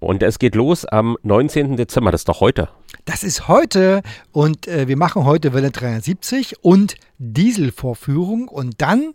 Und 0.00 0.22
es 0.22 0.38
geht 0.38 0.54
los 0.54 0.84
am 0.84 1.16
19. 1.22 1.76
Dezember, 1.76 2.10
das 2.10 2.20
ist 2.22 2.28
doch 2.28 2.40
heute. 2.40 2.68
Das 3.04 3.24
ist 3.24 3.48
heute 3.48 4.02
und 4.32 4.68
äh, 4.68 4.86
wir 4.86 4.96
machen 4.96 5.24
heute 5.24 5.54
Welle 5.54 5.70
370 5.70 6.62
und 6.62 6.96
Dieselvorführung 7.18 8.48
und 8.48 8.80
dann 8.82 9.14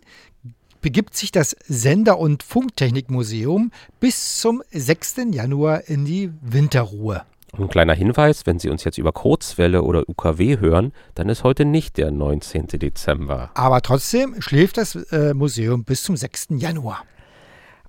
begibt 0.80 1.16
sich 1.16 1.32
das 1.32 1.56
Sender- 1.66 2.18
und 2.18 2.42
Funktechnikmuseum 2.42 3.70
bis 4.00 4.38
zum 4.40 4.62
6. 4.70 5.16
Januar 5.32 5.88
in 5.88 6.04
die 6.04 6.30
Winterruhe. 6.40 7.22
Ein 7.58 7.68
kleiner 7.68 7.94
Hinweis, 7.94 8.46
wenn 8.46 8.60
Sie 8.60 8.68
uns 8.68 8.84
jetzt 8.84 8.98
über 8.98 9.12
Kurzwelle 9.12 9.82
oder 9.82 10.08
UKW 10.08 10.58
hören, 10.60 10.92
dann 11.14 11.28
ist 11.28 11.42
heute 11.42 11.64
nicht 11.64 11.96
der 11.96 12.12
19. 12.12 12.68
Dezember. 12.68 13.50
Aber 13.54 13.80
trotzdem 13.82 14.40
schläft 14.40 14.76
das 14.76 14.94
äh, 14.94 15.34
Museum 15.34 15.84
bis 15.84 16.04
zum 16.04 16.16
6. 16.16 16.48
Januar. 16.50 17.02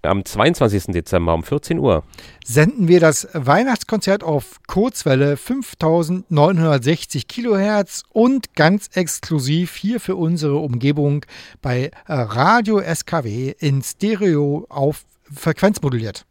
Am 0.04 0.26
22. 0.26 0.86
Dezember 0.94 1.34
um 1.36 1.44
14 1.44 1.78
Uhr 1.78 2.04
Senden 2.44 2.88
wir 2.88 3.00
das 3.00 3.28
Weihnachtskonzert 3.34 4.24
auf 4.24 4.60
Kurzwelle 4.68 5.38
5960 5.38 7.28
Kilohertz 7.28 8.04
und 8.12 8.56
ganz 8.56 8.90
exklusiv 8.96 9.76
hier 9.76 10.00
für 10.00 10.16
unsere 10.16 10.58
Umgebung 10.58 11.24
bei 11.62 11.92
Radio 12.08 12.82
SKW 12.82 13.54
in 13.60 13.84
Stereo 13.84 14.66
auf 14.70 15.04
Frequenz 15.32 15.82
moduliert. 15.84 16.26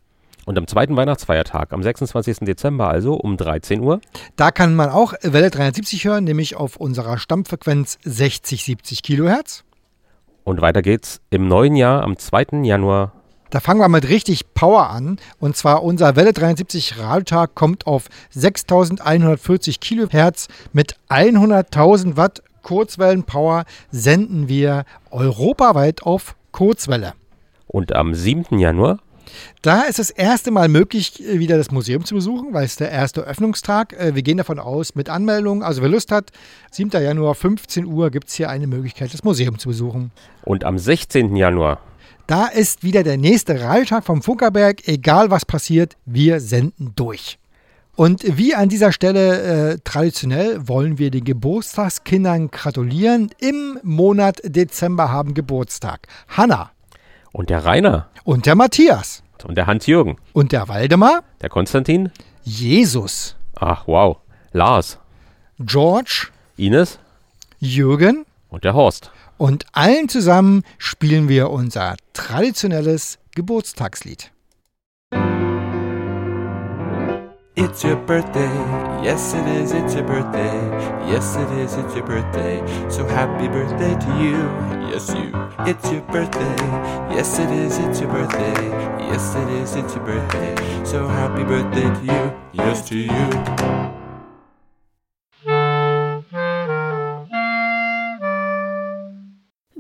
und 0.46 0.58
am 0.58 0.66
zweiten 0.66 0.96
Weihnachtsfeiertag, 0.96 1.72
am 1.72 1.82
26. 1.84 2.38
Dezember 2.40 2.88
also 2.88 3.14
um 3.14 3.36
13 3.36 3.80
Uhr. 3.80 4.00
Da 4.34 4.50
kann 4.50 4.74
man 4.74 4.90
auch 4.90 5.14
Welle 5.22 5.48
370 5.50 6.06
hören, 6.06 6.24
nämlich 6.24 6.56
auf 6.56 6.74
unserer 6.76 7.18
Stammfrequenz 7.18 7.98
60-70 8.04 9.02
Kilohertz. 9.02 9.62
Und 10.42 10.60
weiter 10.60 10.82
geht's 10.82 11.20
im 11.30 11.46
neuen 11.46 11.76
Jahr 11.76 12.02
am 12.02 12.16
2. 12.18 12.64
Januar. 12.64 13.12
Da 13.50 13.58
fangen 13.58 13.80
wir 13.80 13.88
mit 13.88 14.08
richtig 14.08 14.54
Power 14.54 14.90
an. 14.90 15.18
Und 15.40 15.56
zwar 15.56 15.82
unser 15.82 16.14
Welle 16.14 16.32
73 16.32 16.98
Radiotag 16.98 17.54
kommt 17.56 17.86
auf 17.86 18.06
6140 18.30 19.80
Kilohertz 19.80 20.48
mit 20.72 20.94
100.000 21.08 22.16
Watt 22.16 22.42
Kurzwellenpower 22.62 23.64
senden 23.90 24.48
wir 24.48 24.84
europaweit 25.10 26.02
auf 26.02 26.36
Kurzwelle. 26.52 27.14
Und 27.66 27.94
am 27.94 28.14
7. 28.14 28.58
Januar 28.58 28.98
Da 29.62 29.82
ist 29.82 29.98
das 29.98 30.10
erste 30.10 30.50
Mal 30.50 30.68
möglich, 30.68 31.24
äh, 31.24 31.38
wieder 31.38 31.56
das 31.56 31.70
Museum 31.70 32.04
zu 32.04 32.14
besuchen, 32.14 32.52
weil 32.52 32.64
es 32.64 32.76
der 32.76 32.90
erste 32.90 33.22
Öffnungstag. 33.22 33.94
Äh, 33.94 34.14
Wir 34.14 34.22
gehen 34.22 34.36
davon 34.36 34.58
aus 34.58 34.94
mit 34.94 35.08
Anmeldung. 35.08 35.62
Also 35.62 35.82
wer 35.82 35.88
Lust 35.88 36.12
hat, 36.12 36.30
7. 36.70 36.90
Januar 37.02 37.34
15 37.34 37.86
Uhr 37.86 38.10
gibt 38.10 38.28
es 38.28 38.34
hier 38.34 38.50
eine 38.50 38.66
Möglichkeit, 38.66 39.12
das 39.14 39.24
Museum 39.24 39.58
zu 39.58 39.68
besuchen. 39.68 40.12
und 40.44 40.64
am 40.64 40.78
16. 40.78 41.34
Januar. 41.34 41.80
Da 42.26 42.46
ist 42.46 42.82
wieder 42.84 43.02
der 43.02 43.16
nächste 43.16 43.60
Radiotag 43.60 44.04
vom 44.04 44.22
Funkerberg. 44.22 44.86
Egal 44.86 45.30
was 45.30 45.44
passiert, 45.44 45.96
wir 46.06 46.40
senden 46.40 46.92
durch. 46.94 47.38
Und 47.96 48.22
wie 48.38 48.54
an 48.54 48.68
dieser 48.68 48.92
Stelle 48.92 49.72
äh, 49.72 49.78
traditionell 49.84 50.68
wollen 50.68 50.98
wir 50.98 51.10
den 51.10 51.24
Geburtstagskindern 51.24 52.50
gratulieren. 52.50 53.30
Im 53.38 53.78
Monat 53.82 54.40
Dezember 54.44 55.10
haben 55.10 55.34
Geburtstag. 55.34 56.06
Hanna 56.28 56.70
Und 57.32 57.50
der 57.50 57.64
Rainer. 57.64 58.08
und 58.24 58.46
der 58.46 58.54
Matthias 58.54 59.22
Und 59.44 59.56
der 59.56 59.66
Hans-Jürgen. 59.66 60.16
und 60.32 60.52
der 60.52 60.68
Waldemar, 60.68 61.24
Der 61.42 61.50
Konstantin. 61.50 62.10
Jesus, 62.44 63.36
Ach, 63.56 63.86
wow. 63.86 64.16
Lars. 64.52 64.98
George, 65.58 66.28
Ines. 66.56 66.98
Jürgen 67.58 68.24
Und 68.48 68.64
der 68.64 68.72
Horst. 68.72 69.10
Und 69.40 69.64
allen 69.72 70.10
zusammen 70.10 70.62
spielen 70.76 71.30
wir 71.30 71.48
unser 71.48 71.96
traditionelles 72.12 73.18
Geburtstagslied. 73.34 74.30
It's 77.56 77.82
your 77.82 77.96
birthday, 77.96 78.50
yes 79.02 79.34
it 79.34 79.46
is, 79.46 79.72
it's 79.72 79.94
your 79.94 80.04
birthday, 80.04 80.52
yes 81.10 81.36
it 81.36 81.50
is, 81.58 81.74
it's 81.74 81.94
your 81.94 82.04
birthday, 82.04 82.62
so 82.88 83.06
happy 83.06 83.48
birthday 83.48 83.94
to 83.98 84.10
you, 84.18 84.36
yes 84.90 85.08
you. 85.08 85.32
It's 85.66 85.90
your 85.90 86.02
birthday, 86.12 86.56
yes 87.10 87.38
it 87.38 87.50
is, 87.50 87.78
it's 87.78 88.00
your 88.00 88.10
birthday, 88.10 88.68
yes 89.10 89.34
it 89.34 89.48
is, 89.62 89.74
it's 89.74 89.94
your 89.94 90.04
birthday, 90.04 90.84
so 90.84 91.08
happy 91.08 91.44
birthday 91.44 91.82
to 91.82 92.04
you, 92.04 92.32
yes 92.52 92.88
to 92.88 92.96
you. 92.96 93.99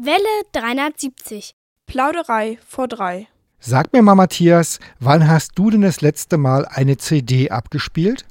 Welle 0.02 0.46
370. 0.52 1.52
Plauderei 1.84 2.56
vor 2.66 2.88
drei. 2.88 3.26
Sag 3.58 3.92
mir 3.92 4.00
mal, 4.00 4.14
Matthias, 4.14 4.80
wann 4.98 5.28
hast 5.28 5.58
du 5.58 5.68
denn 5.68 5.82
das 5.82 6.00
letzte 6.00 6.38
Mal 6.38 6.64
eine 6.64 6.96
CD 6.96 7.50
abgespielt? 7.50 8.24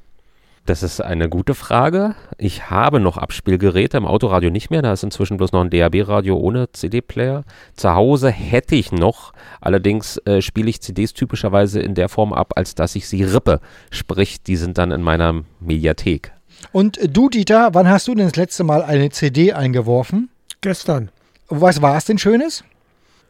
Das 0.66 0.82
ist 0.82 1.00
eine 1.00 1.28
gute 1.28 1.54
Frage. 1.54 2.16
Ich 2.38 2.70
habe 2.70 2.98
noch 2.98 3.18
Abspielgeräte, 3.18 3.98
im 3.98 4.04
Autoradio 4.04 4.50
nicht 4.50 4.70
mehr. 4.70 4.82
Da 4.82 4.92
ist 4.92 5.04
inzwischen 5.04 5.36
bloß 5.36 5.52
noch 5.52 5.60
ein 5.60 5.70
DAB-Radio 5.70 6.36
ohne 6.36 6.72
CD-Player. 6.72 7.44
Zu 7.74 7.94
Hause 7.94 8.30
hätte 8.30 8.74
ich 8.74 8.90
noch. 8.90 9.32
Allerdings 9.60 10.16
äh, 10.24 10.42
spiele 10.42 10.70
ich 10.70 10.80
CDs 10.80 11.12
typischerweise 11.12 11.80
in 11.80 11.94
der 11.94 12.08
Form 12.08 12.32
ab, 12.32 12.54
als 12.56 12.74
dass 12.74 12.96
ich 12.96 13.06
sie 13.06 13.22
rippe. 13.22 13.60
Sprich, 13.92 14.42
die 14.42 14.56
sind 14.56 14.76
dann 14.76 14.90
in 14.90 15.02
meiner 15.02 15.44
Mediathek. 15.60 16.32
Und 16.72 16.98
du, 17.16 17.28
Dieter, 17.28 17.74
wann 17.74 17.88
hast 17.88 18.08
du 18.08 18.14
denn 18.16 18.26
das 18.26 18.34
letzte 18.34 18.64
Mal 18.64 18.82
eine 18.82 19.10
CD 19.10 19.52
eingeworfen? 19.52 20.30
Gestern. 20.62 21.12
Was 21.50 21.82
war 21.82 21.96
es 21.96 22.04
denn 22.04 22.16
Schönes? 22.16 22.64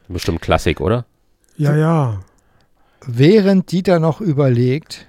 Bestimmt 0.08 0.42
Klassik, 0.42 0.80
oder? 0.80 1.06
Ja, 1.56 1.74
ja. 1.74 2.20
Während 3.06 3.72
Dieter 3.72 3.98
noch 3.98 4.20
überlegt, 4.20 5.06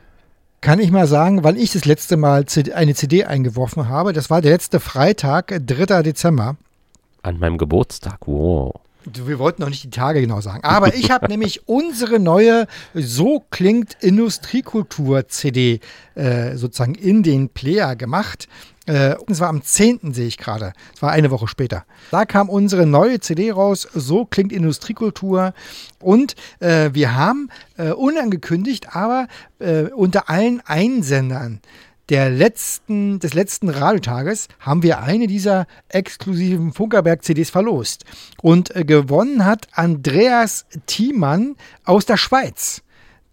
kann 0.62 0.80
ich 0.80 0.92
mal 0.92 1.08
sagen, 1.08 1.44
wann 1.44 1.58
ich 1.58 1.74
das 1.74 1.86
letzte 1.86 2.16
Mal 2.16 2.46
eine 2.74 2.96
CD 2.96 3.26
eingeworfen 3.26 3.90
habe. 3.90 4.14
Das 4.14 4.30
war 4.30 4.42
der 4.42 4.52
letzte 4.52 4.80
Freitag, 4.80 5.48
3. 5.66 6.04
Dezember. 6.04 6.56
An 7.22 7.38
meinem 7.40 7.58
Geburtstag, 7.58 8.20
wow. 8.28 8.80
Wir 9.04 9.40
wollten 9.40 9.64
noch 9.64 9.70
nicht 9.70 9.84
die 9.84 9.90
Tage 9.90 10.22
genau 10.22 10.42
sagen. 10.42 10.64
Aber 10.64 10.94
ich 10.94 11.10
habe 11.10 11.28
nämlich 11.30 11.68
unsere 11.68 12.20
neue 12.20 12.68
So 12.94 13.44
klingt 13.50 13.98
Industriekultur-CD 14.00 15.80
äh, 16.14 16.56
sozusagen 16.56 16.96
in 16.96 17.24
den 17.24 17.50
Player 17.50 17.96
gemacht. 17.96 18.48
Äh, 18.88 19.16
es 19.28 19.40
war 19.40 19.50
am 19.50 19.62
10. 19.62 20.14
sehe 20.14 20.28
ich 20.28 20.38
gerade. 20.38 20.74
Es 20.96 21.02
war 21.02 21.12
eine 21.12 21.32
Woche 21.32 21.48
später. 21.48 21.86
Da 22.10 22.26
kam 22.26 22.50
unsere 22.50 22.86
neue 22.86 23.20
CD 23.20 23.52
raus. 23.52 23.88
So 23.94 24.26
klingt 24.26 24.52
Industriekultur. 24.52 25.54
Und 26.00 26.36
äh, 26.60 26.90
wir 26.94 27.16
haben 27.16 27.50
äh, 27.78 27.92
unangekündigt, 27.92 28.96
aber 28.96 29.28
äh, 29.60 29.84
unter 29.84 30.30
allen 30.30 30.62
Einsendern 30.66 31.62
der 32.10 32.30
letzten, 32.30 33.20
des 33.20 33.34
letzten 33.34 33.70
Radiotages 33.70 34.50
haben 34.60 34.84
wir 34.84 35.02
eine 35.02 35.28
dieser 35.28 35.66
exklusiven 35.88 36.74
Funkerberg-CDs 36.74 37.50
verlost. 37.50 38.04
Und 38.42 38.76
äh, 38.76 38.84
gewonnen 38.84 39.46
hat 39.46 39.68
Andreas 39.74 40.66
Thiemann 40.88 41.56
aus 41.86 42.06
der 42.06 42.18
Schweiz. 42.18 42.82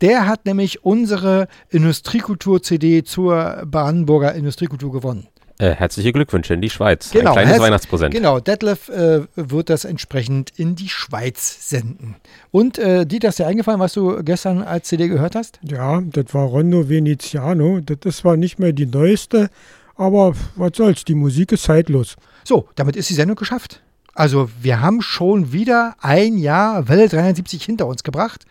Der 0.01 0.29
hat 0.29 0.47
nämlich 0.47 0.85
unsere 0.85 1.49
Industriekultur-CD 1.71 3.03
zur 3.03 3.65
Brandenburger 3.67 4.35
Industriekultur 4.35 4.93
gewonnen. 4.93 5.27
Äh, 5.61 5.75
herzliche 5.75 6.13
Glückwünsche 6.13 6.55
in 6.55 6.61
die 6.61 6.71
Schweiz. 6.71 7.11
Genau, 7.11 7.31
Ein 7.31 7.35
kleines 7.35 7.53
herz- 7.55 7.63
Weihnachtspräsent. 7.63 8.15
Genau, 8.15 8.39
Detlef 8.39 8.89
äh, 8.91 9.23
wird 9.35 9.71
das 9.71 9.85
entsprechend 9.85 10.53
in 10.57 10.77
die 10.77 10.89
Schweiz 10.89 11.69
senden. 11.69 12.15
Und 12.53 12.79
äh, 12.79 13.05
Dieter, 13.07 13.31
ist 13.31 13.41
dir 13.41 13.47
eingefallen, 13.49 13.81
was 13.81 13.93
du 13.93 14.23
gestern 14.23 14.63
als 14.63 14.87
CD 14.89 15.09
gehört 15.09 15.35
hast? 15.35 15.59
Ja, 15.63 16.01
das 16.01 16.27
war 16.33 16.45
Rondo 16.45 16.89
Veneziano. 16.89 17.81
Das 17.81 18.19
zwar 18.19 18.37
nicht 18.37 18.61
mehr 18.61 18.73
die 18.73 18.87
neueste, 18.87 19.51
aber 19.97 20.35
was 20.55 20.73
soll's, 20.77 21.05
die 21.05 21.17
Musik 21.17 21.51
ist 21.51 21.65
zeitlos. 21.65 22.15
So, 22.45 22.69
damit 22.77 22.95
ist 22.95 23.11
die 23.11 23.15
Sendung 23.15 23.37
geschafft. 23.37 23.83
Also 24.15 24.49
wir 24.63 24.81
haben 24.81 25.03
schon 25.03 25.53
wieder 25.53 25.97
ein 26.01 26.39
Jahr 26.39 26.89
Welle 26.89 27.09
370 27.09 27.65
hinter 27.65 27.87
uns 27.89 28.05
gebracht, 28.05 28.45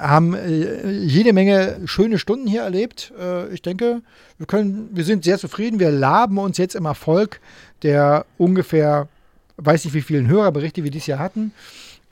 haben 0.00 0.34
äh, 0.34 0.90
jede 0.90 1.32
Menge 1.32 1.80
schöne 1.84 2.18
Stunden 2.18 2.46
hier 2.46 2.62
erlebt. 2.62 3.12
Äh, 3.18 3.52
ich 3.52 3.62
denke, 3.62 4.02
wir, 4.38 4.46
können, 4.46 4.88
wir 4.92 5.04
sind 5.04 5.24
sehr 5.24 5.38
zufrieden. 5.38 5.78
Wir 5.80 5.90
laben 5.90 6.38
uns 6.38 6.58
jetzt 6.58 6.74
im 6.74 6.86
Erfolg 6.86 7.40
der 7.82 8.26
ungefähr, 8.38 9.08
weiß 9.56 9.84
nicht 9.84 9.94
wie 9.94 10.02
vielen 10.02 10.26
Hörerberichte 10.26 10.84
wir 10.84 10.90
dieses 10.90 11.06
Jahr 11.06 11.18
hatten. 11.18 11.52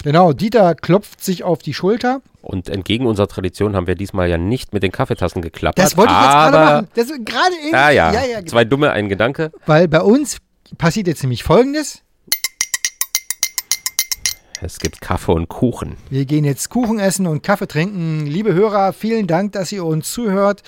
Genau, 0.05 0.33
Dieter 0.33 0.75
klopft 0.75 1.25
sich 1.25 1.43
auf 1.43 1.59
die 1.59 1.75
Schulter. 1.75 2.23
Und 2.41 2.69
entgegen 2.69 3.07
unserer 3.07 3.27
Tradition 3.27 3.75
haben 3.75 3.89
wir 3.89 3.97
diesmal 3.97 4.31
ja 4.31 4.39
nicht 4.39 4.73
mit 4.73 4.83
den 4.83 4.93
Kaffeetassen 4.93 5.43
geklappert. 5.43 5.85
Das 5.85 5.97
wollte 5.97 6.13
ich 6.13 6.19
jetzt 6.19 6.33
gerade 6.33 6.57
machen. 6.57 6.89
Das 6.95 7.09
gerade 7.09 7.55
eben. 7.65 7.73
Ja, 7.73 7.91
ja, 7.91 8.13
ja, 8.13 8.25
ja 8.25 8.47
Zwei 8.47 8.65
dumme, 8.65 8.93
ein 8.93 9.09
Gedanke. 9.09 9.51
Weil 9.67 9.89
bei 9.89 10.01
uns 10.01 10.39
passiert 10.77 11.09
jetzt 11.09 11.23
nämlich 11.23 11.43
Folgendes. 11.43 12.03
Es 14.61 14.79
gibt 14.79 15.01
Kaffee 15.01 15.33
und 15.33 15.49
Kuchen. 15.49 15.97
Wir 16.11 16.25
gehen 16.25 16.45
jetzt 16.45 16.69
Kuchen 16.71 16.99
essen 16.99 17.27
und 17.27 17.43
Kaffee 17.43 17.69
trinken. 17.69 18.27
Liebe 18.27 18.55
Hörer, 18.55 18.93
vielen 18.93 19.27
Dank, 19.27 19.53
dass 19.53 19.71
ihr 19.73 19.85
uns 19.85 20.13
zuhört. 20.13 20.63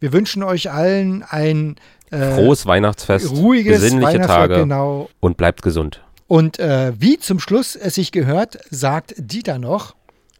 Wir 0.00 0.12
wünschen 0.12 0.42
euch 0.42 0.70
allen 0.70 1.22
ein 1.22 1.76
äh, 2.10 2.32
Frohes 2.34 2.64
Weihnachtsfest, 2.66 3.30
ruhiges 3.32 3.80
besinnliche 3.82 4.06
Weihnachtsfest, 4.14 4.38
Tage 4.38 4.54
Genau. 4.60 5.10
und 5.20 5.36
bleibt 5.36 5.62
gesund. 5.62 6.02
Und 6.26 6.58
äh, 6.58 6.92
wie 6.98 7.18
zum 7.18 7.38
Schluss 7.38 7.76
es 7.76 7.96
sich 7.96 8.12
gehört, 8.12 8.58
sagt 8.70 9.14
Dieter 9.18 9.58
noch. 9.58 9.94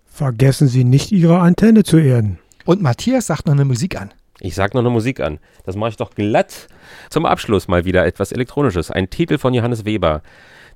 Vergessen 0.06 0.68
Sie 0.68 0.84
nicht, 0.84 1.12
Ihre 1.12 1.40
Antenne 1.40 1.82
zu 1.82 1.98
erden. 1.98 2.38
Und 2.64 2.80
Matthias 2.80 3.26
sagt 3.26 3.46
noch 3.46 3.52
eine 3.54 3.64
Musik 3.64 4.00
an. 4.00 4.14
Ich 4.40 4.54
sag 4.54 4.72
noch 4.74 4.80
eine 4.80 4.90
Musik 4.90 5.20
an. 5.20 5.38
Das 5.64 5.76
mache 5.76 5.90
ich 5.90 5.96
doch 5.96 6.14
glatt. 6.14 6.68
Zum 7.10 7.26
Abschluss 7.26 7.68
mal 7.68 7.84
wieder 7.84 8.06
etwas 8.06 8.32
Elektronisches. 8.32 8.90
Ein 8.90 9.10
Titel 9.10 9.38
von 9.38 9.52
Johannes 9.54 9.84
Weber. 9.84 10.22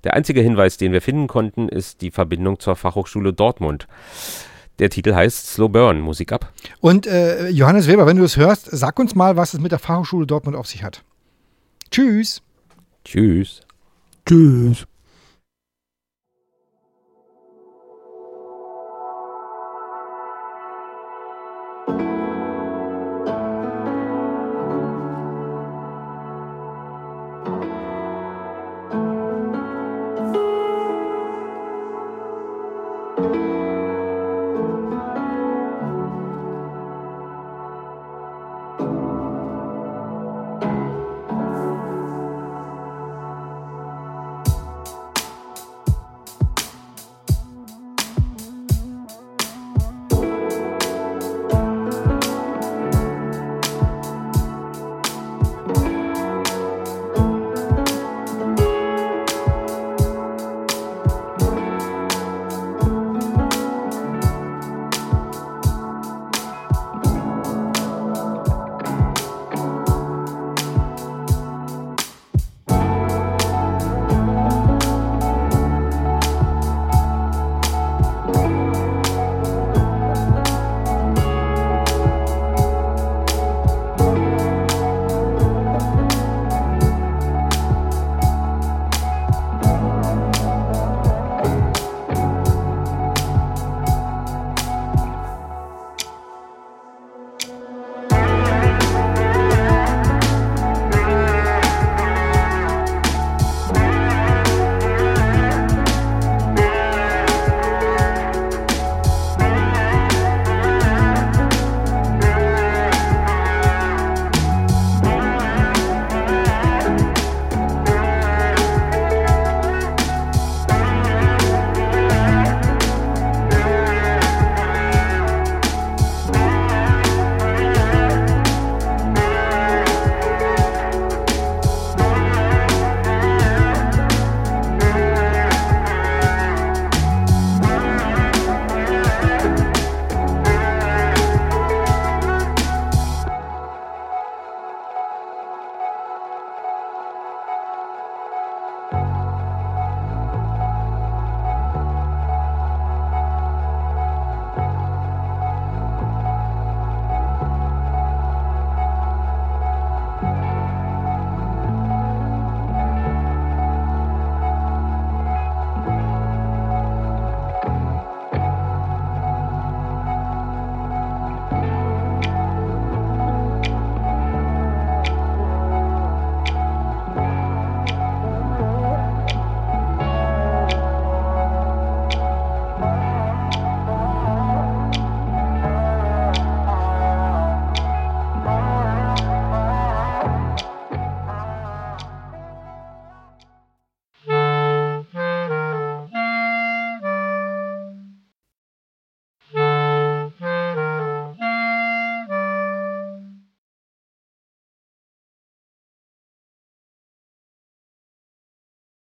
Der 0.05 0.14
einzige 0.14 0.40
Hinweis, 0.40 0.76
den 0.76 0.92
wir 0.92 1.03
finden 1.03 1.26
konnten, 1.26 1.68
ist 1.68 2.01
die 2.01 2.11
Verbindung 2.11 2.61
zur 2.61 2.76
Fachhochschule 2.76 3.32
Dortmund. 3.32 3.86
Der 4.78 4.90
Titel 4.90 5.14
heißt 5.14 5.55
Slow 5.55 5.68
Burn, 5.68 6.01
Musik 6.01 6.32
ab. 6.32 6.53
Und 6.80 7.07
äh, 7.07 7.49
Johannes 7.49 7.88
Weber, 7.88 8.07
wenn 8.07 8.16
du 8.16 8.24
es 8.24 8.36
hörst, 8.36 8.68
sag 8.70 8.99
uns 8.99 9.14
mal, 9.14 9.36
was 9.36 9.55
es 9.55 9.61
mit 9.61 9.72
der 9.72 9.78
Fachhochschule 9.78 10.26
Dortmund 10.26 10.57
auf 10.57 10.66
sich 10.66 10.82
hat. 10.84 11.03
Tschüss. 11.90 12.42
Tschüss. 13.05 13.62
Tschüss. 14.26 14.88